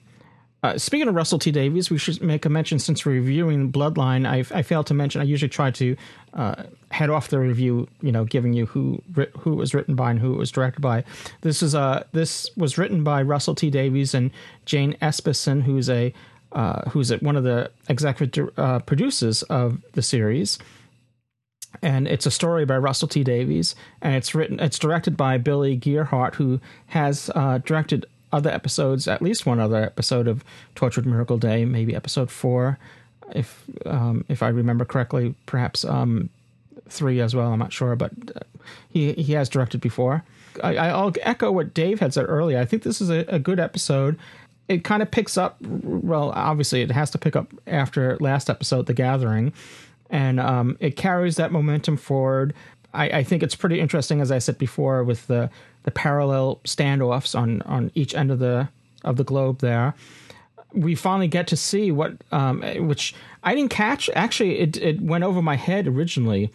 Uh, 0.65 0.79
speaking 0.79 1.07
of 1.09 1.15
Russell 1.15 1.39
T 1.39 1.51
Davies, 1.51 1.91
we 1.91 1.99
should 1.99 2.23
make 2.23 2.47
a 2.47 2.49
mention 2.49 2.79
since 2.79 3.05
reviewing 3.05 3.71
Bloodline. 3.71 4.27
I, 4.27 4.39
I 4.59 4.63
failed 4.63 4.87
to 4.87 4.95
mention. 4.95 5.21
I 5.21 5.25
usually 5.25 5.51
try 5.51 5.71
to 5.73 5.95
uh, 6.33 6.63
head 6.91 7.11
off 7.11 7.29
the 7.29 7.39
review, 7.39 7.87
you 8.01 8.11
know, 8.11 8.25
giving 8.25 8.55
you 8.55 8.65
who 8.65 9.03
who 9.15 9.53
it 9.53 9.57
was 9.57 9.75
written 9.75 9.95
by 9.95 10.11
and 10.13 10.19
who 10.19 10.33
it 10.33 10.39
was 10.39 10.51
directed 10.51 10.81
by. 10.81 11.05
This 11.43 11.63
is 11.63 11.75
uh 11.75 12.05
this 12.13 12.49
was 12.57 12.79
written 12.79 13.05
by 13.05 13.21
Russell 13.21 13.55
T 13.55 13.69
Davies 13.69 14.15
and 14.15 14.31
Jane 14.65 14.97
Espenson, 15.03 15.63
who's 15.63 15.91
a 15.91 16.15
uh, 16.53 16.89
who's 16.89 17.11
one 17.21 17.37
of 17.37 17.45
the 17.45 17.71
executive 17.91 18.49
uh, 18.57 18.79
producers 18.79 19.43
of 19.43 19.83
the 19.93 20.03
series. 20.03 20.59
And 21.83 22.09
it's 22.09 22.25
a 22.25 22.31
story 22.31 22.65
by 22.65 22.79
Russell 22.79 23.09
T 23.09 23.23
Davies, 23.23 23.75
and 24.01 24.15
it's 24.15 24.35
written, 24.35 24.61
it's 24.61 24.79
directed 24.79 25.15
by 25.15 25.37
Billy 25.37 25.77
Gierhart, 25.77 26.37
who 26.37 26.59
has 26.87 27.31
uh, 27.35 27.59
directed 27.59 28.07
other 28.35 28.51
episodes, 28.51 29.07
at 29.07 29.23
least 29.23 29.47
one 29.47 29.61
other 29.61 29.83
episode 29.83 30.27
of 30.27 30.45
Torchwood 30.75 31.07
Miracle 31.07 31.39
Day, 31.39 31.65
maybe 31.65 31.95
episode 31.95 32.31
four, 32.31 32.79
if 33.35 33.65
um, 33.87 34.25
if 34.29 34.43
I 34.43 34.49
remember 34.49 34.85
correctly, 34.85 35.35
perhaps 35.47 35.85
um, 35.85 36.29
three 36.89 37.21
as 37.21 37.35
well. 37.35 37.53
I'm 37.53 37.59
not 37.59 37.73
sure, 37.73 37.97
but 37.97 38.11
uh, 38.35 38.41
he 38.91 39.13
he 39.13 39.33
has 39.35 39.49
directed 39.49 39.81
before. 39.81 40.25
I, 40.63 40.77
I'll 40.77 41.13
echo 41.23 41.51
what 41.51 41.75
Dave 41.75 42.01
had 42.01 42.15
said 42.15 42.27
earlier. 42.29 42.59
I 42.59 42.65
think 42.65 42.83
this 42.83 43.01
is 43.01 43.11
a, 43.11 43.25
a 43.29 43.39
good 43.39 43.59
episode. 43.59 44.19
It 44.69 44.85
kind 44.85 45.03
of 45.03 45.11
picks 45.11 45.37
up. 45.37 45.57
Well, 45.61 46.31
obviously, 46.31 46.83
it 46.83 46.91
has 46.91 47.11
to 47.11 47.19
pick 47.19 47.37
up 47.37 47.53
after 47.67 48.17
last 48.21 48.49
episode, 48.51 48.87
The 48.87 48.95
Gathering, 48.95 49.53
and 50.11 50.41
um, 50.41 50.77
it 50.81 50.97
carries 50.97 51.37
that 51.37 51.53
momentum 51.53 51.97
forward. 51.97 52.55
I, 52.95 53.19
I 53.19 53.25
think 53.25 53.43
it's 53.43 53.55
pretty 53.55 53.81
interesting, 53.81 54.21
as 54.21 54.31
I 54.31 54.39
said 54.39 54.59
before, 54.59 55.05
with 55.05 55.27
the 55.27 55.51
the 55.83 55.91
parallel 55.91 56.61
standoffs 56.65 57.39
on 57.39 57.63
on 57.63 57.91
each 57.95 58.15
end 58.15 58.31
of 58.31 58.39
the 58.39 58.69
of 59.05 59.17
the 59.17 59.25
globe 59.25 59.59
there 59.59 59.95
we 60.75 60.95
finally 60.95 61.29
get 61.29 61.47
to 61.47 61.57
see 61.57 61.93
what 61.93 62.13
um, 62.33 62.61
which 62.87 63.15
I 63.43 63.55
didn't 63.55 63.71
catch. 63.71 64.11
Actually, 64.15 64.59
it 64.59 64.77
it 64.77 65.01
went 65.01 65.25
over 65.25 65.41
my 65.41 65.57
head 65.57 65.87
originally, 65.87 66.53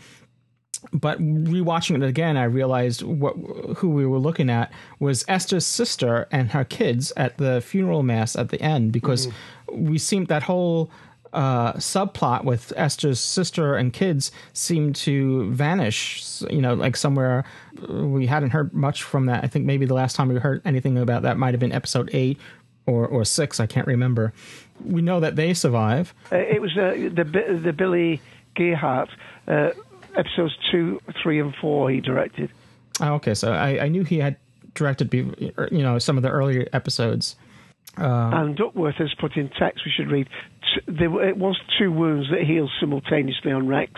but 0.93 1.19
rewatching 1.19 1.95
it 1.95 2.03
again, 2.03 2.37
I 2.37 2.43
realized 2.43 3.01
what 3.01 3.35
who 3.77 3.89
we 3.89 4.05
were 4.05 4.19
looking 4.19 4.49
at 4.49 4.71
was 4.99 5.25
Esther's 5.27 5.65
sister 5.65 6.27
and 6.31 6.51
her 6.51 6.65
kids 6.65 7.11
at 7.15 7.37
the 7.37 7.61
funeral 7.61 8.03
mass 8.03 8.35
at 8.35 8.49
the 8.49 8.61
end 8.61 8.91
because 8.91 9.27
mm-hmm. 9.27 9.85
we 9.85 9.97
seemed 9.97 10.27
that 10.27 10.43
whole 10.43 10.91
uh, 11.33 11.73
subplot 11.73 12.43
with 12.43 12.73
Esther's 12.75 13.19
sister 13.19 13.75
and 13.75 13.93
kids 13.93 14.31
seemed 14.53 14.95
to 14.97 15.49
vanish. 15.51 16.41
You 16.49 16.61
know, 16.61 16.73
like 16.73 16.95
somewhere 16.97 17.45
we 17.87 18.25
hadn't 18.25 18.51
heard 18.51 18.73
much 18.73 19.03
from 19.03 19.25
that. 19.27 19.43
I 19.43 19.47
think 19.47 19.65
maybe 19.65 19.85
the 19.85 19.93
last 19.93 20.15
time 20.15 20.29
we 20.29 20.35
heard 20.35 20.61
anything 20.65 20.97
about 20.97 21.23
that 21.23 21.37
might 21.37 21.53
have 21.53 21.59
been 21.59 21.71
episode 21.71 22.09
eight 22.13 22.37
or 22.85 23.07
or 23.07 23.25
six. 23.25 23.59
I 23.59 23.65
can't 23.65 23.87
remember. 23.87 24.33
We 24.83 25.01
know 25.01 25.19
that 25.19 25.35
they 25.35 25.53
survive. 25.53 26.13
Uh, 26.31 26.37
it 26.37 26.61
was 26.61 26.71
uh, 26.77 27.09
the 27.13 27.59
the 27.63 27.73
Billy 27.73 28.21
Gierhart 28.55 29.09
uh, 29.47 29.71
episodes 30.15 30.57
two, 30.71 31.01
three, 31.21 31.39
and 31.39 31.53
four. 31.55 31.89
He 31.89 32.01
directed. 32.01 32.49
Oh, 33.01 33.13
okay, 33.15 33.33
so 33.33 33.53
I, 33.53 33.85
I 33.85 33.87
knew 33.87 34.03
he 34.03 34.19
had 34.19 34.35
directed, 34.73 35.13
you 35.13 35.53
know, 35.71 35.99
some 35.99 36.17
of 36.17 36.23
the 36.23 36.29
earlier 36.29 36.67
episodes. 36.73 37.35
Uh, 37.97 38.31
and 38.33 38.55
Duckworth 38.55 38.95
has 38.95 39.13
put 39.19 39.35
in 39.35 39.49
text 39.49 39.83
we 39.85 39.91
should 39.91 40.11
read. 40.11 40.27
It 40.87 41.37
was 41.37 41.59
two 41.77 41.91
wounds 41.91 42.29
that 42.31 42.41
healed 42.41 42.71
simultaneously 42.79 43.51
on 43.51 43.67
Rex. 43.67 43.91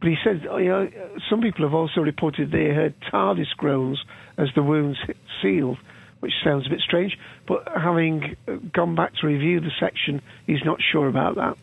But 0.00 0.08
he 0.08 0.16
said, 0.24 0.42
you 0.42 0.68
know, 0.68 0.90
some 1.30 1.40
people 1.40 1.64
have 1.64 1.74
also 1.74 2.00
reported 2.00 2.50
they 2.50 2.70
heard 2.70 2.94
TARDIS 3.12 3.56
groans 3.56 4.02
as 4.36 4.48
the 4.54 4.62
wounds 4.62 4.98
sealed 5.40 5.78
which 6.22 6.32
sounds 6.44 6.68
a 6.68 6.70
bit 6.70 6.80
strange. 6.80 7.18
But 7.48 7.66
having 7.76 8.36
uh, 8.46 8.54
gone 8.72 8.94
back 8.94 9.12
to 9.16 9.26
review 9.26 9.58
the 9.58 9.72
section, 9.80 10.22
he's 10.46 10.64
not 10.64 10.78
sure 10.80 11.08
about 11.08 11.34
that. 11.34 11.58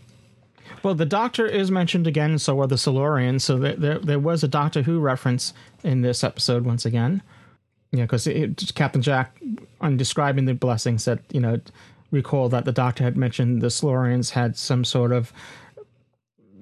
Well, 0.83 0.95
the 0.95 1.05
Doctor 1.05 1.47
is 1.47 1.71
mentioned 1.71 2.07
again, 2.07 2.37
so 2.39 2.59
are 2.59 2.67
the 2.67 2.75
Silurians. 2.75 3.41
So 3.41 3.57
there, 3.57 3.75
there, 3.75 3.99
there 3.99 4.19
was 4.19 4.43
a 4.43 4.49
Doctor 4.49 4.81
Who 4.81 4.99
reference 4.99 5.53
in 5.81 6.01
this 6.01 6.25
episode 6.25 6.65
once 6.65 6.85
again. 6.85 7.23
Yeah, 7.91 8.03
because 8.03 8.27
Captain 8.75 9.01
Jack, 9.01 9.41
on 9.79 9.95
describing 9.95 10.43
the 10.43 10.53
blessing, 10.53 10.97
said, 10.97 11.23
you 11.31 11.39
know, 11.39 11.59
recall 12.11 12.49
that 12.49 12.65
the 12.65 12.71
Doctor 12.71 13.03
had 13.03 13.17
mentioned 13.17 13.61
the 13.61 13.67
Silurians 13.67 14.31
had 14.31 14.57
some 14.57 14.83
sort 14.83 15.11
of 15.11 15.31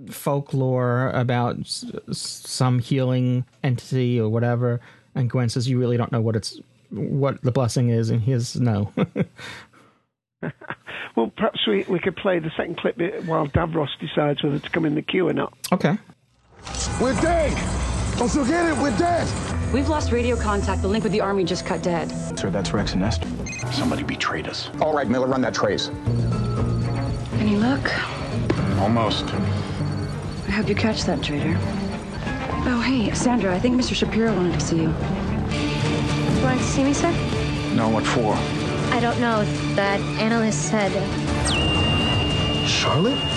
folklore 0.09 1.09
about 1.09 1.57
some 1.65 2.79
healing 2.79 3.45
entity 3.63 4.19
or 4.19 4.29
whatever. 4.29 4.79
And 5.15 5.29
Gwen 5.29 5.49
says, 5.49 5.67
you 5.67 5.79
really 5.79 5.97
don't 5.97 6.11
know 6.11 6.21
what 6.21 6.35
it's 6.35 6.59
what 6.89 7.41
the 7.41 7.51
blessing 7.51 7.89
is, 7.89 8.09
and 8.09 8.21
he 8.21 8.31
says 8.31 8.55
no. 8.55 8.93
well, 11.15 11.31
perhaps 11.35 11.59
we, 11.67 11.83
we 11.89 11.99
could 11.99 12.15
play 12.15 12.39
the 12.39 12.51
second 12.55 12.77
clip 12.77 12.97
while 13.25 13.47
Davros 13.47 13.89
decides 13.99 14.41
whether 14.43 14.59
to 14.59 14.69
come 14.69 14.85
in 14.85 14.95
the 14.95 15.01
queue 15.01 15.27
or 15.27 15.33
not. 15.33 15.53
Okay. 15.71 15.97
We're 17.01 17.19
dead! 17.21 17.96
Don't 18.17 18.31
forget 18.31 18.65
it, 18.65 18.75
we're 18.81 18.97
dead! 18.97 19.27
We've 19.71 19.89
lost 19.89 20.11
radio 20.11 20.35
contact. 20.35 20.81
The 20.81 20.87
link 20.87 21.03
with 21.03 21.13
the 21.13 21.21
army 21.21 21.43
just 21.43 21.67
cut 21.67 21.83
dead. 21.83 22.09
Sir, 22.35 22.49
that's 22.49 22.73
Rex 22.73 22.93
and 22.93 23.03
Esther. 23.03 23.29
Somebody 23.71 24.01
betrayed 24.01 24.47
us. 24.47 24.71
All 24.81 24.91
right, 24.91 25.07
Miller, 25.07 25.27
run 25.27 25.41
that 25.41 25.53
trace. 25.53 25.91
Any 27.33 27.57
luck? 27.57 27.91
Almost. 28.79 29.25
I 29.25 30.49
hope 30.49 30.67
you 30.67 30.73
catch 30.73 31.03
that 31.03 31.21
traitor. 31.21 31.55
Oh, 32.65 32.81
hey, 32.83 33.13
Sandra, 33.13 33.53
I 33.53 33.59
think 33.59 33.79
Mr. 33.79 33.93
Shapiro 33.93 34.35
wanted 34.35 34.59
to 34.59 34.65
see 34.65 34.77
you. 34.77 34.89
You 34.89 36.43
wanted 36.43 36.57
to 36.57 36.63
see 36.63 36.83
me, 36.83 36.93
sir? 36.93 37.11
No, 37.75 37.87
what 37.89 38.03
for? 38.03 38.33
I 38.95 38.99
don't 38.99 39.19
know. 39.21 39.45
That 39.75 39.99
analyst 40.19 40.69
said. 40.69 40.91
Charlotte? 42.67 43.36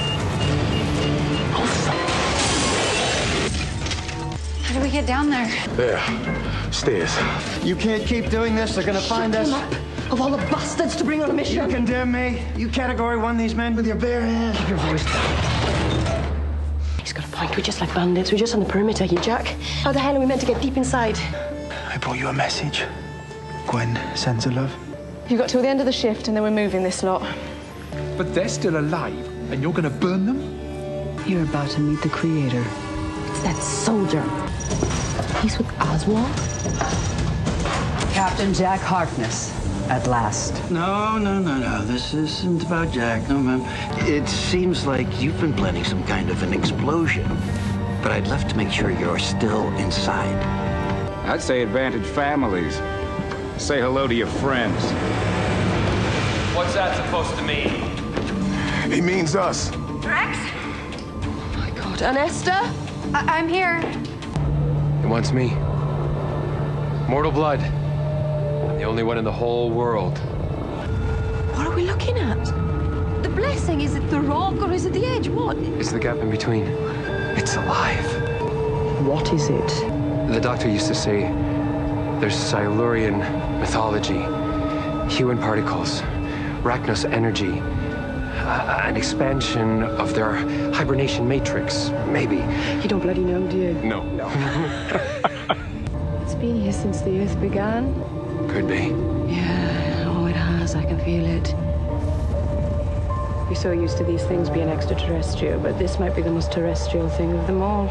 We 4.91 4.99
get 4.99 5.07
down 5.07 5.30
there? 5.30 5.47
There. 5.76 6.72
Stairs. 6.72 7.16
You 7.64 7.76
can't 7.76 8.05
keep 8.05 8.28
doing 8.28 8.57
this. 8.57 8.74
They're 8.74 8.84
gonna 8.84 9.01
find 9.01 9.34
us. 9.36 9.53
up. 9.53 9.72
Of 10.11 10.20
all 10.20 10.30
the 10.30 10.38
bastards 10.49 10.97
to 10.97 11.05
bring 11.05 11.22
on 11.22 11.30
a 11.30 11.32
mission. 11.32 11.64
You 11.64 11.76
condemn 11.76 12.11
me? 12.11 12.43
You 12.57 12.68
category 12.68 13.16
one 13.16 13.36
these 13.36 13.55
men 13.55 13.76
with 13.76 13.86
your 13.86 13.95
bare 13.95 14.20
hands. 14.20 14.59
Keep 14.59 14.68
your 14.70 14.78
voice 14.78 15.05
down. 15.05 16.32
He's 16.99 17.12
got 17.12 17.24
a 17.24 17.28
point. 17.28 17.57
We're 17.57 17.62
just 17.62 17.80
like 17.80 17.95
bandits. 17.95 18.32
We're 18.32 18.38
just 18.38 18.53
on 18.53 18.59
the 18.59 18.66
perimeter, 18.66 19.05
you 19.05 19.18
Jack. 19.18 19.47
How 19.82 19.93
the 19.93 20.01
hell 20.01 20.16
are 20.16 20.20
we 20.20 20.26
meant 20.26 20.41
to 20.41 20.47
get 20.47 20.61
deep 20.61 20.76
inside? 20.76 21.16
I 21.86 21.97
brought 21.99 22.18
you 22.18 22.26
a 22.26 22.32
message. 22.32 22.82
Gwen 23.68 23.97
sends 24.16 24.45
her 24.47 24.51
love. 24.51 24.74
You've 25.28 25.38
got 25.38 25.49
till 25.49 25.62
the 25.62 25.68
end 25.68 25.78
of 25.78 25.86
the 25.86 25.93
shift 25.93 26.26
and 26.26 26.36
then 26.36 26.43
we're 26.43 26.51
moving 26.51 26.82
this 26.82 27.05
lot. 27.05 27.22
But 28.16 28.34
they're 28.34 28.49
still 28.49 28.78
alive, 28.80 29.26
and 29.53 29.62
you're 29.62 29.72
gonna 29.72 29.88
burn 29.88 30.26
them? 30.26 31.20
You're 31.28 31.45
about 31.45 31.70
to 31.70 31.80
meet 31.80 32.03
the 32.03 32.09
creator. 32.09 32.64
It's 33.28 33.43
that 33.43 33.57
soldier. 33.57 34.24
He's 35.43 35.57
with 35.59 35.68
Oswald? 35.80 36.30
Captain 38.12 38.53
Jack 38.53 38.80
Harkness, 38.80 39.51
at 39.88 40.07
last. 40.07 40.70
No, 40.70 41.16
no, 41.18 41.38
no, 41.38 41.57
no. 41.59 41.84
This 41.84 42.12
isn't 42.12 42.62
about 42.64 42.93
Jack. 42.93 43.26
No, 43.28 43.38
ma'am. 43.38 43.62
It 44.07 44.28
seems 44.28 44.86
like 44.86 45.20
you've 45.20 45.41
been 45.41 45.55
planning 45.55 45.84
some 45.84 46.05
kind 46.05 46.28
of 46.30 46.43
an 46.43 46.53
explosion. 46.53 47.26
But 48.03 48.12
I'd 48.12 48.26
love 48.28 48.47
to 48.49 48.57
make 48.57 48.70
sure 48.70 48.91
you're 48.91 49.18
still 49.18 49.68
inside. 49.76 50.36
I'd 51.26 51.41
say 51.43 51.62
advantage 51.62 52.07
families. 52.07 52.74
Say 53.57 53.80
hello 53.80 54.07
to 54.07 54.14
your 54.14 54.26
friends. 54.26 54.82
What's 56.55 56.74
that 56.74 56.97
supposed 56.97 57.34
to 57.36 57.43
mean? 57.43 57.70
He 58.91 59.01
means 59.01 59.36
us. 59.36 59.70
Rex? 60.05 60.36
Oh 61.22 61.55
my 61.57 61.70
god. 61.70 62.03
And 62.03 62.18
Esther? 62.18 62.51
I- 63.14 63.38
I'm 63.38 63.49
here. 63.49 63.80
It 65.11 65.15
wants 65.15 65.33
me. 65.33 65.49
Mortal 67.09 67.33
blood. 67.33 67.59
I'm 67.59 68.79
the 68.79 68.85
only 68.85 69.03
one 69.03 69.19
in 69.19 69.25
the 69.25 69.33
whole 69.33 69.69
world. 69.69 70.17
What 71.57 71.67
are 71.67 71.75
we 71.75 71.83
looking 71.83 72.17
at? 72.17 72.45
The 73.25 73.29
blessing, 73.29 73.81
is 73.81 73.97
it 73.97 74.09
the 74.09 74.21
rock 74.21 74.63
or 74.63 74.73
is 74.73 74.87
it 74.87 74.93
the 74.93 75.05
edge? 75.05 75.29
What? 75.29 75.57
It's 75.57 75.91
the 75.91 75.99
gap 75.99 76.19
in 76.19 76.31
between. 76.31 76.63
It's 77.37 77.57
alive. 77.57 78.05
What 79.05 79.33
is 79.33 79.49
it? 79.49 79.67
The 80.33 80.39
doctor 80.41 80.69
used 80.69 80.87
to 80.87 80.95
say 80.95 81.23
there's 82.21 82.37
Silurian 82.37 83.19
mythology, 83.59 84.23
human 85.13 85.39
particles, 85.39 86.03
Racnoss 86.63 87.05
energy, 87.11 87.61
uh, 88.51 88.82
an 88.84 88.96
expansion 88.96 89.82
of 89.84 90.14
their 90.14 90.32
hibernation 90.72 91.28
matrix, 91.28 91.90
maybe. 92.09 92.36
You 92.82 92.88
don't 92.88 93.01
bloody 93.01 93.22
know, 93.22 93.46
do 93.46 93.57
you? 93.57 93.74
No. 93.74 94.03
No. 94.03 94.26
It's 96.22 96.34
been 96.34 96.61
here 96.61 96.72
since 96.72 97.01
the 97.01 97.20
Earth 97.20 97.40
began. 97.40 97.92
Could 98.48 98.68
be. 98.68 98.94
Yeah, 99.32 100.05
oh, 100.07 100.26
it 100.26 100.36
has. 100.36 100.74
I 100.76 100.84
can 100.84 100.98
feel 101.05 101.24
it. 101.24 101.55
We're 103.48 103.57
so 103.57 103.72
used 103.72 103.98
to 103.98 104.05
these 104.05 104.24
things 104.24 104.48
being 104.48 104.68
extraterrestrial, 104.68 105.59
but 105.61 105.76
this 105.78 105.98
might 105.98 106.14
be 106.14 106.22
the 106.22 106.30
most 106.30 106.53
terrestrial 106.53 107.09
thing 107.09 107.32
of 107.32 107.46
them 107.48 107.62
all. 107.62 107.88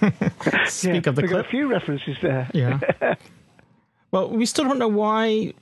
Speak 0.66 1.04
yeah, 1.04 1.10
of 1.10 1.16
the 1.16 1.22
we 1.22 1.28
clip. 1.28 1.30
got 1.30 1.46
a 1.46 1.48
few 1.48 1.66
references 1.68 2.16
there. 2.22 2.48
Yeah. 2.54 2.78
well, 4.12 4.30
we 4.30 4.46
still 4.46 4.64
don't 4.64 4.78
know 4.78 4.86
why 4.88 5.54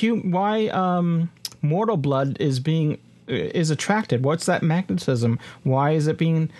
hum- 0.00 0.30
why 0.30 0.68
um, 0.68 1.28
mortal 1.66 1.96
blood 1.96 2.36
is 2.40 2.60
being 2.60 2.98
is 3.28 3.70
attracted. 3.70 4.24
What's 4.24 4.46
that 4.46 4.62
magnetism? 4.62 5.38
Why 5.64 5.92
is 5.92 6.06
it 6.06 6.16
being 6.16 6.50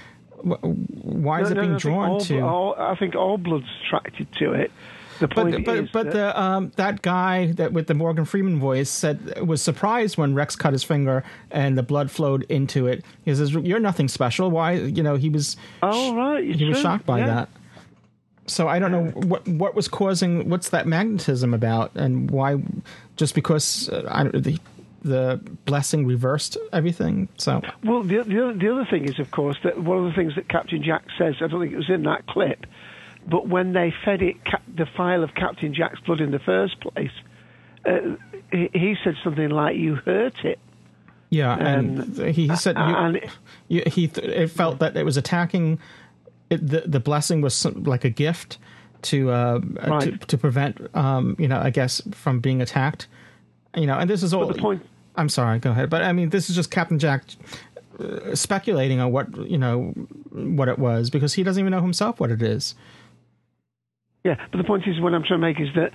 why 0.43 1.41
is 1.41 1.51
No, 1.51 1.53
it 1.53 1.55
no, 1.55 1.61
being 1.63 1.73
think 1.73 1.83
drawn 1.83 2.11
all, 2.11 2.21
to? 2.21 2.41
All, 2.41 2.75
I 2.79 2.95
think 2.97 3.15
all 3.15 3.39
blood's 3.39 3.67
attracted 3.85 4.31
to 4.35 4.53
it. 4.53 4.71
The 5.19 5.29
point 5.29 5.65
but 5.65 5.65
but, 5.65 5.93
but 5.93 6.05
that- 6.05 6.13
the 6.13 6.41
um, 6.41 6.73
that 6.77 7.01
guy 7.01 7.53
that 7.53 7.73
with 7.73 7.87
the 7.87 7.95
Morgan 7.95 8.27
Freeman 8.27 8.61
voice 8.61 8.91
said 8.91 9.41
was 9.47 9.63
surprised 9.63 10.19
when 10.19 10.35
Rex 10.35 10.57
cut 10.57 10.75
his 10.75 10.85
finger 10.85 11.25
and 11.51 11.79
the 11.79 11.83
blood 11.83 12.11
flowed 12.11 12.43
into 12.51 12.87
it. 12.87 13.03
He 13.25 13.35
says, 13.35 13.53
"You're 13.53 13.81
nothing 13.81 14.09
special. 14.09 14.51
Why? 14.51 14.73
You 14.73 15.03
know, 15.03 15.17
he 15.17 15.31
was. 15.31 15.57
Oh 15.83 16.15
right, 16.15 16.45
he 16.45 16.65
was 16.67 16.81
shocked 16.81 17.07
by 17.07 17.21
yeah. 17.21 17.27
that. 17.27 17.49
So 18.47 18.69
I 18.69 18.79
don't 18.79 18.93
know 18.93 19.07
what 19.27 19.49
what 19.49 19.75
was 19.75 19.89
causing 19.89 20.51
what's 20.51 20.69
that 20.69 20.87
magnetism 20.87 21.55
about, 21.55 21.93
and 21.95 22.31
why? 22.31 22.63
Just 23.17 23.35
because 23.35 23.89
uh, 23.89 24.07
I, 24.09 24.25
the 24.25 24.59
the 25.07 25.41
blessing 25.65 26.07
reversed 26.07 26.57
everything. 26.73 27.29
So 27.39 27.63
Well, 27.85 28.03
the, 28.03 28.23
the, 28.25 28.43
other, 28.45 28.53
the 28.55 28.73
other 28.73 28.85
thing 28.85 29.05
is, 29.07 29.19
of 29.19 29.31
course, 29.31 29.57
that 29.65 29.81
one 29.83 29.99
of 29.99 30.05
the 30.05 30.13
things 30.13 30.35
that 30.35 30.49
Captain 30.49 30.83
Jack 30.83 31.05
says, 31.19 31.37
I 31.41 31.47
don't 31.47 31.61
think 31.61 31.73
it 31.73 31.77
was 31.77 31.89
in 31.91 32.03
that 32.05 32.27
clip, 32.27 32.67
but 33.27 33.49
when 33.49 33.73
they 33.73 33.93
fed 34.05 34.23
it 34.23 34.45
Cap- 34.45 34.63
the 34.73 34.87
file 34.97 35.23
of 35.23 35.35
Captain 35.35 35.73
Jack's 35.75 36.01
blood 36.01 36.21
in 36.21 36.31
the 36.31 36.39
first 36.39 36.81
place, 36.81 37.11
uh, 37.85 38.17
he, 38.53 38.69
he 38.73 38.97
said 39.03 39.15
something 39.25 39.49
like, 39.49 39.77
"You 39.77 39.95
hurt 39.97 40.45
it." 40.45 40.59
yeah, 41.31 41.57
and 41.57 42.01
Um, 42.21 42.33
he, 42.33 42.49
he 42.49 42.57
said 42.57 42.77
you, 42.77 42.83
and 42.83 43.21
you, 43.69 43.83
he 43.87 44.09
th- 44.09 44.27
it 44.27 44.49
felt 44.51 44.79
that 44.81 44.97
it 44.97 45.05
was 45.05 45.17
attacking. 45.17 45.79
It, 46.51 46.67
the 46.67 46.83
the 46.87 47.01
blessing 47.01 47.41
was 47.43 47.55
some, 47.55 47.83
like 47.85 48.05
a 48.05 48.11
gift 48.11 48.59
to 49.03 49.31
uh, 49.31 49.59
to, 49.61 49.91
Right. 49.91 50.29
to 50.29 50.39
prevent 50.39 50.95
um, 50.97 51.35
you 51.39 51.49
know 51.49 51.59
I 51.59 51.71
guess 51.71 52.01
from 52.13 52.39
being 52.41 52.61
attacked. 52.63 53.09
You 53.77 53.87
know, 53.87 53.99
and 53.99 54.09
this 54.09 54.23
is 54.23 54.33
all. 54.35 54.47
the 54.47 54.55
point- 54.55 54.87
I'm 55.17 55.29
sorry. 55.29 55.59
Go 55.59 55.71
ahead. 55.71 55.91
But 55.91 56.03
I 56.03 56.13
mean, 56.13 56.31
this 56.31 56.51
is 56.51 56.57
just 56.57 56.71
Captain 56.71 56.99
Jack 56.99 57.25
uh, 57.99 58.35
speculating 58.35 59.01
on 59.01 59.13
what 59.13 59.35
you 59.49 59.59
know 59.59 59.95
what 60.33 60.69
it 60.69 60.79
was 60.79 61.11
because 61.11 61.35
he 61.35 61.43
doesn't 61.43 61.61
even 61.61 61.71
know 61.71 61.81
himself 61.81 62.21
what 62.21 62.31
it 62.31 62.43
is. 62.43 62.75
Yeah, 64.25 64.35
but 64.51 64.59
the 64.59 64.65
point 64.65 64.85
is, 64.87 65.01
what 65.01 65.15
I'm 65.15 65.23
trying 65.23 65.41
to 65.41 65.47
make 65.47 65.61
is 65.61 65.69
that 65.77 65.93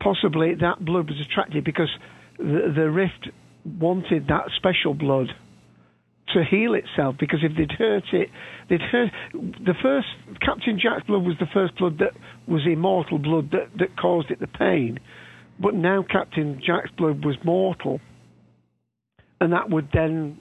possibly 0.00 0.54
that 0.54 0.84
blood 0.84 1.08
was 1.08 1.20
attracted 1.20 1.64
because 1.64 1.90
the, 2.38 2.72
the 2.74 2.90
rift 2.90 3.30
wanted 3.64 4.28
that 4.28 4.44
special 4.56 4.94
blood 4.94 5.26
to 6.34 6.44
heal 6.44 6.74
itself. 6.74 7.16
Because 7.18 7.40
if 7.42 7.56
they'd 7.56 7.72
hurt 7.72 8.04
it, 8.12 8.28
they'd 8.70 8.80
hurt 8.80 9.10
the 9.32 9.74
first 9.82 10.06
Captain 10.40 10.78
Jack's 10.80 11.06
blood 11.06 11.24
was 11.24 11.36
the 11.40 11.48
first 11.52 11.76
blood 11.76 11.98
that 11.98 12.12
was 12.46 12.62
immortal 12.64 13.18
blood 13.18 13.50
that 13.50 13.70
that 13.78 13.96
caused 13.96 14.30
it 14.30 14.40
the 14.40 14.46
pain. 14.46 15.00
But 15.60 15.74
now 15.74 16.04
Captain 16.08 16.62
Jack's 16.64 16.90
blood 16.96 17.24
was 17.24 17.36
mortal, 17.44 18.00
and 19.40 19.52
that 19.52 19.70
would 19.70 19.88
then 19.92 20.38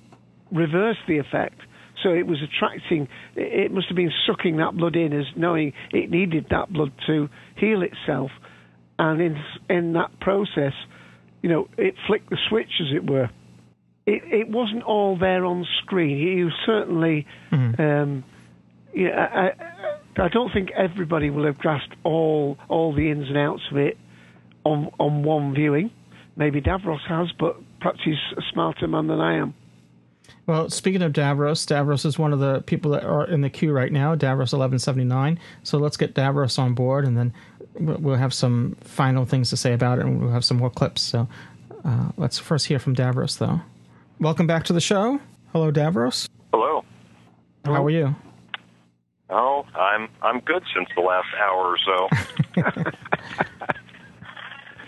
reverse 0.51 0.97
the 1.07 1.17
effect. 1.19 1.59
So 2.03 2.09
it 2.09 2.27
was 2.27 2.37
attracting, 2.43 3.07
it 3.35 3.71
must 3.71 3.87
have 3.87 3.95
been 3.95 4.11
sucking 4.27 4.57
that 4.57 4.75
blood 4.77 4.95
in 4.95 5.13
as 5.13 5.25
knowing 5.35 5.73
it 5.91 6.11
needed 6.11 6.47
that 6.51 6.71
blood 6.71 6.91
to 7.07 7.27
heal 7.57 7.81
itself. 7.81 8.29
And 8.99 9.21
in, 9.21 9.35
in 9.69 9.93
that 9.93 10.19
process, 10.19 10.73
you 11.41 11.49
know, 11.49 11.67
it 11.77 11.95
flicked 12.07 12.29
the 12.29 12.37
switch, 12.49 12.69
as 12.81 12.87
it 12.95 13.09
were. 13.09 13.29
It, 14.05 14.23
it 14.25 14.49
wasn't 14.49 14.83
all 14.83 15.17
there 15.17 15.45
on 15.45 15.65
screen. 15.83 16.17
You 16.17 16.49
certainly, 16.65 17.25
um, 17.79 18.23
yeah, 18.95 19.09
I, 19.09 20.21
I, 20.21 20.25
I 20.25 20.29
don't 20.29 20.51
think 20.51 20.69
everybody 20.71 21.29
will 21.29 21.45
have 21.45 21.57
grasped 21.57 21.95
all 22.03 22.57
all 22.69 22.95
the 22.95 23.11
ins 23.11 23.27
and 23.27 23.37
outs 23.37 23.61
of 23.71 23.77
it 23.77 23.97
on 24.63 24.89
on 24.99 25.23
one 25.23 25.53
viewing. 25.53 25.91
Maybe 26.35 26.61
Davros 26.61 27.05
has, 27.07 27.27
but 27.39 27.57
perhaps 27.79 27.99
he's 28.03 28.15
a 28.37 28.41
smarter 28.51 28.87
man 28.87 29.07
than 29.07 29.19
I 29.19 29.37
am. 29.37 29.53
Well, 30.45 30.69
speaking 30.69 31.01
of 31.01 31.11
Davros, 31.13 31.65
Davros 31.65 32.05
is 32.05 32.17
one 32.17 32.31
of 32.31 32.39
the 32.39 32.61
people 32.61 32.91
that 32.91 33.03
are 33.03 33.25
in 33.27 33.41
the 33.41 33.49
queue 33.49 33.71
right 33.71 33.91
now, 33.91 34.15
Davros 34.15 34.53
1179. 34.53 35.39
So 35.63 35.77
let's 35.77 35.97
get 35.97 36.13
Davros 36.13 36.57
on 36.57 36.73
board, 36.73 37.05
and 37.05 37.17
then 37.17 37.33
we'll 37.79 37.97
we'll 37.97 38.15
have 38.15 38.33
some 38.33 38.77
final 38.81 39.25
things 39.25 39.49
to 39.49 39.57
say 39.57 39.73
about 39.73 39.99
it, 39.99 40.05
and 40.05 40.21
we'll 40.21 40.31
have 40.31 40.45
some 40.45 40.57
more 40.57 40.69
clips. 40.69 41.01
So 41.01 41.27
uh, 41.83 42.09
let's 42.17 42.39
first 42.39 42.65
hear 42.67 42.79
from 42.79 42.95
Davros, 42.95 43.37
though. 43.37 43.61
Welcome 44.19 44.47
back 44.47 44.63
to 44.65 44.73
the 44.73 44.81
show. 44.81 45.19
Hello, 45.51 45.71
Davros. 45.71 46.29
Hello. 46.53 46.83
How 47.65 47.83
are 47.83 47.89
you? 47.89 48.15
Oh, 49.29 49.65
I'm 49.75 50.07
I'm 50.21 50.39
good 50.39 50.63
since 50.73 50.87
the 50.95 51.01
last 51.01 51.27
hour 51.37 51.75
or 51.75 51.77
so. 51.85 52.09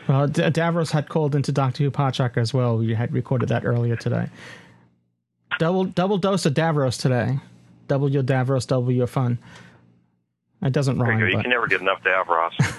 Well, 0.09 0.27
D- 0.27 0.41
Davros 0.41 0.89
had 0.91 1.07
called 1.07 1.35
into 1.35 1.51
Doctor 1.51 1.83
Who 1.83 1.91
Podshock 1.91 2.35
as 2.35 2.51
well. 2.51 2.77
We 2.79 2.95
had 2.95 3.13
recorded 3.13 3.49
that 3.49 3.63
earlier 3.63 3.95
today. 3.95 4.27
Double 5.59 5.85
double 5.85 6.17
dose 6.17 6.47
of 6.47 6.55
Davros 6.55 6.99
today. 6.99 7.37
Double 7.87 8.09
your 8.09 8.23
Davros, 8.23 8.65
double 8.65 8.91
your 8.91 9.05
fun. 9.07 9.37
It 10.63 10.73
doesn't 10.73 10.97
There 10.97 11.07
rhyme, 11.07 11.19
you. 11.19 11.25
You 11.27 11.33
but 11.35 11.41
can 11.43 11.51
never 11.51 11.67
get 11.67 11.81
enough 11.81 12.01
Davros. 12.03 12.75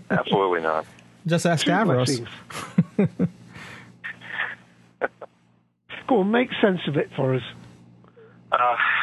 Absolutely 0.10 0.60
not. 0.60 0.86
just 1.26 1.44
ask 1.46 1.64
Two 1.66 1.72
Davros. 1.72 2.24
blessings. 2.96 3.18
Go 6.06 6.20
on, 6.20 6.30
make 6.30 6.48
sense 6.62 6.80
of 6.86 6.96
it 6.96 7.10
for 7.16 7.34
us. 7.34 7.42
Uh, 8.52 8.56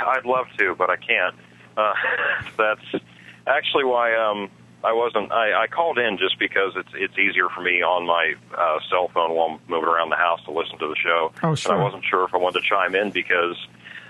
I'd 0.07 0.26
love 0.26 0.47
to, 0.57 0.73
but 0.76 0.89
I 0.89 0.95
can't. 0.95 1.36
Uh, 1.78 1.93
that's 2.57 3.03
actually 3.45 3.84
why 3.84 4.15
um, 4.15 4.49
I 4.86 4.94
wasn't. 4.94 5.32
I, 5.32 5.64
I 5.64 5.68
called 5.68 5.98
in 5.98 6.18
just 6.20 6.38
because 6.38 6.74
it's 6.76 6.90
it's 6.94 7.18
easier 7.18 7.50
for 7.50 7.62
me 7.62 7.82
on 7.82 8.06
my 8.06 8.36
uh, 8.56 8.80
cell 8.90 9.10
phone 9.14 9.34
while 9.34 9.48
I'm 9.48 9.60
moving 9.68 9.90
around 9.90 10.10
the 10.10 10.16
house 10.16 10.44
to 10.46 10.52
listen 10.52 10.78
to 10.78 10.88
the 10.88 10.96
show. 10.96 11.32
Oh, 11.42 11.56
And. 11.56 11.74
I 11.74 11.84
wasn't 11.84 12.06
sure 12.06 12.24
if 12.26 12.34
I 12.36 12.38
wanted 12.38 12.62
to 12.62 12.70
chime 12.70 12.94
in 12.94 13.10
because 13.10 13.58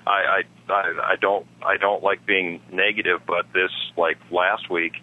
I 0.06 0.44
I, 0.68 0.74
I 0.74 1.14
I 1.14 1.16
don't 1.16 1.48
I 1.66 1.78
don't 1.78 2.04
like 2.04 2.26
being 2.26 2.62
negative, 2.72 3.22
but 3.26 3.46
this 3.54 3.72
like 3.98 4.18
last 4.32 4.70
week, 4.70 4.94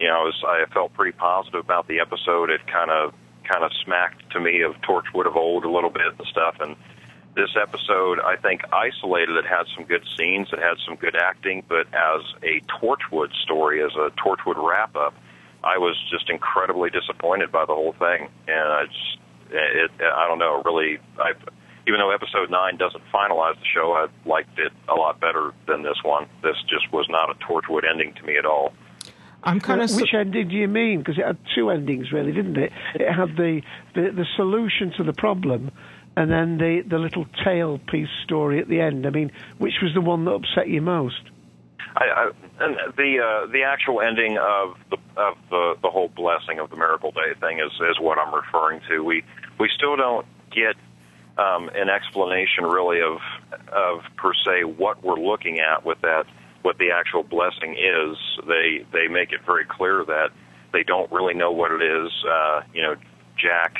you 0.00 0.08
know, 0.08 0.20
I 0.20 0.24
was 0.24 0.42
I 0.44 0.64
felt 0.74 0.94
pretty 0.94 1.16
positive 1.16 1.60
about 1.60 1.86
the 1.86 2.00
episode. 2.00 2.50
It 2.50 2.66
kind 2.66 2.90
of 2.90 3.14
kind 3.48 3.64
of 3.64 3.70
smacked 3.84 4.30
to 4.32 4.40
me 4.40 4.62
of 4.62 4.74
Torchwood 4.82 5.26
of 5.26 5.36
old 5.36 5.64
a 5.64 5.70
little 5.70 5.90
bit 5.90 6.06
and 6.18 6.26
stuff, 6.26 6.56
and 6.58 6.74
this 7.34 7.50
episode, 7.60 8.18
I 8.20 8.36
think, 8.36 8.62
isolated. 8.72 9.36
It 9.36 9.46
had 9.46 9.64
some 9.76 9.84
good 9.84 10.04
scenes. 10.16 10.48
It 10.52 10.58
had 10.58 10.78
some 10.86 10.96
good 10.96 11.16
acting. 11.16 11.62
But 11.68 11.86
as 11.94 12.22
a 12.42 12.60
Torchwood 12.80 13.32
story, 13.42 13.82
as 13.82 13.92
a 13.94 14.10
Torchwood 14.20 14.56
wrap 14.56 14.96
up, 14.96 15.14
I 15.62 15.78
was 15.78 15.96
just 16.10 16.28
incredibly 16.30 16.90
disappointed 16.90 17.52
by 17.52 17.64
the 17.66 17.74
whole 17.74 17.92
thing. 17.92 18.28
And 18.48 18.68
I 18.68 18.84
just, 18.86 19.18
it, 19.50 19.90
I 20.00 20.26
don't 20.26 20.38
know, 20.38 20.62
really, 20.64 20.98
I, 21.18 21.32
even 21.86 22.00
though 22.00 22.10
episode 22.10 22.50
nine 22.50 22.76
doesn't 22.76 23.02
finalize 23.12 23.58
the 23.58 23.66
show, 23.72 23.92
I 23.92 24.06
liked 24.28 24.58
it 24.58 24.72
a 24.88 24.94
lot 24.94 25.20
better 25.20 25.52
than 25.66 25.82
this 25.82 25.98
one. 26.02 26.26
This 26.42 26.56
just 26.68 26.92
was 26.92 27.06
not 27.08 27.30
a 27.30 27.34
Torchwood 27.34 27.82
ending 27.88 28.14
to 28.14 28.22
me 28.24 28.36
at 28.36 28.46
all. 28.46 28.72
I'm 29.42 29.58
kind 29.60 29.80
Uh, 29.80 29.84
of 29.84 29.94
which 29.96 30.12
ending 30.12 30.48
do 30.48 30.54
you 30.56 30.68
mean? 30.68 30.98
Because 30.98 31.16
it 31.18 31.24
had 31.24 31.38
two 31.54 31.70
endings, 31.70 32.12
really, 32.12 32.32
didn't 32.32 32.58
it? 32.58 32.72
It 32.94 33.10
had 33.10 33.36
the, 33.36 33.62
the, 33.94 34.10
the 34.14 34.26
solution 34.36 34.92
to 34.98 35.02
the 35.04 35.14
problem, 35.14 35.70
and 36.16 36.30
then 36.30 36.58
the, 36.58 36.82
the 36.86 36.98
little 36.98 37.26
tail 37.44 37.78
piece 37.78 38.08
story 38.24 38.60
at 38.60 38.68
the 38.68 38.80
end. 38.80 39.06
I 39.06 39.10
mean, 39.10 39.30
which 39.58 39.74
was 39.82 39.94
the 39.94 40.00
one 40.00 40.24
that 40.24 40.32
upset 40.32 40.68
you 40.68 40.82
most? 40.82 41.20
I, 41.96 42.04
I, 42.04 42.30
and 42.60 42.76
the 42.96 43.18
uh, 43.18 43.46
the 43.50 43.62
actual 43.64 44.00
ending 44.00 44.38
of 44.38 44.76
the 44.90 44.96
of 45.16 45.36
the 45.50 45.74
the 45.82 45.90
whole 45.90 46.08
blessing 46.08 46.58
of 46.60 46.70
the 46.70 46.76
miracle 46.76 47.10
day 47.10 47.38
thing 47.40 47.58
is 47.58 47.72
is 47.90 47.98
what 47.98 48.18
I'm 48.18 48.34
referring 48.34 48.80
to. 48.88 49.02
We 49.02 49.24
we 49.58 49.68
still 49.74 49.96
don't 49.96 50.26
get 50.50 50.76
um, 51.38 51.68
an 51.74 51.88
explanation 51.88 52.64
really 52.64 53.00
of 53.00 53.18
of 53.72 54.02
per 54.16 54.32
se 54.34 54.64
what 54.64 55.02
we're 55.02 55.18
looking 55.18 55.58
at 55.58 55.84
with 55.84 56.00
that 56.02 56.26
what 56.62 56.78
the 56.78 56.90
actual 56.92 57.24
blessing 57.24 57.72
is. 57.72 58.16
They 58.46 58.86
they 58.92 59.08
make 59.08 59.32
it 59.32 59.40
very 59.44 59.64
clear 59.64 60.04
that 60.04 60.30
they 60.72 60.84
don't 60.84 61.10
really 61.10 61.34
know 61.34 61.50
what 61.50 61.72
it 61.72 61.82
is. 61.82 62.12
Uh, 62.24 62.62
you 62.72 62.82
know, 62.82 62.94
Jack 63.36 63.74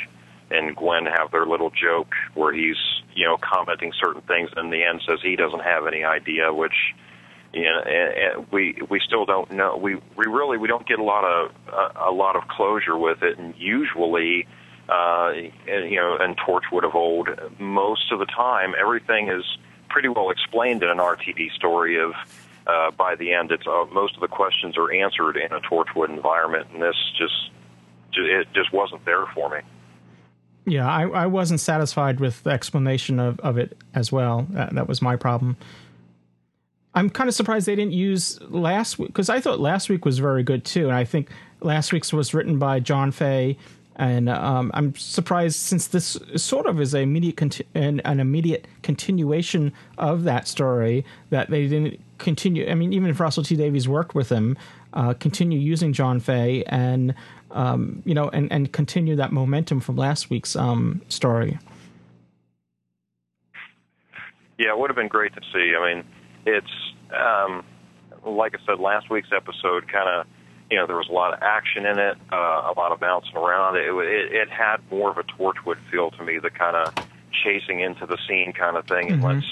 and 0.51 0.75
Gwen 0.75 1.05
have 1.05 1.31
their 1.31 1.45
little 1.45 1.69
joke 1.69 2.13
where 2.33 2.53
he's 2.53 2.77
you 3.13 3.25
know 3.25 3.37
commenting 3.37 3.93
certain 3.99 4.21
things, 4.21 4.49
and 4.55 4.65
in 4.65 4.71
the 4.71 4.83
end 4.83 5.01
says 5.07 5.19
he 5.21 5.35
doesn't 5.35 5.63
have 5.63 5.87
any 5.87 6.03
idea, 6.03 6.53
which 6.53 6.93
you 7.53 7.63
know, 7.63 7.79
and, 7.79 8.13
and 8.39 8.51
we 8.51 8.77
we 8.89 8.99
still 8.99 9.25
don't 9.25 9.51
know. 9.51 9.77
We 9.77 9.95
we 10.15 10.25
really 10.25 10.57
we 10.57 10.67
don't 10.67 10.87
get 10.87 10.99
a 10.99 11.03
lot 11.03 11.25
of 11.25 11.51
a, 11.67 12.09
a 12.09 12.11
lot 12.11 12.35
of 12.35 12.47
closure 12.47 12.97
with 12.97 13.23
it, 13.23 13.37
and 13.37 13.53
usually, 13.57 14.47
uh, 14.87 15.33
and, 15.67 15.91
you 15.91 15.97
know, 15.97 16.17
in 16.17 16.35
Torchwood 16.35 16.85
of 16.85 16.95
old, 16.95 17.29
most 17.59 18.11
of 18.11 18.19
the 18.19 18.25
time 18.25 18.73
everything 18.79 19.29
is 19.29 19.43
pretty 19.89 20.07
well 20.07 20.29
explained 20.29 20.83
in 20.83 20.89
an 20.89 20.99
RTD 20.99 21.51
story. 21.53 22.01
Of 22.01 22.13
uh, 22.67 22.91
by 22.91 23.15
the 23.15 23.33
end, 23.33 23.51
it's 23.51 23.67
uh, 23.67 23.85
most 23.91 24.15
of 24.15 24.21
the 24.21 24.29
questions 24.29 24.77
are 24.77 24.91
answered 24.91 25.35
in 25.35 25.51
a 25.51 25.59
Torchwood 25.59 26.09
environment, 26.09 26.67
and 26.73 26.81
this 26.81 26.95
just 27.17 27.51
it 28.13 28.47
just 28.53 28.71
wasn't 28.71 29.03
there 29.05 29.25
for 29.33 29.49
me. 29.49 29.59
Yeah, 30.65 30.87
I, 30.87 31.07
I 31.07 31.25
wasn't 31.25 31.59
satisfied 31.59 32.19
with 32.19 32.43
the 32.43 32.51
explanation 32.51 33.19
of, 33.19 33.39
of 33.39 33.57
it 33.57 33.77
as 33.95 34.11
well. 34.11 34.45
That, 34.51 34.75
that 34.75 34.87
was 34.87 35.01
my 35.01 35.15
problem. 35.15 35.57
I'm 36.93 37.09
kind 37.09 37.27
of 37.29 37.33
surprised 37.33 37.67
they 37.67 37.75
didn't 37.75 37.93
use 37.93 38.39
last 38.41 38.99
week 38.99 39.09
because 39.09 39.29
I 39.29 39.39
thought 39.39 39.59
last 39.59 39.89
week 39.89 40.05
was 40.05 40.19
very 40.19 40.43
good 40.43 40.65
too, 40.65 40.87
and 40.87 40.95
I 40.95 41.05
think 41.05 41.29
last 41.61 41.93
week's 41.93 42.11
was 42.11 42.33
written 42.33 42.59
by 42.59 42.79
John 42.79 43.11
Fay, 43.11 43.57
and 43.95 44.29
um, 44.29 44.71
I'm 44.73 44.93
surprised 44.95 45.55
since 45.55 45.87
this 45.87 46.17
sort 46.35 46.65
of 46.65 46.81
is 46.81 46.93
a 46.93 46.99
immediate 46.99 47.37
conti- 47.37 47.65
an, 47.75 48.01
an 48.01 48.19
immediate 48.19 48.67
continuation 48.83 49.71
of 49.97 50.23
that 50.25 50.47
story 50.47 51.05
that 51.29 51.49
they 51.49 51.67
didn't 51.67 51.99
continue. 52.17 52.69
I 52.69 52.75
mean, 52.75 52.93
even 52.93 53.09
if 53.09 53.19
Russell 53.19 53.43
T 53.43 53.55
Davies 53.55 53.87
worked 53.87 54.13
with 54.13 54.29
him, 54.29 54.57
uh, 54.93 55.13
continue 55.13 55.59
using 55.59 55.93
John 55.93 56.19
Fay 56.19 56.63
and 56.65 57.15
um, 57.53 58.01
you 58.05 58.13
know, 58.13 58.29
and 58.29 58.51
and 58.51 58.71
continue 58.71 59.15
that 59.15 59.31
momentum 59.31 59.79
from 59.79 59.95
last 59.95 60.29
week's 60.29 60.55
um, 60.55 61.01
story. 61.09 61.57
Yeah, 64.57 64.69
it 64.71 64.77
would 64.77 64.89
have 64.89 64.95
been 64.97 65.07
great 65.07 65.33
to 65.33 65.41
see. 65.53 65.73
I 65.77 65.93
mean, 65.95 66.03
it's 66.45 66.71
um, 67.17 67.63
like 68.25 68.53
I 68.55 68.59
said, 68.65 68.79
last 68.79 69.09
week's 69.09 69.29
episode 69.35 69.87
kind 69.91 70.07
of, 70.07 70.27
you 70.69 70.77
know, 70.77 70.85
there 70.85 70.95
was 70.97 71.09
a 71.09 71.13
lot 71.13 71.33
of 71.33 71.39
action 71.41 71.85
in 71.85 71.97
it, 71.97 72.17
uh, 72.31 72.35
a 72.35 72.73
lot 72.77 72.91
of 72.91 72.99
bouncing 72.99 73.35
around. 73.35 73.75
It, 73.77 73.87
it 73.87 74.31
it 74.33 74.49
had 74.49 74.77
more 74.91 75.09
of 75.09 75.17
a 75.17 75.23
Torchwood 75.23 75.77
feel 75.89 76.11
to 76.11 76.23
me, 76.23 76.37
the 76.39 76.51
kind 76.51 76.75
of 76.75 76.93
chasing 77.43 77.79
into 77.79 78.05
the 78.05 78.17
scene 78.27 78.53
kind 78.53 78.77
of 78.77 78.85
thing, 78.85 79.11
and 79.11 79.21
Mhm. 79.21 79.25
let's 79.33 79.45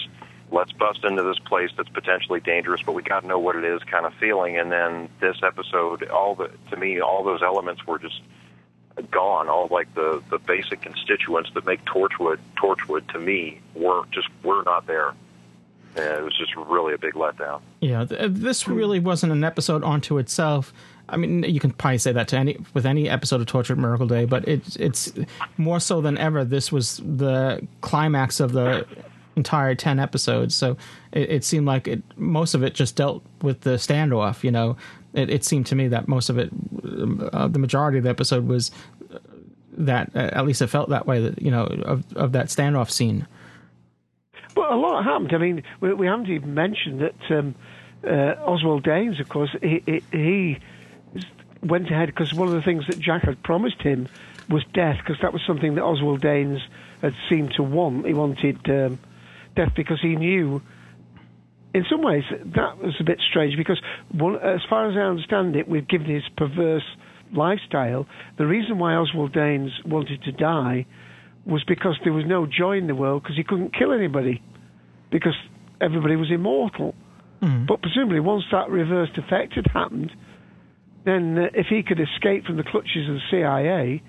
let's 0.52 0.72
bust 0.72 1.04
into 1.04 1.24
this 1.24 1.40
place 1.40 1.70
that's 1.78 1.90
potentially 1.90 2.40
dangerous, 2.40 2.82
but 2.82 2.94
we 2.94 3.04
got 3.04 3.22
to 3.22 3.28
know 3.28 3.40
what 3.40 3.56
it 3.56 3.64
is 3.64 3.84
kind 3.84 4.06
of 4.06 4.14
feeling. 4.16 4.58
And 4.58 4.72
then 4.72 5.10
this 5.20 5.38
episode, 5.44 6.08
all 6.10 6.36
the 6.36 6.52
to 6.70 6.78
me, 6.78 7.00
all 7.00 7.24
those 7.24 7.42
elements 7.42 7.86
were 7.86 8.00
just 8.00 8.22
gone. 9.12 9.50
All 9.50 9.68
like 9.70 9.94
the 9.96 10.22
the 10.30 10.40
basic 10.40 10.82
constituents 10.82 11.52
that 11.54 11.66
make 11.66 11.84
Torchwood 11.86 12.40
Torchwood 12.58 13.12
to 13.12 13.20
me 13.20 13.60
were 13.76 14.04
just 14.12 14.28
were 14.44 14.64
not 14.64 14.88
there. 14.88 15.14
And 15.96 16.06
it 16.06 16.24
was 16.24 16.38
just 16.38 16.56
really 16.56 16.94
a 16.94 16.98
big 16.98 17.14
letdown. 17.14 17.62
Yeah, 17.82 18.06
th- 18.06 18.22
uh, 18.22 18.28
this 18.30 18.68
really 18.68 19.00
wasn't 19.00 19.32
an 19.32 19.44
episode 19.44 19.84
onto 19.84 20.20
itself. 20.20 20.72
I 21.12 21.18
mean, 21.18 21.44
you 21.44 21.60
can 21.60 21.72
probably 21.72 21.98
say 21.98 22.12
that 22.12 22.28
to 22.30 22.38
any 22.38 22.58
with 22.74 22.86
any 22.86 23.10
episode 23.10 23.42
of 23.42 23.48
Torchwood 23.48 23.78
Miracle 23.78 24.08
Day, 24.08 24.26
but 24.26 24.48
it's 24.48 24.76
it's 24.76 25.12
more 25.58 25.80
so 25.80 26.02
than 26.02 26.18
ever. 26.18 26.46
This 26.46 26.72
was 26.72 26.98
the 26.98 27.66
climax 27.82 28.40
of 28.40 28.52
the 28.54 28.86
entire 29.40 29.76
ten 29.76 30.00
episodes, 30.00 30.54
so 30.56 30.78
it, 31.12 31.30
it 31.30 31.44
seemed 31.44 31.66
like 31.74 31.88
it 31.88 32.02
most 32.18 32.56
of 32.56 32.64
it 32.64 32.74
just 32.76 32.96
dealt 32.96 33.22
with 33.42 33.62
the 33.62 33.78
standoff. 33.78 34.44
You 34.44 34.52
know, 34.52 34.78
it, 35.14 35.30
it 35.30 35.44
seemed 35.44 35.66
to 35.68 35.76
me 35.76 35.88
that 35.90 36.08
most 36.08 36.30
of 36.30 36.38
it, 36.38 36.50
uh, 37.34 37.48
the 37.48 37.60
majority 37.60 37.98
of 37.98 38.04
the 38.04 38.10
episode 38.10 38.48
was 38.48 38.72
that. 39.78 40.12
Uh, 40.16 40.30
at 40.40 40.46
least 40.46 40.62
it 40.62 40.68
felt 40.68 40.90
that 40.90 41.06
way. 41.08 41.22
That 41.22 41.42
you 41.42 41.52
know 41.52 41.66
of 41.94 42.04
of 42.16 42.32
that 42.34 42.48
standoff 42.48 42.90
scene. 42.92 43.26
But 44.56 44.72
a 44.72 44.76
lot 44.76 45.04
happened. 45.04 45.34
I 45.34 45.38
mean, 45.38 45.64
we, 45.80 45.94
we 45.94 46.08
haven't 46.08 46.30
even 46.30 46.54
mentioned 46.54 47.02
that 47.02 47.38
um, 47.38 47.56
uh, 48.04 48.36
Oswald 48.44 48.84
Danes, 48.84 49.20
of 49.20 49.30
course, 49.30 49.52
he, 49.62 49.82
he, 49.86 50.04
he 50.12 50.60
went 51.62 51.86
ahead 51.92 52.08
because 52.08 52.34
one 52.34 52.48
of 52.48 52.56
the 52.56 52.62
things 52.62 52.86
that 52.88 53.00
Jack 53.00 53.24
had 53.24 53.42
promised 53.44 53.82
him 53.82 54.08
was 54.50 54.64
death, 54.74 54.98
because 54.98 55.22
that 55.22 55.32
was 55.32 55.42
something 55.46 55.76
that 55.76 55.84
Oswald 55.84 56.22
Danes 56.22 56.60
had 57.02 57.14
seemed 57.30 57.54
to 57.54 57.64
want. 57.64 58.06
He 58.08 58.14
wanted 58.14 58.58
um, 58.70 59.00
death 59.60 59.74
because 59.76 60.00
he 60.02 60.16
knew. 60.16 60.62
In 61.74 61.86
some 61.90 62.02
ways, 62.02 62.24
that 62.32 62.78
was 62.80 62.96
a 63.00 63.04
bit 63.04 63.20
strange 63.30 63.56
because, 63.56 63.80
one, 64.12 64.36
as 64.36 64.62
far 64.70 64.90
as 64.90 64.98
I 64.98 65.02
understand 65.02 65.56
it, 65.56 65.68
we've 65.68 65.88
given 65.88 66.08
his 66.08 66.24
perverse 66.36 66.84
lifestyle. 67.32 68.08
The 68.38 68.48
reason 68.48 68.80
why 68.80 68.96
Oswald 68.96 69.34
Danes 69.34 69.72
wanted 69.86 70.24
to 70.24 70.32
die 70.32 70.88
was 71.46 71.64
because 71.68 72.00
there 72.04 72.14
was 72.14 72.26
no 72.28 72.48
joy 72.48 72.78
in 72.78 72.88
the 72.88 72.96
world 72.96 73.24
because 73.24 73.38
he 73.38 73.44
couldn't 73.44 73.78
kill 73.78 73.92
anybody 73.94 74.42
because 75.12 75.36
everybody 75.82 76.16
was 76.16 76.32
immortal. 76.32 76.96
But 77.68 77.82
presumably, 77.82 78.20
once 78.20 78.44
that 78.52 78.70
reversed 78.70 79.18
effect 79.18 79.54
had 79.54 79.68
happened, 79.74 80.12
then 81.06 81.38
uh, 81.38 81.48
if 81.54 81.68
he 81.70 81.84
could 81.84 82.00
escape 82.00 82.46
from 82.46 82.58
the 82.58 82.64
clutches 82.64 83.08
of 83.08 83.16
the 83.16 83.22
CIA, 83.32 84.04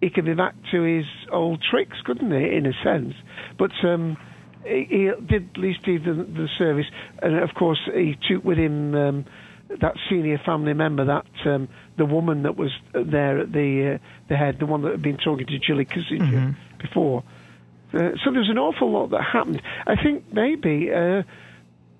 he 0.00 0.10
could 0.10 0.26
be 0.26 0.34
back 0.34 0.54
to 0.72 0.82
his 0.82 1.06
old 1.32 1.62
tricks, 1.70 1.96
couldn't 2.04 2.30
he, 2.30 2.56
in 2.56 2.66
a 2.66 2.72
sense? 2.84 3.14
But 3.58 3.70
um, 3.84 4.16
he, 4.64 5.10
did 5.28 5.50
at 5.50 5.58
least 5.58 5.80
leave 5.86 6.04
the, 6.04 6.14
the 6.14 6.48
service, 6.58 6.86
and 7.22 7.38
of 7.38 7.50
course, 7.54 7.78
he 7.92 8.16
took 8.28 8.44
with 8.44 8.58
him 8.58 8.94
um, 8.94 9.24
that 9.68 9.94
senior 10.08 10.38
family 10.44 10.74
member, 10.74 11.04
that 11.04 11.26
um, 11.46 11.68
the 11.96 12.04
woman 12.04 12.42
that 12.42 12.56
was 12.56 12.70
there 12.92 13.40
at 13.40 13.52
the 13.52 13.94
uh, 13.94 13.98
the 14.28 14.36
head, 14.36 14.56
the 14.58 14.66
one 14.66 14.82
that 14.82 14.92
had 14.92 15.02
been 15.02 15.18
talking 15.18 15.46
to 15.46 15.58
Jilly 15.58 15.84
Kitzinger 15.84 16.56
before. 16.80 17.24
Uh, 17.92 18.10
so 18.24 18.32
there's 18.32 18.50
an 18.50 18.58
awful 18.58 18.90
lot 18.90 19.10
that 19.10 19.22
happened. 19.22 19.62
I 19.86 19.94
think 20.02 20.32
maybe. 20.32 20.90
Uh, 20.92 21.22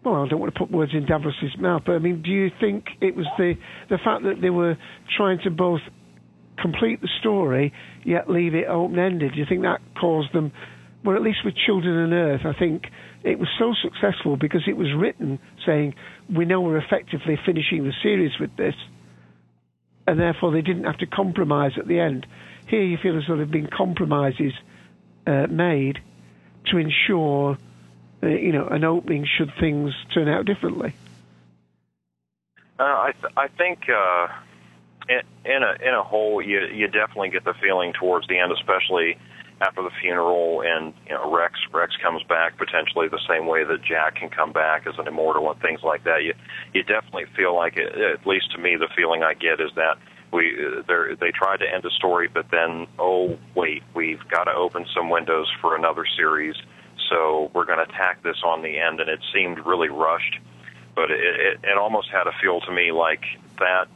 well, 0.04 0.22
I 0.22 0.28
don't 0.28 0.38
want 0.38 0.52
to 0.52 0.58
put 0.58 0.70
words 0.70 0.92
in 0.92 1.06
Davros's 1.06 1.56
mouth, 1.58 1.82
but 1.86 1.92
I 1.92 1.98
mean, 1.98 2.20
do 2.20 2.30
you 2.30 2.50
think 2.60 2.84
it 3.00 3.16
was 3.16 3.26
the 3.38 3.54
the 3.88 3.96
fact 3.96 4.24
that 4.24 4.40
they 4.42 4.50
were 4.50 4.76
trying 5.16 5.38
to 5.44 5.50
both 5.50 5.80
complete 6.60 7.00
the 7.00 7.08
story 7.20 7.72
yet 8.04 8.28
leave 8.28 8.54
it 8.54 8.66
open 8.66 8.98
ended? 8.98 9.32
Do 9.32 9.38
you 9.38 9.46
think 9.48 9.62
that 9.62 9.80
caused 9.98 10.32
them? 10.34 10.52
Well, 11.04 11.16
at 11.16 11.22
least 11.22 11.44
with 11.44 11.54
Children 11.54 11.98
and 11.98 12.12
Earth, 12.14 12.46
I 12.46 12.58
think 12.58 12.86
it 13.22 13.38
was 13.38 13.48
so 13.58 13.74
successful 13.82 14.38
because 14.38 14.62
it 14.66 14.76
was 14.76 14.88
written 14.94 15.38
saying 15.66 15.94
we 16.34 16.46
know 16.46 16.62
we're 16.62 16.78
effectively 16.78 17.38
finishing 17.44 17.84
the 17.84 17.92
series 18.02 18.32
with 18.40 18.56
this, 18.56 18.74
and 20.06 20.18
therefore 20.18 20.50
they 20.50 20.62
didn't 20.62 20.84
have 20.84 20.98
to 20.98 21.06
compromise 21.06 21.72
at 21.78 21.86
the 21.86 22.00
end. 22.00 22.26
Here, 22.68 22.82
you 22.82 22.96
feel 22.96 23.18
as 23.18 23.24
though 23.28 23.34
there 23.34 23.44
have 23.44 23.52
been 23.52 23.68
compromises 23.68 24.54
uh, 25.26 25.46
made 25.50 25.98
to 26.70 26.78
ensure, 26.78 27.58
uh, 28.22 28.26
you 28.26 28.52
know, 28.52 28.66
an 28.68 28.84
opening 28.84 29.26
should 29.36 29.52
things 29.60 29.92
turn 30.14 30.28
out 30.28 30.46
differently. 30.46 30.94
Uh, 32.78 32.82
I 32.82 33.12
th- 33.12 33.34
I 33.36 33.48
think 33.48 33.90
uh, 33.90 34.28
in, 35.10 35.20
in 35.44 35.62
a 35.62 35.86
in 35.86 35.94
a 35.94 36.02
whole, 36.02 36.40
you 36.40 36.60
you 36.72 36.88
definitely 36.88 37.28
get 37.28 37.44
the 37.44 37.54
feeling 37.60 37.92
towards 37.92 38.26
the 38.26 38.38
end, 38.38 38.52
especially 38.52 39.18
after 39.60 39.82
the 39.82 39.90
funeral, 40.00 40.62
and 40.62 40.92
you 41.06 41.14
know 41.14 41.32
Rex 41.32 41.54
Rex 41.72 41.96
comes 42.02 42.22
back 42.24 42.56
potentially 42.58 43.08
the 43.08 43.20
same 43.28 43.46
way 43.46 43.64
that 43.64 43.82
Jack 43.82 44.16
can 44.16 44.28
come 44.28 44.52
back 44.52 44.86
as 44.86 44.98
an 44.98 45.06
immortal 45.06 45.50
and 45.50 45.60
things 45.60 45.82
like 45.82 46.04
that. 46.04 46.22
You 46.22 46.34
you 46.72 46.82
definitely 46.82 47.26
feel 47.36 47.54
like 47.54 47.76
it. 47.76 47.94
At 47.96 48.26
least 48.26 48.52
to 48.52 48.58
me, 48.58 48.76
the 48.76 48.88
feeling 48.96 49.22
I 49.22 49.34
get 49.34 49.60
is 49.60 49.70
that 49.76 49.98
we 50.32 50.56
they 51.20 51.30
tried 51.30 51.58
to 51.58 51.72
end 51.72 51.82
the 51.82 51.90
story, 51.90 52.28
but 52.32 52.50
then 52.50 52.86
oh 52.98 53.38
wait, 53.54 53.82
we've 53.94 54.26
got 54.28 54.44
to 54.44 54.52
open 54.52 54.86
some 54.94 55.10
windows 55.10 55.50
for 55.60 55.76
another 55.76 56.04
series. 56.16 56.56
So 57.10 57.50
we're 57.54 57.66
going 57.66 57.84
to 57.84 57.92
tack 57.92 58.22
this 58.22 58.38
on 58.44 58.62
the 58.62 58.78
end, 58.78 58.98
and 58.98 59.10
it 59.10 59.20
seemed 59.32 59.64
really 59.66 59.88
rushed 59.88 60.38
but 60.94 61.10
it, 61.10 61.20
it, 61.20 61.60
it 61.62 61.78
almost 61.78 62.08
had 62.10 62.26
a 62.26 62.32
feel 62.40 62.60
to 62.60 62.72
me 62.72 62.92
like 62.92 63.24
that 63.58 63.86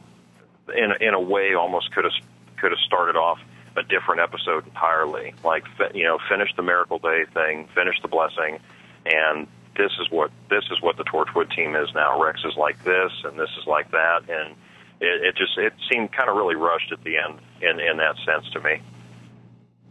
in 0.75 0.91
in 0.99 1.13
a 1.13 1.19
way 1.19 1.53
almost 1.53 1.91
could 1.93 2.03
have 2.03 2.13
could 2.57 2.71
have 2.71 2.79
started 2.79 3.15
off 3.15 3.39
a 3.75 3.83
different 3.83 4.21
episode 4.21 4.65
entirely. 4.67 5.33
Like 5.43 5.65
you 5.93 6.03
know 6.03 6.17
finish 6.29 6.49
the 6.55 6.63
miracle 6.63 6.99
day 6.99 7.25
thing 7.33 7.67
finish 7.75 7.95
the 8.01 8.07
blessing 8.07 8.59
and 9.05 9.47
this 9.77 9.91
is 10.01 10.11
what 10.11 10.31
this 10.49 10.63
is 10.71 10.81
what 10.81 10.97
the 10.97 11.03
torchwood 11.03 11.55
team 11.55 11.75
is 11.75 11.89
now. 11.93 12.21
Rex 12.21 12.41
is 12.43 12.55
like 12.57 12.83
this 12.83 13.11
and 13.23 13.39
this 13.39 13.49
is 13.59 13.67
like 13.67 13.91
that 13.91 14.29
and 14.29 14.55
it, 14.99 15.23
it 15.23 15.35
just 15.35 15.57
it 15.57 15.73
seemed 15.91 16.11
kind 16.11 16.29
of 16.29 16.35
really 16.35 16.55
rushed 16.55 16.91
at 16.91 17.03
the 17.03 17.17
end 17.17 17.39
in 17.61 17.79
in 17.79 17.97
that 17.97 18.15
sense 18.25 18.49
to 18.53 18.59
me. 18.59 18.81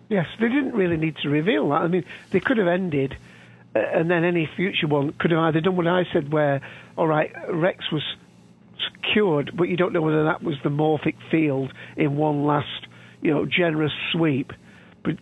Yes, 0.09 0.27
they 0.41 0.49
didn't 0.49 0.73
really 0.73 0.97
need 0.97 1.17
to 1.23 1.29
reveal 1.29 1.69
that. 1.69 1.83
I 1.83 1.89
mean, 1.89 2.05
they 2.31 2.41
could 2.41 2.57
have 2.57 2.67
ended, 2.67 3.15
uh, 3.77 3.79
and 3.79 4.11
then 4.11 4.25
any 4.25 4.49
future 4.57 4.87
one 4.87 5.13
could 5.13 5.31
have 5.33 5.41
either 5.41 5.61
done 5.61 5.77
what 5.77 5.87
I 5.87 6.05
said, 6.13 6.33
where, 6.33 6.63
all 6.97 7.07
right, 7.07 7.31
Rex 7.53 7.85
was 7.93 8.03
cured, 9.13 9.53
but 9.55 9.65
you 9.65 9.77
don't 9.77 9.93
know 9.93 10.01
whether 10.01 10.25
that 10.25 10.43
was 10.43 10.57
the 10.63 10.71
morphic 10.71 11.17
field 11.31 11.73
in 11.97 12.17
one 12.17 12.47
last, 12.47 12.87
you 13.21 13.33
know, 13.33 13.47
generous 13.47 13.93
sweep, 14.13 14.53
but 15.05 15.17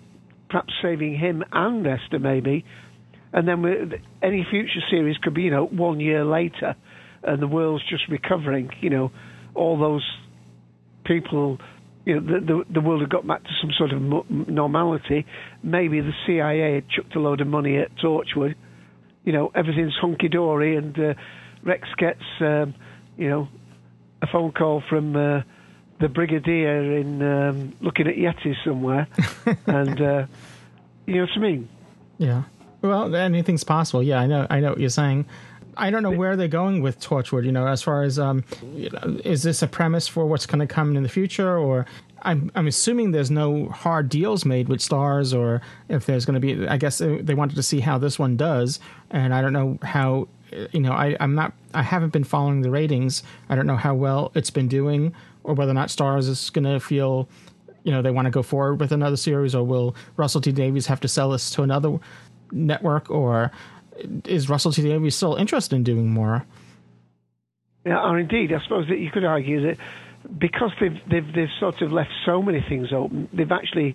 perhaps 0.49 0.73
saving 0.83 1.17
him 1.17 1.45
and 1.53 1.87
Esther 1.87 2.19
maybe, 2.19 2.65
and 3.33 3.47
then 3.47 3.93
any 4.23 4.47
future 4.49 4.81
series 4.91 5.17
could 5.19 5.35
be, 5.35 5.43
you 5.43 5.51
know, 5.51 5.67
one 5.67 6.01
year 6.01 6.25
later, 6.25 6.77
and 7.23 7.43
the 7.43 7.49
world's 7.49 7.85
just 7.89 8.09
recovering. 8.09 8.71
You 8.81 8.91
know, 8.91 9.13
all 9.55 9.79
those 9.79 10.05
people 11.05 11.59
you 12.07 12.21
know, 12.21 12.21
the, 12.21 12.41
the, 12.41 12.65
the 12.75 12.81
world 12.81 13.01
had 13.01 13.11
got 13.11 13.27
back 13.27 13.43
to 13.43 13.51
some 13.61 13.73
sort 13.77 13.93
of 13.93 14.01
normality. 14.49 15.27
Maybe 15.63 16.01
the 16.01 16.13
CIA 16.25 16.77
had 16.77 16.89
chucked 16.89 17.17
a 17.17 17.21
load 17.21 17.41
of 17.41 17.49
money 17.49 17.79
at 17.79 17.91
Torchwood. 17.99 18.55
You 19.25 19.33
know, 19.33 19.51
everything's 19.55 19.97
hunky 20.01 20.29
dory, 20.29 20.77
and 20.77 20.97
uh, 20.97 21.15
Rex 21.65 21.89
gets, 21.99 22.23
um, 22.41 22.75
you 23.17 23.29
know, 23.29 23.49
a 24.23 24.29
phone 24.29 24.53
call 24.53 24.85
from 24.89 25.17
uh, 25.17 25.41
the 25.99 26.09
brigadier 26.09 26.99
in 26.99 27.23
um, 27.23 27.77
looking 27.81 28.07
at 28.07 28.17
Yetis 28.17 28.57
somewhere, 28.65 29.09
and 29.67 30.01
uh, 30.01 30.27
you 31.07 31.15
know 31.15 31.23
what 31.23 31.31
I 31.37 31.39
mean. 31.39 31.69
Yeah. 32.19 32.43
Well, 32.83 33.15
anything's 33.15 33.65
possible. 33.65 34.03
Yeah, 34.03 34.21
I 34.21 34.27
know. 34.27 34.47
I 34.49 34.61
know 34.61 34.71
what 34.71 34.81
you're 34.81 34.91
saying. 34.91 35.27
I 35.77 35.91
don't 35.91 36.03
know 36.03 36.11
where 36.11 36.37
they're 36.37 36.49
going 36.49 36.81
with 36.83 37.01
Torchwood. 37.01 37.45
You 37.45 37.53
know, 37.53 37.67
as 37.67 37.83
far 37.83 38.03
as 38.03 38.19
um, 38.19 38.45
you 38.75 38.91
know, 38.91 39.21
is 39.25 39.43
this 39.43 39.63
a 39.63 39.67
premise 39.67 40.09
for 40.09 40.27
what's 40.27 40.47
going 40.47 40.61
to 40.61 40.67
come 40.67 40.97
in 40.97 41.03
the 41.03 41.09
future, 41.09 41.59
or 41.59 41.87
I'm 42.23 42.51
I'm 42.55 42.67
assuming 42.67 43.11
there's 43.11 43.31
no 43.31 43.69
hard 43.69 44.09
deals 44.09 44.45
made 44.45 44.69
with 44.69 44.81
Starz, 44.81 45.37
or 45.37 45.61
if 45.89 46.07
there's 46.07 46.25
going 46.25 46.35
to 46.35 46.41
be. 46.41 46.67
I 46.67 46.77
guess 46.77 46.99
they 46.99 47.35
wanted 47.35 47.57
to 47.57 47.63
see 47.63 47.81
how 47.81 47.99
this 47.99 48.19
one 48.19 48.37
does, 48.37 48.81
and 49.11 49.35
I 49.35 49.41
don't 49.43 49.53
know 49.53 49.79
how. 49.83 50.29
You 50.73 50.81
know, 50.81 50.93
I 50.93 51.17
I'm 51.21 51.35
not. 51.35 51.53
I 51.75 51.83
haven't 51.83 52.13
been 52.13 52.25
following 52.25 52.63
the 52.63 52.71
ratings. 52.71 53.23
I 53.49 53.57
don't 53.57 53.67
know 53.67 53.77
how 53.77 53.95
well 53.95 54.33
it's 54.35 54.51
been 54.51 54.69
doing, 54.69 55.15
or 55.47 55.55
whether 55.55 55.71
or 55.71 55.75
not 55.75 55.89
Starz 55.89 56.29
is 56.29 56.51
going 56.51 56.65
to 56.65 56.81
feel. 56.81 57.29
You 57.85 57.93
know, 57.93 58.03
they 58.03 58.11
want 58.11 58.27
to 58.27 58.33
go 58.33 58.43
forward 58.43 58.81
with 58.81 58.91
another 58.91 59.17
series, 59.17 59.55
or 59.55 59.65
will 59.65 59.95
Russell 60.17 60.41
T 60.41 60.51
Davies 60.51 60.87
have 60.87 61.01
to 61.01 61.09
sell 61.09 61.31
this 61.31 61.51
to 61.53 61.63
another 61.63 61.99
network, 62.51 63.09
or 63.11 63.53
is 64.25 64.49
Russell 64.49 64.73
T 64.73 64.83
Davies 64.83 65.15
still 65.15 65.37
interested 65.37 65.77
in 65.77 65.85
doing 65.85 66.11
more? 66.11 66.45
Yeah, 67.85 68.03
or 68.03 68.19
indeed, 68.19 68.53
I 68.53 68.61
suppose 68.65 68.89
that 68.89 68.99
you 68.99 69.11
could 69.13 69.25
argue 69.25 69.69
that 69.69 69.79
because 70.39 70.73
they've, 70.81 70.99
they've 71.09 71.33
they've 71.33 71.55
sort 71.61 71.81
of 71.83 71.93
left 71.93 72.11
so 72.25 72.43
many 72.43 72.65
things 72.69 72.89
open, 72.93 73.29
they've 73.33 73.53
actually 73.53 73.95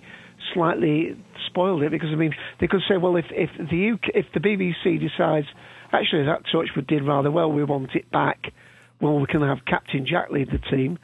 slightly 0.54 1.16
spoiled 1.46 1.82
it. 1.82 1.90
Because 1.90 2.08
I 2.10 2.16
mean, 2.16 2.34
they 2.60 2.66
could 2.66 2.80
say, 2.88 2.96
well, 2.96 3.16
if 3.16 3.26
if 3.30 3.50
the 3.58 3.92
UK, 3.92 4.14
if 4.14 4.26
the 4.32 4.40
BBC 4.40 4.98
decides 4.98 5.46
actually 5.92 6.24
that 6.24 6.44
Torchwood 6.52 6.86
did 6.86 7.04
rather 7.06 7.30
well, 7.30 7.52
we 7.52 7.64
want 7.64 7.94
it 7.94 8.10
back. 8.10 8.52
Well, 9.00 9.18
we 9.18 9.26
can 9.26 9.42
have 9.42 9.58
Captain 9.66 10.06
Jack 10.06 10.30
lead 10.30 10.48
the 10.50 10.58
team. 10.74 10.98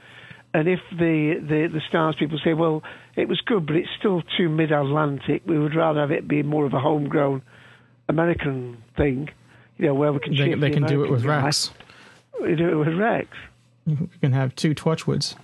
And 0.55 0.67
if 0.69 0.81
the, 0.91 1.35
the, 1.41 1.69
the 1.73 1.81
Starz 1.91 2.19
people 2.19 2.39
say, 2.43 2.55
well, 2.55 2.83
it 3.17 3.29
was 3.29 3.41
good, 3.43 3.67
but 3.67 3.77
it's 3.77 3.89
still 3.99 4.23
too 4.37 4.49
mid 4.49 4.73
Atlantic, 4.73 5.43
we 5.47 5.59
would 5.59 5.75
rather 5.75 6.01
have 6.01 6.11
it 6.11 6.27
be 6.27 6.43
more 6.43 6.65
of 6.65 6.73
a 6.73 6.81
homegrown 6.81 7.43
American 8.09 8.83
thing, 8.97 9.29
you 9.77 9.87
know, 9.87 9.95
where 9.95 10.13
we 10.13 10.21
can 10.21 10.35
They, 10.35 10.55
they 10.55 10.69
the 10.69 10.71
can 10.71 10.85
do 10.85 11.05
it 11.05 11.11
with 11.11 11.25
guy. 11.25 11.43
Rex. 11.45 11.71
We 12.41 12.55
do 12.55 12.69
it 12.71 12.75
with 12.87 12.97
Rex. 12.97 13.29
You 13.87 14.09
can 14.21 14.33
have 14.33 14.55
two 14.55 14.75
Torchwoods. 14.75 15.35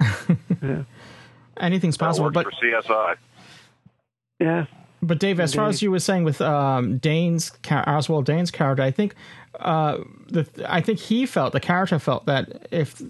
Yeah. 0.62 0.82
Anything's 1.56 1.96
That 1.96 2.06
possible, 2.06 2.26
works 2.26 2.34
but 2.34 2.44
for 2.44 2.66
CSI. 2.66 3.16
Yeah. 4.38 4.66
But 5.02 5.18
Dave, 5.18 5.40
as 5.40 5.54
far 5.54 5.68
as 5.68 5.80
you 5.82 5.90
were 5.90 5.98
saying 5.98 6.24
with 6.24 6.40
um, 6.40 6.98
Dane's 6.98 7.52
Oswald 7.70 8.26
Dane's 8.26 8.50
character, 8.50 8.82
I 8.82 8.90
think 8.90 9.14
uh, 9.58 9.98
the 10.28 10.46
I 10.66 10.80
think 10.82 10.98
he 10.98 11.24
felt 11.26 11.52
the 11.52 11.60
character 11.60 11.98
felt 11.98 12.26
that 12.26 12.68
if 12.70 13.02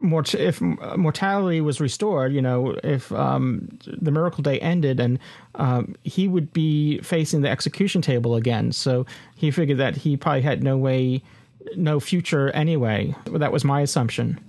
mort- 0.00 0.34
if 0.34 0.60
mortality 0.60 1.60
was 1.60 1.80
restored, 1.80 2.32
you 2.32 2.42
know, 2.42 2.76
if 2.84 3.10
um, 3.12 3.78
the 3.86 4.10
miracle 4.10 4.42
day 4.42 4.58
ended, 4.60 5.00
and 5.00 5.18
um, 5.56 5.94
he 6.02 6.28
would 6.28 6.52
be 6.52 6.98
facing 7.00 7.42
the 7.42 7.50
execution 7.50 8.02
table 8.02 8.34
again. 8.34 8.72
So 8.72 9.06
he 9.36 9.50
figured 9.50 9.78
that 9.78 9.96
he 9.96 10.16
probably 10.16 10.42
had 10.42 10.62
no 10.62 10.76
way, 10.76 11.22
no 11.76 12.00
future 12.00 12.50
anyway. 12.50 13.14
That 13.26 13.52
was 13.52 13.64
my 13.64 13.80
assumption. 13.80 14.40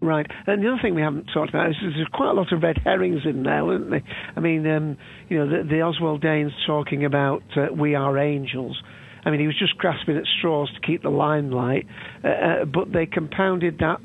Right. 0.00 0.26
And 0.46 0.62
the 0.62 0.68
other 0.70 0.82
thing 0.82 0.94
we 0.94 1.00
haven't 1.00 1.30
talked 1.32 1.48
about 1.48 1.70
is 1.70 1.76
there's 1.80 2.06
quite 2.12 2.28
a 2.28 2.34
lot 2.34 2.52
of 2.52 2.62
red 2.62 2.76
herrings 2.84 3.22
in 3.24 3.42
there, 3.42 3.64
aren't 3.64 3.90
they? 3.90 4.02
I 4.36 4.40
mean, 4.40 4.66
um, 4.66 4.98
you 5.30 5.38
know, 5.38 5.48
the, 5.48 5.66
the 5.66 5.80
Oswald 5.80 6.20
Danes 6.20 6.52
talking 6.66 7.06
about 7.06 7.42
uh, 7.56 7.68
we 7.72 7.94
are 7.94 8.18
angels. 8.18 8.82
I 9.24 9.30
mean, 9.30 9.40
he 9.40 9.46
was 9.46 9.58
just 9.58 9.78
grasping 9.78 10.18
at 10.18 10.24
straws 10.38 10.70
to 10.74 10.80
keep 10.86 11.02
the 11.02 11.10
limelight, 11.10 11.86
uh, 12.22 12.28
uh, 12.28 12.64
but 12.66 12.92
they 12.92 13.06
compounded 13.06 13.78
that 13.78 13.98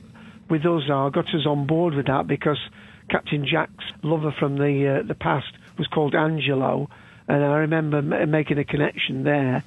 with 0.49 0.65
us, 0.65 0.83
or 0.89 1.11
got 1.11 1.25
us 1.27 1.45
on 1.45 1.67
board 1.67 1.93
with 1.95 2.07
that 2.07 2.27
because 2.27 2.57
Captain 3.09 3.45
Jack's 3.49 3.85
lover 4.03 4.33
from 4.37 4.57
the 4.57 4.99
uh, 5.01 5.07
the 5.07 5.15
past 5.15 5.47
was 5.77 5.87
called 5.87 6.15
Angelo, 6.15 6.89
and 7.27 7.43
I 7.43 7.57
remember 7.59 7.97
m- 7.97 8.31
making 8.31 8.57
a 8.57 8.63
connection 8.63 9.23
there. 9.23 9.63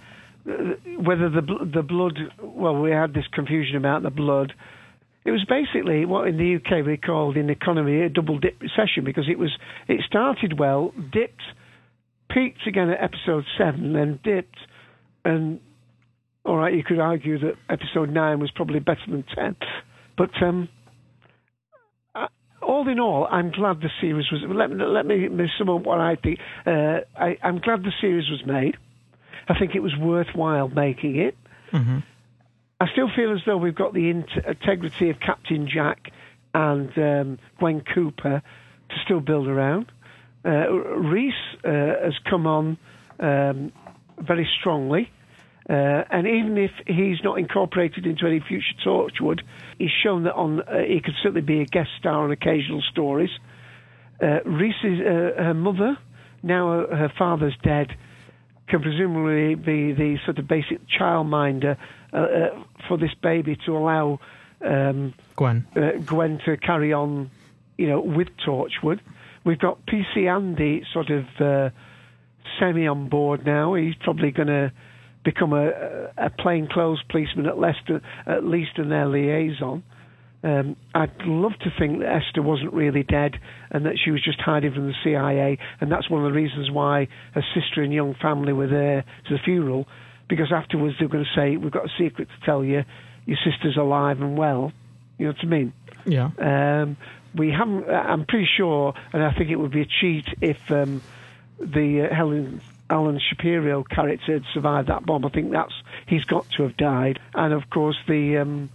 Uh, 0.48 0.52
Whether 0.98 1.28
the 1.30 1.42
bl- 1.42 1.64
the 1.72 1.82
blood, 1.82 2.18
well, 2.40 2.80
we 2.80 2.90
had 2.90 3.14
this 3.14 3.26
confusion 3.32 3.76
about 3.76 4.02
the 4.02 4.10
blood. 4.10 4.52
It 5.24 5.30
was 5.30 5.44
basically 5.44 6.04
what 6.04 6.26
in 6.26 6.36
the 6.36 6.56
UK 6.56 6.84
we 6.84 6.96
called 6.96 7.36
in 7.36 7.48
economy 7.48 8.02
a 8.02 8.08
double 8.08 8.38
dip 8.38 8.60
recession 8.60 9.04
because 9.04 9.28
it 9.28 9.38
was 9.38 9.50
it 9.86 10.00
started 10.06 10.58
well, 10.58 10.92
dipped, 11.12 11.42
peaked 12.28 12.66
again 12.66 12.90
at 12.90 13.00
episode 13.02 13.44
seven, 13.56 13.92
then 13.92 14.18
dipped, 14.24 14.58
and 15.24 15.60
all 16.44 16.56
right, 16.56 16.74
you 16.74 16.82
could 16.82 16.98
argue 16.98 17.38
that 17.38 17.54
episode 17.70 18.10
nine 18.10 18.40
was 18.40 18.50
probably 18.50 18.80
better 18.80 19.06
than 19.08 19.22
ten, 19.32 19.54
but 20.16 20.30
um, 20.42 20.68
uh, 22.14 22.28
all 22.60 22.88
in 22.88 23.00
all, 23.00 23.26
I'm 23.30 23.50
glad 23.50 23.80
the 23.80 23.90
series 24.00 24.26
was. 24.30 24.42
Let 24.46 24.70
me 24.70 24.84
let 24.84 25.06
me 25.06 25.48
sum 25.58 25.68
up 25.68 25.82
what 25.82 26.00
I 26.00 26.16
think. 26.16 26.38
Uh, 26.66 27.00
I, 27.16 27.36
I'm 27.42 27.58
glad 27.58 27.82
the 27.82 27.92
series 28.00 28.28
was 28.30 28.44
made. 28.46 28.76
I 29.48 29.58
think 29.58 29.74
it 29.74 29.80
was 29.80 29.96
worthwhile 29.96 30.68
making 30.68 31.16
it. 31.16 31.36
Mm-hmm. 31.72 31.98
I 32.80 32.86
still 32.92 33.08
feel 33.14 33.32
as 33.32 33.40
though 33.46 33.56
we've 33.56 33.74
got 33.74 33.94
the 33.94 34.10
int- 34.10 34.44
integrity 34.46 35.10
of 35.10 35.20
Captain 35.20 35.68
Jack 35.72 36.10
and 36.54 36.90
um, 36.98 37.38
Gwen 37.58 37.82
Cooper 37.94 38.42
to 38.88 38.94
still 39.04 39.20
build 39.20 39.46
around. 39.46 39.90
Uh, 40.44 40.68
Rhys 40.70 41.32
uh, 41.64 41.70
has 42.04 42.14
come 42.28 42.46
on 42.46 42.76
um, 43.20 43.72
very 44.18 44.48
strongly. 44.60 45.10
Uh, 45.68 46.02
and 46.10 46.26
even 46.26 46.58
if 46.58 46.72
he's 46.86 47.22
not 47.22 47.38
incorporated 47.38 48.04
into 48.04 48.26
any 48.26 48.40
future 48.40 48.74
Torchwood, 48.84 49.42
he's 49.78 49.90
shown 50.02 50.24
that 50.24 50.34
on 50.34 50.60
uh, 50.62 50.78
he 50.86 51.00
could 51.00 51.14
certainly 51.22 51.40
be 51.40 51.60
a 51.60 51.64
guest 51.64 51.90
star 51.98 52.24
on 52.24 52.32
occasional 52.32 52.82
stories. 52.90 53.30
Uh, 54.20 54.40
Rhys's 54.44 55.00
uh, 55.00 55.42
her 55.42 55.54
mother, 55.54 55.96
now 56.42 56.86
her 56.86 57.12
father's 57.16 57.56
dead, 57.62 57.88
can 58.68 58.82
presumably 58.82 59.54
be 59.54 59.92
the 59.92 60.18
sort 60.24 60.38
of 60.38 60.48
basic 60.48 60.80
childminder 60.88 61.76
uh, 62.12 62.16
uh, 62.16 62.64
for 62.88 62.96
this 62.98 63.14
baby 63.22 63.56
to 63.66 63.76
allow 63.76 64.18
um, 64.64 65.14
Gwen. 65.36 65.66
uh, 65.76 65.92
Gwen 66.04 66.40
to 66.44 66.56
carry 66.56 66.92
on, 66.92 67.30
you 67.76 67.88
know, 67.88 68.00
with 68.00 68.28
Torchwood. 68.44 69.00
We've 69.44 69.58
got 69.58 69.84
PC 69.86 70.28
Andy 70.28 70.84
sort 70.92 71.10
of 71.10 71.24
uh, 71.40 71.70
semi 72.58 72.86
on 72.86 73.08
board 73.08 73.44
now. 73.44 73.74
He's 73.74 73.94
probably 73.96 74.30
going 74.30 74.48
to 74.48 74.72
become 75.24 75.52
a, 75.52 76.10
a 76.16 76.30
plainclothes 76.30 77.02
policeman 77.08 77.46
at 77.46 77.58
least, 77.58 77.90
at 78.26 78.44
least 78.44 78.78
in 78.78 78.88
their 78.88 79.06
liaison. 79.06 79.82
Um, 80.44 80.76
I'd 80.92 81.22
love 81.24 81.52
to 81.60 81.72
think 81.78 82.00
that 82.00 82.08
Esther 82.08 82.42
wasn't 82.42 82.72
really 82.72 83.04
dead 83.04 83.38
and 83.70 83.86
that 83.86 83.94
she 84.04 84.10
was 84.10 84.22
just 84.24 84.40
hiding 84.40 84.72
from 84.74 84.88
the 84.88 84.94
CIA, 85.04 85.58
and 85.80 85.90
that's 85.90 86.10
one 86.10 86.24
of 86.24 86.32
the 86.32 86.36
reasons 86.36 86.70
why 86.70 87.06
her 87.34 87.44
sister 87.54 87.82
and 87.82 87.92
young 87.92 88.14
family 88.20 88.52
were 88.52 88.66
there 88.66 89.04
to 89.28 89.36
the 89.36 89.38
funeral, 89.44 89.86
because 90.28 90.52
afterwards 90.52 90.96
they 90.98 91.06
were 91.06 91.12
going 91.12 91.24
to 91.24 91.40
say, 91.40 91.56
"We've 91.56 91.70
got 91.70 91.84
a 91.84 91.92
secret 91.96 92.28
to 92.28 92.44
tell 92.44 92.64
you. 92.64 92.84
Your 93.24 93.38
sister's 93.44 93.76
alive 93.76 94.20
and 94.20 94.36
well." 94.36 94.72
You 95.18 95.26
know 95.26 95.32
what 95.32 95.44
I 95.44 95.46
mean? 95.46 95.72
Yeah. 96.04 96.30
Um, 96.38 96.96
we 97.36 97.50
haven't. 97.50 97.88
I'm 97.88 98.26
pretty 98.26 98.48
sure, 98.56 98.94
and 99.12 99.22
I 99.22 99.32
think 99.32 99.50
it 99.50 99.56
would 99.56 99.70
be 99.70 99.82
a 99.82 99.86
cheat 99.86 100.26
if 100.40 100.58
um, 100.72 101.02
the 101.60 102.08
uh, 102.10 102.14
Helen 102.14 102.60
Allen 102.92 103.18
Shapiro 103.18 103.82
character 103.84 104.34
had 104.34 104.44
survived 104.52 104.88
that 104.88 105.06
bomb. 105.06 105.24
I 105.24 105.30
think 105.30 105.50
that's 105.50 105.72
he's 106.06 106.24
got 106.24 106.48
to 106.56 106.64
have 106.64 106.76
died, 106.76 107.18
and 107.34 107.54
of 107.54 107.70
course 107.70 107.96
the 108.06 108.38
um, 108.38 108.70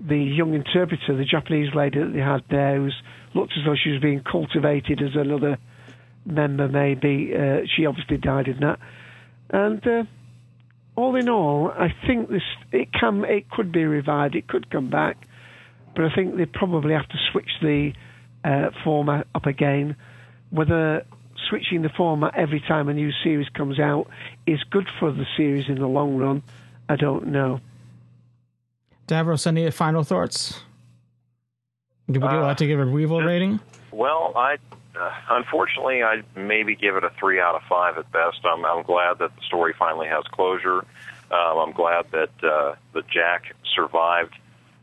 the 0.00 0.16
young 0.16 0.54
interpreter, 0.54 1.16
the 1.16 1.24
Japanese 1.24 1.74
lady 1.74 1.98
that 1.98 2.12
they 2.12 2.20
had 2.20 2.44
there, 2.48 2.76
who's 2.76 3.02
looked 3.34 3.52
as 3.58 3.64
though 3.66 3.74
she 3.74 3.90
was 3.90 4.00
being 4.00 4.22
cultivated 4.22 5.02
as 5.02 5.14
another 5.14 5.58
member. 6.24 6.68
Maybe 6.68 7.32
uh, 7.34 7.66
she 7.76 7.84
obviously 7.84 8.16
died 8.16 8.48
in 8.48 8.60
that, 8.60 8.78
and. 9.50 9.86
Uh, 9.86 10.04
all 10.98 11.14
in 11.14 11.28
all, 11.28 11.70
I 11.70 11.94
think 12.08 12.28
this 12.28 12.42
it 12.72 12.92
can 12.92 13.24
it 13.24 13.48
could 13.50 13.70
be 13.70 13.84
revived. 13.84 14.34
It 14.34 14.48
could 14.48 14.68
come 14.68 14.90
back, 14.90 15.16
but 15.94 16.04
I 16.04 16.12
think 16.12 16.36
they 16.36 16.44
probably 16.44 16.92
have 16.92 17.08
to 17.08 17.18
switch 17.30 17.50
the 17.62 17.92
uh, 18.42 18.70
format 18.82 19.28
up 19.32 19.46
again. 19.46 19.94
Whether 20.50 21.06
switching 21.48 21.82
the 21.82 21.88
format 21.90 22.34
every 22.36 22.60
time 22.60 22.88
a 22.88 22.94
new 22.94 23.10
series 23.24 23.48
comes 23.50 23.78
out 23.80 24.06
is 24.46 24.62
good 24.70 24.86
for 24.98 25.10
the 25.12 25.24
series 25.36 25.68
in 25.68 25.76
the 25.78 25.86
long 25.86 26.16
run, 26.16 26.42
I 26.88 26.96
don't 26.96 27.28
know. 27.28 27.60
Davros, 29.06 29.46
any 29.46 29.70
final 29.70 30.02
thoughts? 30.04 30.60
Would 32.08 32.16
you 32.20 32.26
Uh, 32.26 32.42
like 32.42 32.56
to 32.58 32.66
give 32.66 32.80
a 32.80 32.86
Weevil 32.86 33.22
rating? 33.22 33.60
Well, 33.90 34.32
I 34.36 34.56
uh, 34.98 35.10
unfortunately 35.30 36.02
I 36.02 36.22
maybe 36.36 36.74
give 36.74 36.96
it 36.96 37.04
a 37.04 37.10
three 37.18 37.40
out 37.40 37.54
of 37.54 37.62
five 37.68 37.98
at 37.98 38.10
best. 38.12 38.38
I'm 38.44 38.64
I'm 38.64 38.82
glad 38.82 39.18
that 39.18 39.34
the 39.36 39.42
story 39.42 39.74
finally 39.78 40.08
has 40.08 40.24
closure. 40.32 40.78
Um, 41.30 41.58
I'm 41.58 41.72
glad 41.72 42.06
that 42.12 42.30
uh, 42.42 42.74
that 42.94 43.08
Jack 43.08 43.54
survived 43.74 44.34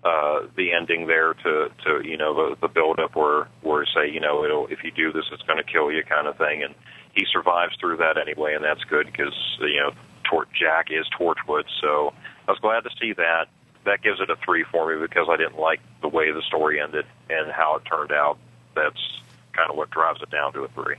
uh, 0.05 0.45
the 0.55 0.71
ending 0.71 1.07
there 1.07 1.33
to 1.33 1.69
to 1.83 2.07
you 2.07 2.15
know 2.15 2.33
the 2.33 2.55
the 2.61 2.67
build 2.67 2.99
up 2.99 3.15
where 3.15 3.47
where 3.63 3.85
say 3.85 4.07
you 4.07 4.19
know 4.19 4.45
it'll 4.45 4.67
if 4.67 4.83
you 4.83 4.91
do 4.91 5.11
this 5.11 5.25
it's 5.31 5.41
going 5.43 5.57
to 5.57 5.63
kill 5.63 5.91
you 5.91 6.03
kind 6.03 6.27
of 6.27 6.37
thing, 6.37 6.61
and 6.63 6.75
he 7.15 7.25
survives 7.33 7.75
through 7.79 7.97
that 7.97 8.15
anyway, 8.15 8.53
and 8.53 8.63
that's 8.63 8.83
good 8.83 9.07
because 9.07 9.33
you 9.59 9.81
know 9.81 9.91
Tor- 10.29 10.47
Jack 10.53 10.87
is 10.91 11.05
Torchwood, 11.19 11.65
so 11.81 12.13
I 12.47 12.51
was 12.51 12.59
glad 12.59 12.83
to 12.83 12.91
see 13.01 13.13
that. 13.13 13.47
That 13.85 14.01
gives 14.01 14.19
it 14.19 14.29
a 14.29 14.35
three 14.45 14.63
for 14.71 14.93
me 14.93 15.01
because 15.01 15.27
I 15.29 15.37
didn't 15.37 15.59
like 15.59 15.79
the 16.01 16.07
way 16.07 16.31
the 16.31 16.41
story 16.47 16.79
ended 16.81 17.05
and 17.29 17.51
how 17.51 17.75
it 17.77 17.83
turned 17.85 18.11
out. 18.11 18.37
That's 18.75 19.01
kind 19.53 19.69
of 19.69 19.75
what 19.75 19.89
drives 19.89 20.21
it 20.21 20.29
down 20.31 20.53
to 20.53 20.61
a 20.61 20.67
three. 20.69 20.95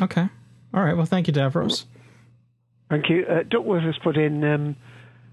Okay. 0.00 0.28
All 0.72 0.82
right. 0.82 0.96
Well, 0.96 1.06
thank 1.06 1.28
you, 1.28 1.32
Davros. 1.32 1.84
Thank 2.90 3.08
you. 3.08 3.24
Uh, 3.26 3.42
Duckworth 3.44 3.84
has 3.84 3.96
put 4.02 4.16
in 4.16 4.42
um, 4.44 4.76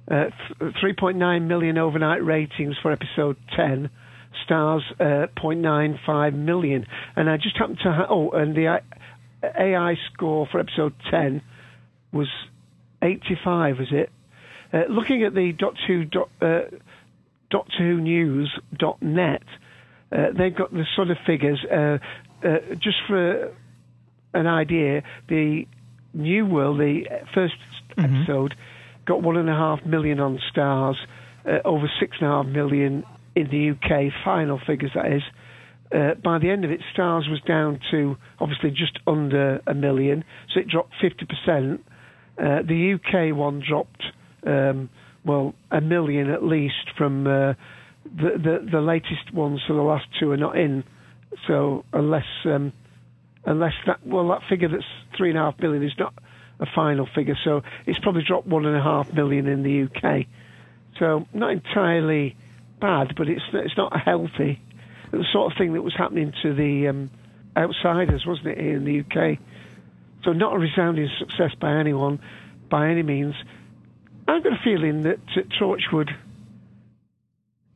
uh, 0.09 0.25
3.9 0.59 1.47
million 1.47 1.77
overnight 1.77 2.23
ratings 2.23 2.75
for 2.81 2.91
episode 2.91 3.37
10, 3.55 3.89
Starz 4.45 4.81
uh, 4.99 5.27
0.95 5.39 6.33
million. 6.33 6.85
And 7.15 7.29
I 7.29 7.37
just 7.37 7.57
happened 7.57 7.79
to 7.83 7.91
ha- 7.91 8.07
oh, 8.09 8.31
and 8.31 8.55
the 8.55 8.81
AI 9.43 9.95
score 10.13 10.47
for 10.51 10.59
episode 10.59 10.93
10 11.09 11.41
was 12.11 12.27
85, 13.01 13.79
was 13.79 13.87
it? 13.91 14.09
Uh, 14.73 14.83
looking 14.89 15.23
at 15.23 15.33
the 15.33 15.51
dot 15.51 15.73
two 15.85 16.05
dot, 16.05 16.29
uh, 16.41 16.61
dot 17.49 17.67
two 17.77 17.99
news 17.99 18.57
dot 18.73 19.01
net, 19.01 19.43
uh, 20.11 20.27
they've 20.33 20.55
got 20.55 20.71
the 20.71 20.85
sort 20.95 21.09
of 21.09 21.17
figures. 21.25 21.63
Uh, 21.65 21.97
uh, 22.43 22.59
just 22.75 22.97
for 23.07 23.53
an 24.33 24.47
idea, 24.47 25.03
the 25.27 25.67
New 26.13 26.45
World, 26.45 26.79
the 26.79 27.03
first 27.33 27.55
episode, 27.97 28.55
got 29.05 29.21
one 29.21 29.37
and 29.37 29.49
a 29.49 29.53
half 29.53 29.79
million 29.85 30.19
on 30.19 30.39
Starz, 30.53 30.95
uh, 31.45 31.59
over 31.65 31.89
six 31.99 32.17
and 32.19 32.29
a 32.29 32.31
half 32.31 32.45
million 32.45 33.03
in 33.35 33.47
the 33.49 33.71
UK, 33.71 34.11
final 34.23 34.59
figures 34.65 34.91
that 34.95 35.11
is. 35.11 35.21
Uh, 35.93 36.13
by 36.23 36.39
the 36.39 36.49
end 36.49 36.63
of 36.63 36.71
it, 36.71 36.79
Starz 36.95 37.29
was 37.29 37.41
down 37.47 37.79
to 37.91 38.15
obviously 38.39 38.69
just 38.69 38.97
under 39.07 39.59
a 39.67 39.73
million, 39.73 40.23
so 40.53 40.59
it 40.61 40.67
dropped 40.67 40.93
50%. 41.03 41.75
Uh, 42.37 42.61
the 42.65 42.95
UK 42.95 43.35
one 43.35 43.61
dropped, 43.67 44.01
um, 44.47 44.89
well, 45.25 45.53
a 45.69 45.81
million 45.81 46.29
at 46.29 46.43
least 46.43 46.75
from 46.97 47.27
uh, 47.27 47.53
the, 48.05 48.31
the 48.43 48.67
the 48.71 48.81
latest 48.81 49.33
ones. 49.33 49.61
So 49.67 49.75
the 49.75 49.81
last 49.81 50.05
two 50.19 50.31
are 50.31 50.37
not 50.37 50.57
in. 50.57 50.83
So 51.47 51.83
unless 51.93 52.25
um, 52.45 52.73
unless 53.45 53.73
that 53.85 54.05
well 54.05 54.27
that 54.29 54.41
figure 54.49 54.69
that's 54.69 54.83
three 55.17 55.29
and 55.29 55.37
a 55.37 55.41
half 55.41 55.57
billion 55.57 55.83
is 55.83 55.91
not 55.99 56.13
a 56.61 56.65
final 56.73 57.07
figure, 57.13 57.37
so 57.43 57.63
it's 57.85 57.99
probably 57.99 58.23
dropped 58.23 58.47
one 58.47 58.65
and 58.65 58.75
a 58.75 58.81
half 58.81 59.11
million 59.13 59.47
in 59.47 59.63
the 59.63 59.83
UK. 59.83 60.27
So 60.99 61.27
not 61.33 61.51
entirely 61.51 62.35
bad, 62.79 63.15
but 63.17 63.27
it's 63.27 63.41
it's 63.53 63.75
not 63.75 63.99
healthy. 63.99 64.61
The 65.11 65.25
sort 65.33 65.51
of 65.51 65.57
thing 65.57 65.73
that 65.73 65.81
was 65.81 65.95
happening 65.95 66.33
to 66.43 66.53
the 66.53 66.87
um, 66.87 67.09
outsiders, 67.57 68.25
wasn't 68.25 68.47
it, 68.49 68.57
here 68.59 68.77
in 68.77 68.85
the 68.85 68.99
UK? 69.01 69.39
So 70.23 70.31
not 70.31 70.55
a 70.55 70.59
resounding 70.59 71.09
success 71.19 71.51
by 71.59 71.77
anyone, 71.77 72.19
by 72.69 72.89
any 72.89 73.03
means. 73.03 73.35
I've 74.27 74.43
got 74.43 74.53
a 74.53 74.63
feeling 74.63 75.03
that 75.03 75.19
uh, 75.35 75.41
Torchwood 75.59 76.11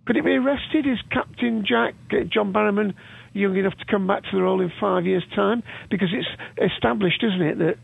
could 0.06 0.18
it 0.18 0.24
be 0.24 0.34
arrested? 0.34 0.86
Is 0.86 1.00
Captain 1.10 1.66
Jack 1.66 1.96
uh, 2.12 2.24
John 2.26 2.54
Barrowman 2.54 2.94
young 3.34 3.58
enough 3.58 3.76
to 3.78 3.86
come 3.86 4.06
back 4.08 4.24
to 4.24 4.30
the 4.34 4.42
role 4.42 4.62
in 4.62 4.72
five 4.80 5.06
years' 5.06 5.26
time? 5.36 5.64
Because 5.90 6.10
it's 6.14 6.74
established, 6.74 7.24
isn't 7.24 7.42
it, 7.42 7.58
that 7.58 7.78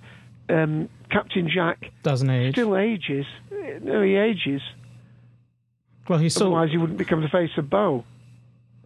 um, 0.51 0.89
Captain 1.09 1.49
Jack 1.49 1.91
doesn't 2.03 2.29
age. 2.29 2.55
Still 2.55 2.77
ages. 2.77 3.25
No, 3.81 4.01
he 4.01 4.15
ages. 4.15 4.61
Well, 6.07 6.19
he's 6.19 6.33
still. 6.33 6.47
Otherwise, 6.47 6.71
he 6.71 6.77
wouldn't 6.77 6.97
become 6.97 7.21
the 7.21 7.29
face 7.29 7.51
of 7.57 7.69
Boe. 7.69 8.03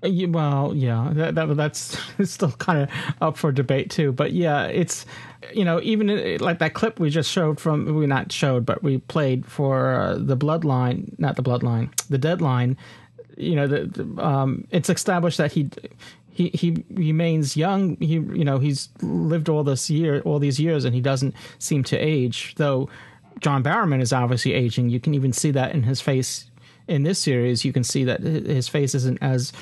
Uh, 0.03 0.07
yeah, 0.07 0.27
well, 0.27 0.73
yeah, 0.75 1.09
that, 1.13 1.35
that 1.35 1.55
that's 1.55 1.97
still 2.29 2.51
kind 2.51 2.79
of 2.79 2.89
up 3.21 3.37
for 3.37 3.51
debate 3.51 3.89
too. 3.89 4.11
But 4.11 4.33
yeah, 4.33 4.65
it's 4.65 5.05
you 5.53 5.63
know 5.65 5.79
even 5.81 6.37
like 6.37 6.59
that 6.59 6.73
clip 6.73 6.99
we 6.99 7.09
just 7.09 7.31
showed 7.31 7.59
from 7.59 7.95
we 7.95 8.05
not 8.05 8.31
showed, 8.31 8.65
but 8.65 8.83
we 8.83 8.99
played 8.99 9.45
for 9.45 9.93
uh, 9.93 10.15
the 10.17 10.37
Bloodline, 10.37 11.17
not 11.17 11.35
the 11.35 11.43
Bloodline, 11.43 11.89
the 12.09 12.17
Deadline. 12.17 12.77
You 13.37 13.55
know, 13.55 13.67
the, 13.67 13.85
the 13.85 14.25
um, 14.25 14.67
it's 14.71 14.89
established 14.89 15.37
that 15.37 15.51
he 15.51 15.69
he 16.35 16.49
he 16.49 16.83
remains 16.91 17.55
young. 17.55 17.95
He 18.01 18.15
you 18.15 18.43
know 18.43 18.59
he's 18.59 18.89
lived 19.01 19.47
all 19.47 19.63
this 19.63 19.89
year, 19.89 20.21
all 20.25 20.37
these 20.37 20.59
years, 20.59 20.83
and 20.83 20.93
he 20.93 20.99
doesn't 20.99 21.33
seem 21.59 21.81
to 21.85 21.97
age. 21.97 22.53
Though 22.57 22.89
John 23.39 23.63
Barrowman 23.63 24.01
is 24.01 24.11
obviously 24.11 24.53
aging. 24.53 24.89
You 24.89 24.99
can 24.99 25.13
even 25.13 25.31
see 25.31 25.51
that 25.51 25.73
in 25.73 25.83
his 25.83 26.01
face 26.01 26.51
in 26.89 27.03
this 27.03 27.19
series. 27.19 27.63
You 27.63 27.71
can 27.71 27.85
see 27.85 28.03
that 28.03 28.19
his 28.21 28.67
face 28.67 28.93
isn't 28.93 29.19
as 29.21 29.53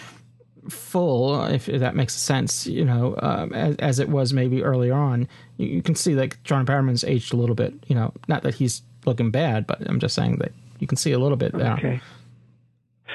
full, 0.67 1.45
if, 1.45 1.67
that 1.67 1.95
makes 1.95 2.15
sense. 2.15 2.65
You 2.65 2.85
know, 2.85 3.15
um, 3.21 3.53
as, 3.53 3.75
as, 3.75 3.99
it 3.99 4.09
was 4.09 4.33
maybe 4.33 4.63
earlier 4.63 4.95
on. 4.95 5.27
You, 5.57 5.67
you 5.67 5.81
can 5.83 5.93
see 5.93 6.15
that 6.15 6.43
John 6.43 6.65
Barrowman's 6.65 7.03
aged 7.03 7.33
a 7.33 7.37
little 7.37 7.55
bit. 7.55 7.75
You 7.85 7.95
know, 7.95 8.11
not 8.27 8.41
that 8.41 8.55
he's 8.55 8.81
looking 9.05 9.29
bad, 9.29 9.67
but 9.67 9.87
I'm 9.87 9.99
just 9.99 10.15
saying 10.15 10.37
that 10.37 10.53
you 10.79 10.87
can 10.87 10.97
see 10.97 11.11
a 11.11 11.19
little 11.19 11.37
bit 11.37 11.51
there. 11.53 11.73
Okay. 11.73 12.01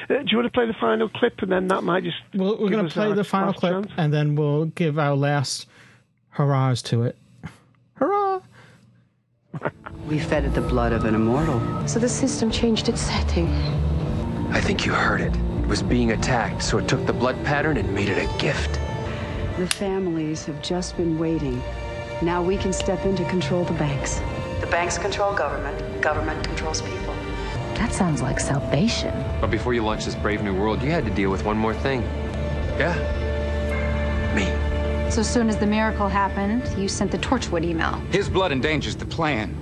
Uh, 0.04 0.14
do 0.18 0.24
you 0.30 0.36
want 0.38 0.46
to 0.46 0.50
play 0.52 0.66
the 0.66 0.74
final 0.74 1.08
clip 1.08 1.40
and 1.42 1.50
then 1.50 1.68
that 1.68 1.82
might 1.82 2.04
just. 2.04 2.16
Well, 2.34 2.56
we're 2.58 2.70
going 2.70 2.86
to 2.86 2.92
play 2.92 3.12
the 3.12 3.24
final 3.24 3.52
clip 3.52 3.72
chance? 3.72 3.92
and 3.96 4.12
then 4.12 4.34
we'll 4.34 4.66
give 4.66 4.98
our 4.98 5.14
last 5.16 5.66
hurrahs 6.30 6.82
to 6.82 7.02
it. 7.04 7.16
Hurrah! 7.94 8.40
We 10.06 10.18
fed 10.18 10.44
it 10.44 10.54
the 10.54 10.60
blood 10.60 10.92
of 10.92 11.04
an 11.04 11.14
immortal. 11.14 11.60
So 11.88 11.98
the 11.98 12.08
system 12.08 12.50
changed 12.50 12.88
its 12.88 13.00
setting. 13.00 13.48
I 14.50 14.60
think 14.60 14.86
you 14.86 14.92
heard 14.92 15.20
it. 15.20 15.34
It 15.34 15.66
was 15.68 15.82
being 15.82 16.12
attacked, 16.12 16.62
so 16.62 16.78
it 16.78 16.88
took 16.88 17.04
the 17.06 17.12
blood 17.12 17.42
pattern 17.44 17.76
and 17.76 17.94
made 17.94 18.08
it 18.08 18.16
a 18.18 18.38
gift. 18.38 18.78
The 19.58 19.66
families 19.66 20.46
have 20.46 20.62
just 20.62 20.96
been 20.96 21.18
waiting. 21.18 21.60
Now 22.22 22.42
we 22.42 22.56
can 22.56 22.72
step 22.72 23.04
in 23.04 23.16
to 23.16 23.24
control 23.28 23.64
the 23.64 23.74
banks. 23.74 24.20
The 24.60 24.68
banks 24.70 24.96
control 24.96 25.34
government, 25.34 26.00
government 26.00 26.42
controls 26.44 26.80
people. 26.80 27.14
That 27.78 27.92
sounds 27.92 28.20
like 28.20 28.40
salvation. 28.40 29.14
But 29.40 29.52
before 29.52 29.72
you 29.72 29.84
launched 29.84 30.04
this 30.04 30.16
brave 30.16 30.42
new 30.42 30.52
world, 30.52 30.82
you 30.82 30.90
had 30.90 31.04
to 31.04 31.12
deal 31.12 31.30
with 31.30 31.44
one 31.44 31.56
more 31.56 31.72
thing. 31.72 32.02
Yeah. 32.76 32.94
Me. 34.34 35.10
So 35.12 35.22
soon 35.22 35.48
as 35.48 35.56
the 35.56 35.66
miracle 35.66 36.08
happened, 36.08 36.68
you 36.76 36.88
sent 36.88 37.12
the 37.12 37.18
Torchwood 37.18 37.64
email. 37.64 37.92
His 38.10 38.28
blood 38.28 38.50
endangers 38.50 38.96
the 38.96 39.06
plan. 39.06 39.54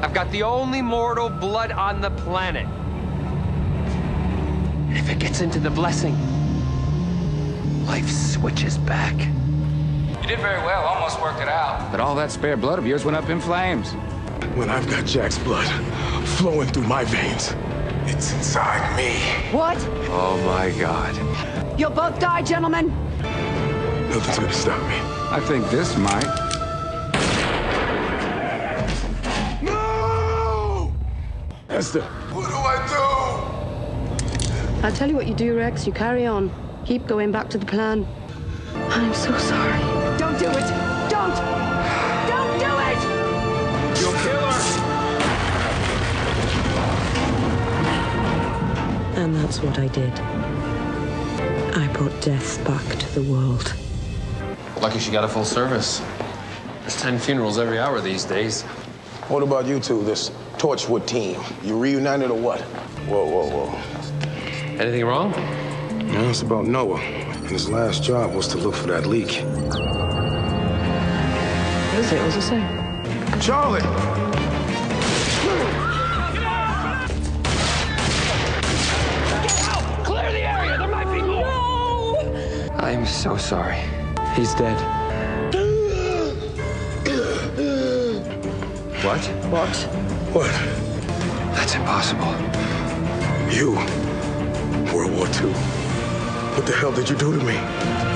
I've 0.00 0.14
got 0.14 0.30
the 0.30 0.44
only 0.44 0.80
mortal 0.80 1.28
blood 1.28 1.72
on 1.72 2.00
the 2.00 2.10
planet. 2.10 2.66
And 4.88 4.96
if 4.96 5.10
it 5.10 5.18
gets 5.18 5.40
into 5.40 5.58
the 5.58 5.70
blessing, 5.70 6.14
life 7.84 8.08
switches 8.08 8.78
back. 8.78 9.14
You 10.22 10.28
did 10.28 10.38
very 10.38 10.60
well, 10.64 10.84
almost 10.84 11.20
worked 11.20 11.40
it 11.40 11.48
out. 11.48 11.90
But 11.90 11.98
all 11.98 12.14
that 12.14 12.30
spare 12.30 12.56
blood 12.56 12.78
of 12.78 12.86
yours 12.86 13.04
went 13.04 13.16
up 13.16 13.28
in 13.28 13.40
flames. 13.40 13.92
When 14.56 14.70
I've 14.70 14.88
got 14.88 15.04
Jack's 15.04 15.36
blood 15.36 15.68
flowing 16.26 16.66
through 16.68 16.84
my 16.84 17.04
veins, 17.04 17.54
it's 18.06 18.32
inside 18.32 18.96
me. 18.96 19.12
What? 19.54 19.76
Oh 20.08 20.40
my 20.46 20.70
god. 20.80 21.14
You'll 21.78 21.90
both 21.90 22.18
die, 22.18 22.40
gentlemen. 22.40 22.88
Nothing's 24.08 24.38
gonna 24.38 24.52
stop 24.54 24.80
me. 24.88 24.98
I 25.30 25.40
think 25.40 25.68
this 25.68 25.94
might. 25.98 26.24
No! 29.60 30.90
Esther, 31.68 32.00
what 32.32 32.48
do 32.48 32.56
I 32.56 32.78
do? 34.80 34.86
I'll 34.86 34.92
tell 34.92 35.10
you 35.10 35.16
what 35.16 35.26
you 35.26 35.34
do, 35.34 35.54
Rex. 35.54 35.86
You 35.86 35.92
carry 35.92 36.24
on. 36.24 36.50
Keep 36.86 37.06
going 37.06 37.30
back 37.30 37.50
to 37.50 37.58
the 37.58 37.66
plan. 37.66 38.06
I'm 38.88 39.12
so 39.12 39.36
sorry. 39.36 39.78
Don't 40.16 40.38
do 40.38 40.48
it! 40.48 41.10
Don't! 41.10 41.55
That's 49.46 49.62
what 49.62 49.78
I 49.78 49.86
did. 49.86 50.12
I 51.76 51.86
brought 51.92 52.20
death 52.20 52.64
back 52.64 52.84
to 52.98 53.14
the 53.14 53.22
world. 53.30 53.76
Lucky 54.80 54.98
she 54.98 55.12
got 55.12 55.22
a 55.22 55.28
full 55.28 55.44
service. 55.44 56.02
There's 56.80 57.00
10 57.00 57.20
funerals 57.20 57.56
every 57.56 57.78
hour 57.78 58.00
these 58.00 58.24
days. 58.24 58.62
What 59.28 59.44
about 59.44 59.66
you 59.66 59.78
two, 59.78 60.02
this 60.02 60.30
Torchwood 60.58 61.06
team? 61.06 61.40
You 61.62 61.78
reunited 61.78 62.32
or 62.32 62.40
what? 62.40 62.60
Whoa, 63.06 63.24
whoa, 63.24 63.46
whoa. 63.48 64.80
Anything 64.80 65.04
wrong? 65.04 65.30
No, 66.12 66.28
it's 66.28 66.42
about 66.42 66.66
Noah. 66.66 66.98
And 66.98 67.46
his 67.46 67.68
last 67.68 68.02
job 68.02 68.34
was 68.34 68.48
to 68.48 68.58
look 68.58 68.74
for 68.74 68.88
that 68.88 69.06
leak. 69.06 69.44
What 71.92 72.00
is 72.00 72.12
it? 72.12 72.20
What's 72.20 72.36
it 72.36 72.42
say? 72.42 73.38
Charlie! 73.40 74.25
I'm 83.06 83.12
so 83.12 83.36
sorry. 83.36 83.78
He's 84.34 84.52
dead. 84.54 84.76
What? 89.04 89.24
What? 89.46 89.76
What? 90.34 90.50
That's 91.54 91.76
impossible. 91.76 92.34
You. 93.48 93.74
World 94.92 95.12
War 95.12 95.28
II. 95.28 95.52
What 96.56 96.66
the 96.66 96.72
hell 96.72 96.90
did 96.90 97.08
you 97.08 97.16
do 97.16 97.30
to 97.30 97.44
me? 97.44 98.15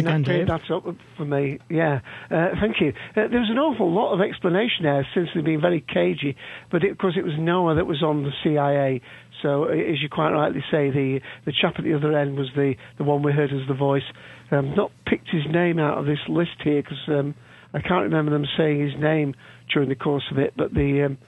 Again, 0.00 0.22
that 0.22 0.28
Dave. 0.30 0.46
That's 0.46 0.70
up 0.70 0.84
for 1.16 1.24
me. 1.24 1.58
Yeah, 1.68 2.00
uh, 2.30 2.48
thank 2.60 2.80
you. 2.80 2.88
Uh, 3.16 3.28
there 3.28 3.40
was 3.40 3.50
an 3.50 3.58
awful 3.58 3.92
lot 3.92 4.12
of 4.12 4.20
explanation 4.20 4.82
there 4.84 5.06
since 5.14 5.28
they've 5.34 5.44
been 5.44 5.60
very 5.60 5.80
cagey, 5.80 6.36
but 6.70 6.84
of 6.84 6.98
course 6.98 7.14
it 7.16 7.24
was 7.24 7.34
Noah 7.38 7.74
that 7.76 7.86
was 7.86 8.02
on 8.02 8.22
the 8.24 8.32
CIA. 8.42 9.00
So, 9.42 9.64
uh, 9.64 9.68
as 9.68 10.02
you 10.02 10.08
quite 10.10 10.30
rightly 10.30 10.62
say, 10.70 10.90
the 10.90 11.20
the 11.46 11.52
chap 11.52 11.74
at 11.78 11.84
the 11.84 11.94
other 11.94 12.16
end 12.16 12.36
was 12.36 12.48
the 12.54 12.74
the 12.98 13.04
one 13.04 13.22
we 13.22 13.32
heard 13.32 13.52
as 13.52 13.66
the 13.68 13.74
voice. 13.74 14.02
Um, 14.50 14.74
not 14.74 14.90
picked 15.06 15.28
his 15.30 15.44
name 15.50 15.78
out 15.78 15.96
of 15.98 16.06
this 16.06 16.18
list 16.28 16.60
here 16.64 16.82
because 16.82 16.98
um, 17.08 17.34
I 17.72 17.80
can't 17.80 18.02
remember 18.02 18.32
them 18.32 18.44
saying 18.56 18.80
his 18.80 19.00
name 19.00 19.34
during 19.72 19.88
the 19.88 19.94
course 19.94 20.24
of 20.30 20.38
it. 20.38 20.54
But 20.56 20.74
the 20.74 21.04
um, 21.06 21.18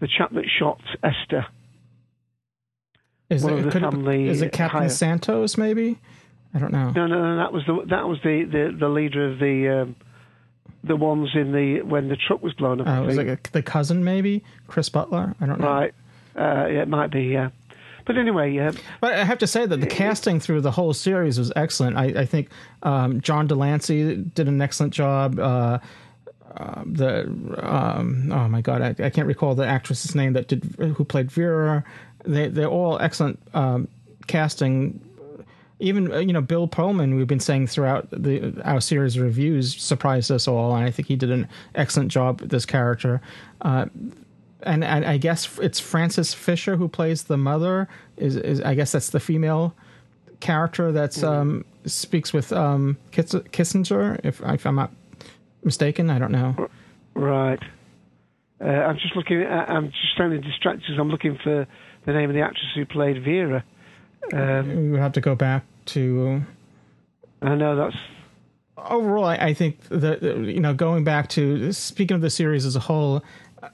the 0.00 0.08
chap 0.08 0.30
that 0.32 0.44
shot 0.58 0.80
Esther. 1.02 1.46
Is 3.30 3.44
it, 3.44 3.48
could 3.64 3.76
it- 3.76 3.80
family 3.80 4.28
is 4.28 4.40
it 4.40 4.52
Captain 4.52 4.80
higher- 4.80 4.88
Santos? 4.88 5.58
Maybe 5.58 5.98
I 6.54 6.58
don't 6.58 6.72
know. 6.72 6.90
No, 6.90 7.06
no, 7.06 7.34
no. 7.34 7.36
That 7.36 7.52
was 7.52 7.64
the 7.66 7.84
that 7.90 8.08
was 8.08 8.18
the 8.22 8.44
the, 8.44 8.76
the 8.78 8.88
leader 8.88 9.30
of 9.30 9.38
the 9.38 9.82
um, 9.82 9.96
the 10.84 10.96
ones 10.96 11.30
in 11.34 11.52
the 11.52 11.82
when 11.82 12.08
the 12.08 12.16
truck 12.16 12.42
was 12.42 12.54
blown 12.54 12.80
up. 12.80 12.86
I 12.86 12.98
Uh, 12.98 13.02
was 13.02 13.16
like 13.16 13.26
a, 13.26 13.38
the 13.52 13.62
cousin, 13.62 14.04
maybe 14.04 14.42
Chris 14.66 14.88
Butler. 14.88 15.34
I 15.40 15.46
don't 15.46 15.60
know. 15.60 15.66
right. 15.66 15.94
Uh, 16.36 16.66
it 16.68 16.88
might 16.88 17.10
be. 17.10 17.24
Yeah. 17.24 17.50
But 18.06 18.16
anyway, 18.16 18.52
yeah. 18.52 18.70
But 19.02 19.12
I 19.14 19.24
have 19.24 19.38
to 19.38 19.46
say 19.46 19.66
that 19.66 19.80
the 19.80 19.86
casting 19.86 20.40
through 20.40 20.62
the 20.62 20.70
whole 20.70 20.94
series 20.94 21.38
was 21.38 21.52
excellent. 21.54 21.98
I, 21.98 22.04
I 22.20 22.24
think 22.24 22.48
um, 22.82 23.20
John 23.20 23.46
de 23.46 23.54
Lancie 23.54 24.16
did 24.16 24.48
an 24.48 24.62
excellent 24.62 24.94
job. 24.94 25.38
Uh, 25.38 25.78
um, 26.56 26.94
the 26.94 27.20
um, 27.58 28.32
oh 28.32 28.48
my 28.48 28.62
god, 28.62 28.80
I, 28.80 29.04
I, 29.04 29.10
can't 29.10 29.28
recall 29.28 29.54
the 29.54 29.66
actress's 29.66 30.14
name 30.14 30.32
that 30.32 30.48
did 30.48 30.64
who 30.78 31.04
played 31.04 31.30
Vera. 31.30 31.84
They 32.24 32.48
they're 32.48 32.66
all 32.66 32.98
excellent 32.98 33.40
um, 33.52 33.88
casting. 34.26 35.00
Even 35.80 36.12
uh, 36.12 36.18
you 36.18 36.32
know 36.32 36.40
Bill 36.40 36.66
Pullman, 36.66 37.14
we've 37.14 37.26
been 37.26 37.40
saying 37.40 37.68
throughout 37.68 38.08
the 38.10 38.60
our 38.64 38.80
series 38.80 39.16
of 39.16 39.22
reviews, 39.22 39.80
surprised 39.80 40.30
us 40.30 40.48
all, 40.48 40.74
and 40.74 40.84
I 40.84 40.90
think 40.90 41.08
he 41.08 41.16
did 41.16 41.30
an 41.30 41.48
excellent 41.74 42.10
job 42.10 42.40
with 42.40 42.50
this 42.50 42.66
character. 42.66 43.20
Uh, 43.60 43.86
and, 44.62 44.82
and 44.84 45.04
I 45.04 45.18
guess 45.18 45.58
it's 45.58 45.78
Frances 45.78 46.34
Fisher 46.34 46.76
who 46.76 46.88
plays 46.88 47.24
the 47.24 47.36
mother. 47.36 47.88
Is, 48.16 48.36
is 48.36 48.60
I 48.60 48.74
guess 48.74 48.92
that's 48.92 49.10
the 49.10 49.20
female 49.20 49.74
character 50.40 50.92
that's 50.92 51.18
mm-hmm. 51.18 51.26
um, 51.26 51.64
speaks 51.86 52.32
with 52.32 52.52
um, 52.52 52.96
Kitzinger. 53.12 54.20
If, 54.24 54.40
if 54.40 54.66
I'm 54.66 54.74
not 54.74 54.92
mistaken, 55.62 56.10
I 56.10 56.18
don't 56.18 56.32
know. 56.32 56.68
Right. 57.14 57.60
Uh, 58.60 58.64
I'm 58.64 58.96
just 58.98 59.14
looking. 59.14 59.44
I'm 59.46 59.90
just 59.90 60.12
standing 60.14 60.40
distracted. 60.40 60.98
I'm 60.98 61.10
looking 61.10 61.38
for 61.42 61.66
the 62.04 62.12
name 62.12 62.30
of 62.30 62.34
the 62.34 62.42
actress 62.42 62.66
who 62.74 62.84
played 62.86 63.22
Vera. 63.22 63.64
Um, 64.32 64.92
we 64.92 64.98
have 64.98 65.12
to 65.12 65.20
go 65.20 65.34
back 65.34 65.64
to. 65.86 66.42
I 67.42 67.54
know 67.54 67.76
that's. 67.76 67.96
Overall, 68.76 69.24
I, 69.24 69.36
I 69.36 69.54
think 69.54 69.80
that 69.88 70.22
you 70.22 70.60
know 70.60 70.74
going 70.74 71.04
back 71.04 71.28
to 71.30 71.72
speaking 71.72 72.14
of 72.14 72.20
the 72.20 72.30
series 72.30 72.64
as 72.64 72.76
a 72.76 72.80
whole, 72.80 73.24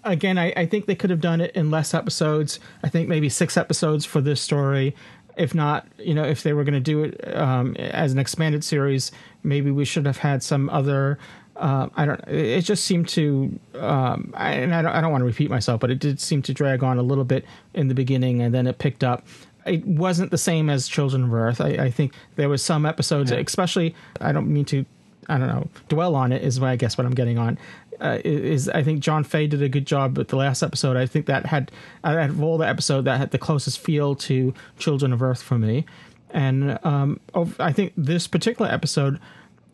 again, 0.04 0.38
I, 0.38 0.52
I 0.56 0.66
think 0.66 0.86
they 0.86 0.94
could 0.94 1.10
have 1.10 1.20
done 1.20 1.40
it 1.40 1.54
in 1.54 1.70
less 1.70 1.94
episodes. 1.94 2.58
I 2.82 2.88
think 2.88 3.08
maybe 3.08 3.28
six 3.28 3.56
episodes 3.56 4.04
for 4.04 4.20
this 4.20 4.40
story. 4.40 4.94
If 5.36 5.54
not, 5.54 5.86
you 5.98 6.14
know, 6.14 6.22
if 6.22 6.42
they 6.42 6.52
were 6.52 6.62
going 6.62 6.74
to 6.74 6.80
do 6.80 7.02
it 7.04 7.36
um, 7.36 7.74
as 7.76 8.12
an 8.12 8.18
expanded 8.18 8.62
series, 8.62 9.10
maybe 9.42 9.70
we 9.70 9.84
should 9.84 10.06
have 10.06 10.18
had 10.18 10.42
some 10.42 10.70
other. 10.70 11.18
Uh, 11.56 11.88
I 11.96 12.06
don't. 12.06 12.20
It 12.28 12.62
just 12.62 12.84
seemed 12.84 13.08
to, 13.10 13.58
um, 13.74 14.32
I, 14.36 14.52
and 14.52 14.74
I 14.74 14.82
don't, 14.82 14.92
I 14.92 15.00
don't 15.00 15.10
want 15.10 15.22
to 15.22 15.26
repeat 15.26 15.50
myself, 15.50 15.80
but 15.80 15.90
it 15.90 15.98
did 15.98 16.20
seem 16.20 16.42
to 16.42 16.54
drag 16.54 16.82
on 16.82 16.98
a 16.98 17.02
little 17.02 17.24
bit 17.24 17.44
in 17.74 17.88
the 17.88 17.94
beginning, 17.94 18.42
and 18.42 18.54
then 18.54 18.66
it 18.66 18.78
picked 18.78 19.04
up. 19.04 19.26
It 19.66 19.86
wasn't 19.86 20.30
the 20.30 20.38
same 20.38 20.68
as 20.68 20.88
Children 20.88 21.24
of 21.24 21.34
Earth. 21.34 21.60
I, 21.60 21.70
I 21.70 21.90
think 21.90 22.14
there 22.36 22.48
was 22.48 22.62
some 22.62 22.84
episodes, 22.84 23.30
yeah. 23.30 23.38
especially. 23.38 23.94
I 24.20 24.32
don't 24.32 24.52
mean 24.52 24.64
to 24.66 24.84
I 25.28 25.38
don't 25.38 25.48
know, 25.48 25.68
dwell 25.88 26.14
on 26.16 26.32
it 26.32 26.42
is 26.42 26.60
what 26.60 26.68
I 26.68 26.76
guess 26.76 26.98
what 26.98 27.06
I'm 27.06 27.14
getting 27.14 27.38
on 27.38 27.58
uh, 28.00 28.18
is 28.24 28.68
I 28.68 28.82
think 28.82 29.00
John 29.00 29.24
Fay 29.24 29.46
did 29.46 29.62
a 29.62 29.68
good 29.68 29.86
job 29.86 30.18
with 30.18 30.28
the 30.28 30.36
last 30.36 30.62
episode. 30.62 30.96
I 30.96 31.06
think 31.06 31.26
that 31.26 31.46
had 31.46 31.70
out 32.02 32.30
of 32.30 32.42
all 32.42 32.58
the 32.58 32.68
episode 32.68 33.04
that 33.06 33.18
had 33.18 33.30
the 33.30 33.38
closest 33.38 33.78
feel 33.78 34.14
to 34.16 34.54
Children 34.78 35.12
of 35.12 35.22
Earth 35.22 35.42
for 35.42 35.58
me, 35.58 35.84
and 36.30 36.78
um, 36.84 37.20
I 37.58 37.72
think 37.72 37.92
this 37.96 38.26
particular 38.26 38.70
episode, 38.70 39.20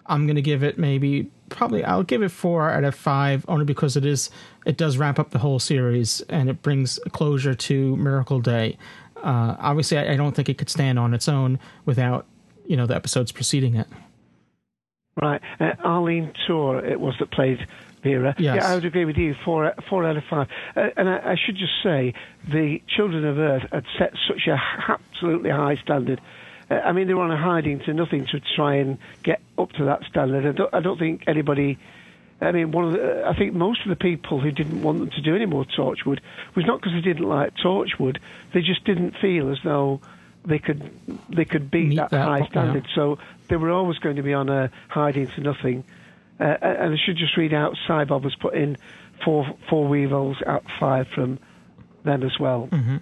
I'm 0.06 0.26
going 0.26 0.36
to 0.36 0.42
give 0.42 0.62
it 0.62 0.78
maybe 0.78 1.30
probably 1.48 1.82
I'll 1.82 2.04
give 2.04 2.22
it 2.22 2.30
four 2.30 2.70
out 2.70 2.84
of 2.84 2.94
five 2.94 3.44
only 3.48 3.64
because 3.64 3.96
it 3.96 4.04
is 4.04 4.30
it 4.66 4.76
does 4.76 4.98
wrap 4.98 5.18
up 5.18 5.30
the 5.30 5.38
whole 5.38 5.58
series 5.58 6.20
and 6.28 6.48
it 6.48 6.62
brings 6.62 6.98
closure 7.12 7.54
to 7.54 7.96
Miracle 7.96 8.40
Day. 8.40 8.78
Uh, 9.22 9.56
obviously, 9.58 9.98
I, 9.98 10.12
I 10.12 10.16
don't 10.16 10.34
think 10.34 10.48
it 10.48 10.58
could 10.58 10.70
stand 10.70 10.98
on 10.98 11.14
its 11.14 11.28
own 11.28 11.58
without 11.84 12.26
you 12.66 12.76
know 12.76 12.86
the 12.86 12.94
episodes 12.94 13.32
preceding 13.32 13.74
it. 13.76 13.86
Right, 15.20 15.40
uh, 15.58 15.72
Arlene 15.84 16.32
Tur 16.46 16.84
it 16.84 17.00
was 17.00 17.14
that 17.18 17.30
played 17.30 17.66
Vera. 18.02 18.34
Yes. 18.38 18.56
Yeah, 18.56 18.70
I 18.70 18.74
would 18.74 18.84
agree 18.84 19.04
with 19.04 19.16
you. 19.16 19.34
Four, 19.44 19.74
four 19.88 20.06
out 20.06 20.16
of 20.16 20.24
five. 20.28 20.48
Uh, 20.76 20.88
and 20.96 21.08
I, 21.08 21.32
I, 21.32 21.36
should 21.36 21.56
just 21.56 21.72
say, 21.82 22.14
the 22.48 22.80
Children 22.88 23.24
of 23.24 23.38
Earth 23.38 23.64
had 23.72 23.84
set 23.98 24.12
such 24.26 24.46
a 24.46 24.58
absolutely 24.88 25.50
high 25.50 25.76
standard. 25.76 26.20
Uh, 26.70 26.74
I 26.74 26.92
mean, 26.92 27.08
they 27.08 27.14
were 27.14 27.22
on 27.22 27.30
a 27.30 27.36
hiding 27.36 27.80
to 27.80 27.92
nothing 27.92 28.26
to 28.32 28.40
try 28.56 28.76
and 28.76 28.98
get 29.22 29.40
up 29.58 29.72
to 29.72 29.84
that 29.84 30.04
standard. 30.04 30.46
I 30.46 30.52
don't, 30.52 30.74
I 30.74 30.80
don't 30.80 30.98
think 30.98 31.24
anybody. 31.26 31.78
I 32.40 32.52
mean, 32.52 32.72
one 32.72 32.86
of 32.86 32.92
the, 32.92 33.26
I 33.26 33.36
think 33.36 33.52
most 33.54 33.82
of 33.82 33.88
the 33.88 33.96
people 33.96 34.40
who 34.40 34.50
didn't 34.50 34.82
want 34.82 35.00
them 35.00 35.10
to 35.10 35.20
do 35.20 35.36
any 35.36 35.46
more 35.46 35.64
Torchwood 35.64 36.20
was 36.54 36.64
not 36.64 36.80
because 36.80 36.94
they 36.94 37.00
didn't 37.00 37.28
like 37.28 37.54
Torchwood. 37.56 38.18
They 38.54 38.62
just 38.62 38.84
didn't 38.84 39.16
feel 39.20 39.50
as 39.50 39.58
though 39.62 40.00
they 40.44 40.58
could 40.58 40.90
they 41.28 41.44
could 41.44 41.70
beat 41.70 41.96
that, 41.96 42.10
that, 42.10 42.26
high 42.26 42.46
standard. 42.46 42.86
So 42.94 43.18
they 43.48 43.56
were 43.56 43.70
always 43.70 43.98
going 43.98 44.16
to 44.16 44.22
be 44.22 44.32
on 44.32 44.48
a 44.48 44.70
hiding 44.88 45.26
to 45.28 45.40
nothing. 45.40 45.84
Uh, 46.38 46.56
and 46.62 46.94
I 46.94 46.96
should 46.96 47.18
just 47.18 47.36
read 47.36 47.52
out, 47.52 47.76
Cybob 47.86 48.22
has 48.24 48.34
put 48.36 48.54
in 48.54 48.78
four 49.24 49.46
four 49.68 49.86
Weevils 49.86 50.38
out 50.46 50.64
five 50.78 51.08
from 51.08 51.38
them 52.04 52.22
as 52.22 52.38
well. 52.38 52.68
Mm-hmm. 52.72 52.96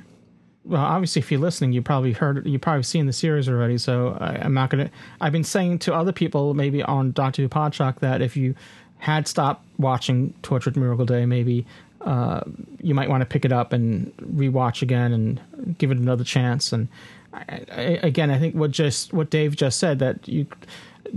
Well, 0.64 0.82
obviously, 0.82 1.20
if 1.20 1.30
you're 1.30 1.40
listening, 1.40 1.72
you 1.72 1.80
probably 1.80 2.12
heard, 2.12 2.46
you 2.46 2.58
probably 2.58 2.82
seen 2.82 3.06
the 3.06 3.12
series 3.12 3.48
already. 3.48 3.78
So 3.78 4.18
I, 4.20 4.44
am 4.44 4.52
not 4.52 4.68
gonna. 4.70 4.90
I've 5.20 5.32
been 5.32 5.44
saying 5.44 5.78
to 5.80 5.94
other 5.94 6.12
people, 6.12 6.52
maybe 6.52 6.82
on 6.82 7.12
Doctor 7.12 7.40
Who 7.42 7.48
Podshock, 7.48 8.00
that 8.00 8.20
if 8.20 8.36
you 8.36 8.54
had 8.98 9.28
stopped 9.28 9.64
watching 9.78 10.34
Torchwood 10.42 10.76
Miracle 10.76 11.06
Day, 11.06 11.24
maybe 11.26 11.66
uh, 12.02 12.40
you 12.80 12.94
might 12.94 13.08
want 13.08 13.20
to 13.22 13.26
pick 13.26 13.44
it 13.44 13.52
up 13.52 13.72
and 13.72 14.16
rewatch 14.18 14.82
again 14.82 15.12
and 15.12 15.76
give 15.78 15.90
it 15.90 15.98
another 15.98 16.24
chance. 16.24 16.72
And 16.72 16.88
I, 17.32 17.60
I, 17.70 17.80
again, 18.02 18.30
I 18.30 18.38
think 18.38 18.54
what 18.54 18.70
just 18.70 19.12
what 19.12 19.30
Dave 19.30 19.56
just 19.56 19.78
said 19.78 19.98
that 19.98 20.26
you 20.28 20.46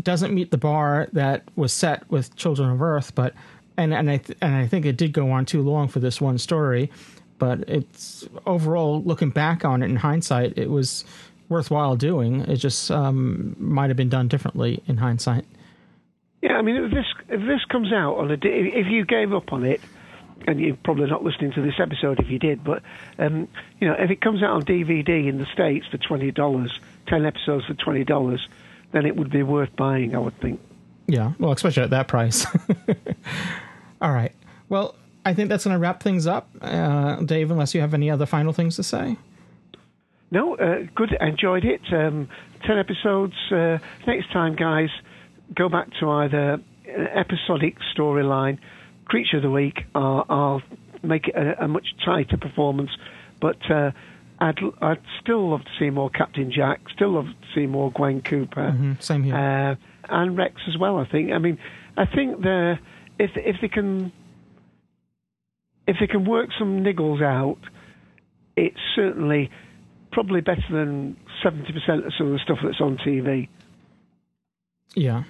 doesn't 0.01 0.33
meet 0.33 0.51
the 0.51 0.57
bar 0.57 1.07
that 1.13 1.43
was 1.55 1.73
set 1.73 2.09
with 2.09 2.35
Children 2.35 2.71
of 2.71 2.81
Earth, 2.81 3.13
but 3.15 3.33
and 3.77 3.93
and 3.93 4.09
I 4.09 4.17
th- 4.17 4.37
and 4.41 4.55
I 4.55 4.67
think 4.67 4.85
it 4.85 4.97
did 4.97 5.13
go 5.13 5.31
on 5.31 5.45
too 5.45 5.61
long 5.61 5.87
for 5.87 5.99
this 5.99 6.19
one 6.19 6.37
story, 6.37 6.91
but 7.39 7.59
it's 7.67 8.27
overall 8.45 9.01
looking 9.03 9.29
back 9.29 9.65
on 9.65 9.83
it 9.83 9.89
in 9.89 9.97
hindsight, 9.97 10.57
it 10.57 10.69
was 10.69 11.05
worthwhile 11.49 11.95
doing. 11.95 12.41
It 12.41 12.57
just 12.57 12.89
um, 12.89 13.55
might 13.59 13.89
have 13.89 13.97
been 13.97 14.09
done 14.09 14.27
differently 14.27 14.81
in 14.87 14.97
hindsight. 14.97 15.45
Yeah, 16.41 16.53
I 16.53 16.61
mean, 16.61 16.75
if 16.75 16.91
this 16.91 17.05
if 17.29 17.41
this 17.41 17.63
comes 17.69 17.93
out 17.93 18.17
on 18.17 18.31
a 18.31 18.33
if 18.33 18.87
you 18.87 19.05
gave 19.05 19.33
up 19.33 19.53
on 19.53 19.63
it, 19.63 19.81
and 20.47 20.59
you're 20.59 20.75
probably 20.75 21.07
not 21.07 21.23
listening 21.23 21.51
to 21.53 21.61
this 21.61 21.75
episode 21.79 22.19
if 22.19 22.29
you 22.29 22.39
did, 22.39 22.63
but 22.63 22.81
um, 23.19 23.47
you 23.79 23.87
know, 23.87 23.95
if 23.97 24.09
it 24.09 24.21
comes 24.21 24.41
out 24.41 24.51
on 24.51 24.63
DVD 24.63 25.27
in 25.27 25.37
the 25.37 25.45
states 25.53 25.85
for 25.87 25.97
twenty 25.97 26.31
dollars, 26.31 26.79
ten 27.07 27.25
episodes 27.25 27.65
for 27.65 27.75
twenty 27.75 28.03
dollars 28.03 28.47
then 28.91 29.05
it 29.05 29.15
would 29.15 29.29
be 29.29 29.43
worth 29.43 29.75
buying, 29.75 30.15
I 30.15 30.19
would 30.19 30.39
think. 30.39 30.59
Yeah, 31.07 31.33
well, 31.39 31.51
especially 31.51 31.83
at 31.83 31.89
that 31.89 32.07
price. 32.07 32.45
All 34.01 34.11
right. 34.11 34.33
Well, 34.69 34.95
I 35.25 35.33
think 35.33 35.49
that's 35.49 35.63
going 35.63 35.75
to 35.75 35.79
wrap 35.79 36.01
things 36.01 36.27
up. 36.27 36.49
Uh, 36.61 37.17
Dave, 37.17 37.51
unless 37.51 37.73
you 37.73 37.81
have 37.81 37.93
any 37.93 38.09
other 38.09 38.25
final 38.25 38.53
things 38.53 38.75
to 38.77 38.83
say? 38.83 39.17
No, 40.29 40.55
uh, 40.55 40.83
good. 40.95 41.15
Enjoyed 41.19 41.65
it. 41.65 41.81
Um, 41.91 42.29
10 42.65 42.77
episodes. 42.77 43.33
Uh, 43.51 43.79
next 44.07 44.31
time, 44.31 44.55
guys, 44.55 44.89
go 45.55 45.69
back 45.69 45.89
to 45.99 46.09
either 46.09 46.53
an 46.87 47.07
episodic 47.15 47.75
storyline, 47.95 48.59
Creature 49.05 49.37
of 49.37 49.43
the 49.43 49.51
Week, 49.51 49.79
or 49.93 50.25
I'll 50.31 50.61
make 51.03 51.27
it 51.27 51.35
a, 51.35 51.65
a 51.65 51.67
much 51.67 51.87
tighter 52.05 52.37
performance. 52.37 52.91
But 53.39 53.57
uh, 53.69 53.91
I'd 54.39 54.59
I'd 54.81 55.01
still 55.21 55.51
love 55.51 55.61
to 55.61 55.71
see 55.79 55.89
more 55.89 56.09
Captain 56.09 56.51
Jack. 56.51 56.81
Still 56.93 57.13
love 57.13 57.25
to 57.25 57.47
see 57.59 57.67
more 57.67 57.91
Gwen 57.91 58.21
Cooper. 58.21 58.71
Mm-hmm, 58.71 58.93
same 58.99 59.23
here. 59.23 59.35
Uh, 59.35 59.75
and 60.09 60.37
Rex 60.37 60.55
as 60.67 60.77
well. 60.77 60.97
I 60.97 61.05
think. 61.05 61.31
I 61.31 61.37
mean, 61.37 61.57
I 61.97 62.05
think 62.05 62.41
the 62.41 62.75
if 63.19 63.31
if 63.35 63.57
they 63.61 63.67
can 63.67 64.11
if 65.87 65.97
they 65.99 66.07
can 66.07 66.25
work 66.25 66.49
some 66.57 66.83
niggles 66.83 67.21
out, 67.23 67.59
it's 68.55 68.79
certainly 68.95 69.49
probably 70.11 70.41
better 70.41 70.63
than 70.71 71.17
seventy 71.43 71.71
percent 71.73 72.05
of 72.05 72.13
some 72.17 72.27
of 72.27 72.33
the 72.33 72.39
stuff 72.39 72.59
that's 72.63 72.81
on 72.81 72.97
TV. 72.97 73.47
Yeah. 74.95 75.23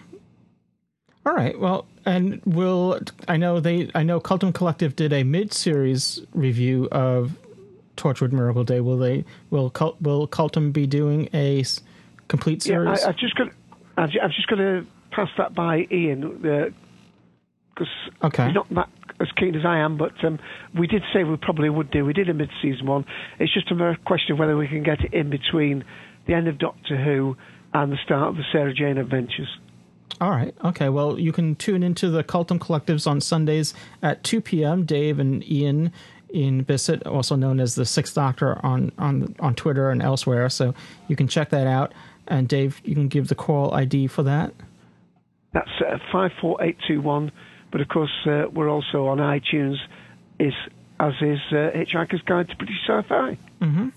All 1.26 1.34
right. 1.34 1.60
Well, 1.60 1.86
and 2.06 2.42
will 2.46 3.00
I 3.28 3.38
know 3.38 3.60
they 3.60 3.92
I 3.94 4.04
know 4.04 4.20
Cultdom 4.20 4.54
Collective 4.54 4.96
did 4.96 5.14
a 5.14 5.24
mid-series 5.24 6.22
review 6.34 6.88
of 6.92 7.38
Torchwood 8.02 8.32
Miracle 8.32 8.64
Day, 8.64 8.80
will 8.80 8.98
they 8.98 9.24
will 9.50 9.70
Cult, 9.70 10.02
will 10.02 10.28
Cultdom 10.28 10.74
be 10.74 10.88
doing 10.88 11.30
a 11.34 11.64
complete 12.28 12.64
series? 12.64 13.00
Yeah, 13.02 13.06
I, 13.06 13.12
have 13.12 13.18
just 13.18 13.36
got 13.36 13.48
I've, 13.98 14.10
just 14.10 14.48
got 14.48 14.56
to 14.56 14.86
pass 15.12 15.30
that 15.38 15.54
by 15.54 15.88
Ian 15.92 16.40
because 16.42 17.88
uh, 18.22 18.28
okay. 18.28 18.46
he's 18.46 18.56
not 18.56 18.70
that 18.74 18.90
as 19.20 19.28
keen 19.38 19.56
as 19.56 19.66
I 19.66 19.80
am. 19.80 19.98
But 19.98 20.14
um, 20.24 20.40
we 20.78 20.88
did 20.88 21.04
say 21.14 21.24
we 21.24 21.38
probably 21.38 21.70
would 21.70 21.92
do. 21.92 22.04
We 22.04 22.14
did 22.14 22.30
a 22.30 22.34
mid-season 22.34 22.88
one. 22.88 23.06
It's 23.40 23.54
just 23.54 23.70
a 23.70 23.98
question 24.06 24.34
of 24.34 24.40
whether 24.40 24.58
we 24.58 24.68
can 24.68 24.84
get 24.84 25.02
it 25.02 25.14
in 25.14 25.30
between 25.30 25.84
the 26.26 26.34
end 26.34 26.48
of 26.48 26.58
Doctor 26.58 27.02
Who 27.02 27.38
and 27.74 27.92
the 27.92 27.98
start 28.04 28.30
of 28.30 28.36
the 28.36 28.44
Sarah 28.52 28.74
Jane 28.74 28.98
Adventures. 28.98 29.60
All 30.20 30.32
right. 30.32 30.54
Okay. 30.64 30.90
Well, 30.90 31.20
you 31.20 31.32
can 31.32 31.56
tune 31.56 31.84
into 31.84 32.10
the 32.10 32.24
Cultdom 32.24 32.60
Collectives 32.60 33.08
on 33.08 33.22
Sundays 33.22 33.74
at 34.04 34.24
2 34.24 34.42
p.m. 34.42 34.86
Dave 34.86 35.20
and 35.20 35.44
Ian 35.50 35.92
in 36.30 36.64
Bissett, 36.64 37.06
also 37.06 37.36
known 37.36 37.60
as 37.60 37.76
the 37.76 37.86
Sixth 37.86 38.16
Doctor 38.16 38.64
on 38.66 38.92
on 38.98 39.36
on 39.40 39.56
Twitter 39.56 39.90
and 39.90 40.02
elsewhere. 40.02 40.50
So 40.50 40.74
you 41.08 41.16
can 41.16 41.28
check 41.28 41.50
that 41.50 41.68
out. 41.68 41.94
And 42.28 42.48
Dave, 42.48 42.82
you 42.84 42.96
can 42.96 43.08
give 43.08 43.28
the 43.28 43.36
call 43.36 43.74
ID 43.74 44.08
for 44.08 44.24
that. 44.24 44.54
That's 45.54 45.70
uh, 45.82 45.98
five 46.12 46.32
four 46.40 46.62
eight 46.64 46.78
two 46.88 47.02
one. 47.02 47.32
But 47.72 47.82
of 47.82 47.88
course, 47.88 48.12
uh, 48.26 48.46
we're 48.54 48.70
also 48.70 49.08
on 49.08 49.18
iTunes, 49.18 49.78
is 50.40 50.54
as 51.00 51.14
is 51.22 51.40
uh, 51.52 51.72
Hitchhiker's 51.76 52.22
Guide 52.22 52.50
to 52.50 52.56
British 52.56 52.76
Sci-Fi. 52.88 53.38
Mm-hmm. 53.62 53.90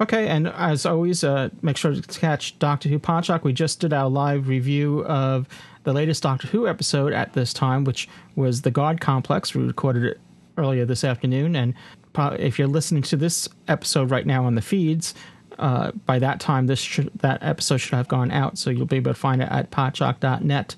Okay, 0.00 0.28
and 0.28 0.48
as 0.48 0.86
always, 0.86 1.22
uh, 1.22 1.50
make 1.60 1.76
sure 1.76 1.94
to 1.94 2.20
catch 2.20 2.58
Doctor 2.58 2.88
Who 2.88 2.98
Podshock. 2.98 3.44
We 3.44 3.52
just 3.52 3.80
did 3.80 3.92
our 3.92 4.08
live 4.08 4.48
review 4.48 5.04
of 5.04 5.46
the 5.84 5.92
latest 5.92 6.22
Doctor 6.22 6.48
Who 6.48 6.66
episode 6.66 7.12
at 7.12 7.34
this 7.34 7.52
time, 7.52 7.84
which 7.84 8.08
was 8.34 8.62
The 8.62 8.70
God 8.70 9.00
Complex. 9.00 9.54
We 9.54 9.62
recorded 9.62 10.04
it 10.04 10.20
earlier 10.56 10.86
this 10.86 11.04
afternoon, 11.04 11.54
and 11.54 11.74
if 12.16 12.58
you're 12.58 12.66
listening 12.68 13.02
to 13.04 13.16
this 13.16 13.46
episode 13.68 14.10
right 14.10 14.26
now 14.26 14.46
on 14.46 14.54
the 14.54 14.62
feeds, 14.62 15.14
uh, 15.58 15.90
by 16.06 16.18
that 16.18 16.40
time, 16.40 16.66
this 16.66 16.98
that 17.16 17.42
episode 17.42 17.76
should 17.76 17.94
have 17.94 18.08
gone 18.08 18.30
out, 18.30 18.56
so 18.56 18.70
you'll 18.70 18.86
be 18.86 18.96
able 18.96 19.12
to 19.12 19.18
find 19.18 19.42
it 19.42 19.48
at 19.50 19.70
podshock.net. 19.70 20.76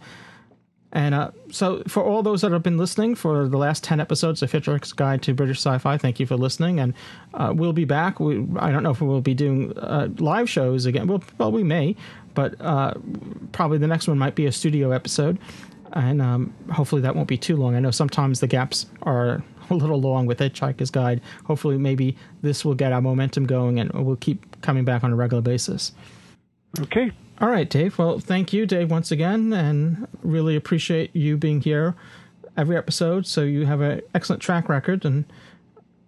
And 0.93 1.15
uh, 1.15 1.31
so, 1.51 1.83
for 1.89 2.05
all 2.05 2.23
those 2.23 2.43
that 2.43 2.53
have 2.53 2.63
been 2.63 2.77
listening 2.77 3.15
for 3.15 3.49
the 3.49 3.57
last 3.57 3.83
10 3.83 3.99
episodes 3.99 4.43
of 4.43 4.53
Hitchhiker's 4.53 4.93
Guide 4.93 5.23
to 5.23 5.33
British 5.33 5.59
Sci 5.59 5.79
Fi, 5.79 5.97
thank 5.97 6.21
you 6.21 6.27
for 6.27 6.37
listening. 6.37 6.81
And 6.81 6.93
uh, 7.33 7.53
we'll 7.57 7.73
be 7.73 7.87
back. 7.87 8.21
We, 8.21 8.47
I 8.59 8.71
don't 8.71 8.83
know 8.83 8.91
if 8.91 9.01
we'll 9.01 9.23
be 9.23 9.33
doing 9.33 9.77
uh, 9.79 10.09
live 10.19 10.51
shows 10.51 10.85
again. 10.85 11.07
Well, 11.07 11.23
well 11.39 11.51
we 11.51 11.63
may, 11.63 11.97
but 12.35 12.61
uh, 12.61 12.93
probably 13.53 13.79
the 13.79 13.87
next 13.87 14.07
one 14.07 14.19
might 14.19 14.35
be 14.35 14.45
a 14.45 14.53
studio 14.53 14.91
episode. 14.91 15.39
And 15.95 16.21
um, 16.21 16.55
hopefully 16.71 17.01
that 17.03 17.17
won't 17.17 17.29
be 17.29 17.39
too 17.39 17.57
long. 17.57 17.75
I 17.75 17.81
know 17.81 17.91
sometimes 17.91 18.41
the 18.41 18.47
gaps 18.47 18.87
are 19.03 19.43
a 19.71 19.75
little 19.75 20.01
long 20.01 20.27
with 20.27 20.41
Hitchhiker's 20.41 20.91
Guide. 20.91 21.23
Hopefully, 21.47 21.79
maybe 21.79 22.17
this 22.43 22.67
will 22.67 22.75
get 22.75 22.93
our 22.93 23.01
momentum 23.01 23.47
going 23.47 23.81
and 23.81 23.91
we'll 23.93 24.17
keep 24.17 24.61
coming 24.61 24.85
back 24.85 25.05
on 25.05 25.13
a 25.13 25.17
regular 25.17 25.43
basis. 25.43 25.93
Okay. 26.81 27.13
All 27.43 27.49
right, 27.51 27.69
Dave. 27.69 27.99
Well, 27.99 28.21
thank 28.21 28.53
you, 28.53 28.67
Dave, 28.67 28.89
once 28.89 29.11
again, 29.11 29.53
and 29.53 30.07
really 30.23 30.55
appreciate 30.55 31.15
you 31.17 31.37
being 31.37 31.61
here 31.61 31.97
every 32.57 32.77
episode. 32.77 33.27
So 33.27 33.43
you 33.43 33.67
have 33.67 33.81
an 33.81 34.01
excellent 34.15 34.41
track 34.41 34.69
record, 34.69 35.05
and 35.05 35.25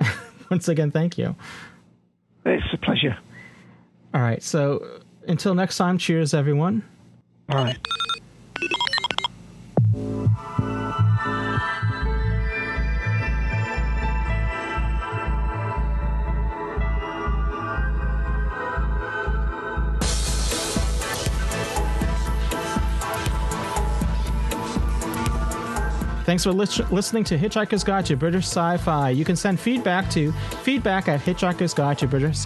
once 0.51 0.69
again, 0.69 0.93
thank 0.93 1.19
you. 1.19 1.35
It's 2.47 2.65
a 2.73 2.79
pleasure. 2.79 3.19
All 4.15 4.21
right. 4.21 4.45
So 4.45 5.01
until 5.27 5.57
next 5.57 5.77
time, 5.77 5.99
cheers, 5.99 6.35
everyone. 6.35 6.85
All 7.49 7.65
right. 7.65 7.79
Thanks 26.25 26.43
for 26.45 26.53
li- 26.53 26.67
listening 26.91 27.23
to 27.25 27.39
Hitchhiker's 27.39 27.85
Guide 27.85 28.07
to 28.07 28.17
British 28.17 28.45
Sci-Fi. 28.47 29.11
You 29.11 29.25
can 29.27 29.37
send 29.37 29.61
feedback 29.61 30.09
to 30.11 30.33
feedback 30.63 31.07
at 31.09 31.21
hitchhiker's 31.21 31.75
guide 31.75 31.99
to 31.99 32.07
British 32.07 32.37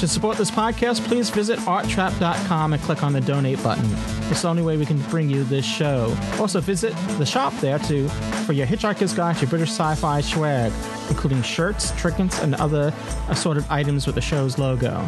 To 0.00 0.06
support 0.06 0.36
this 0.36 0.50
podcast, 0.50 1.06
please 1.06 1.30
visit 1.30 1.58
arttrap.com 1.60 2.74
and 2.74 2.82
click 2.82 3.02
on 3.02 3.14
the 3.14 3.20
donate 3.22 3.62
button. 3.62 3.88
It's 4.30 4.42
the 4.42 4.48
only 4.48 4.62
way 4.62 4.76
we 4.76 4.84
can 4.84 5.00
bring 5.08 5.30
you 5.30 5.42
this 5.44 5.64
show. 5.64 6.14
Also, 6.38 6.60
visit 6.60 6.94
the 7.16 7.24
shop 7.24 7.54
there 7.60 7.78
too 7.78 8.06
for 8.44 8.52
your 8.52 8.66
Hitchhiker's 8.66 9.14
Guide 9.14 9.36
to 9.38 9.46
British 9.46 9.70
Sci-Fi 9.70 10.20
swag, 10.20 10.70
including 11.08 11.40
shirts, 11.40 11.92
trinkets, 11.96 12.40
and 12.40 12.54
other 12.56 12.92
assorted 13.28 13.64
items 13.70 14.04
with 14.04 14.16
the 14.16 14.20
show's 14.20 14.58
logo. 14.58 15.00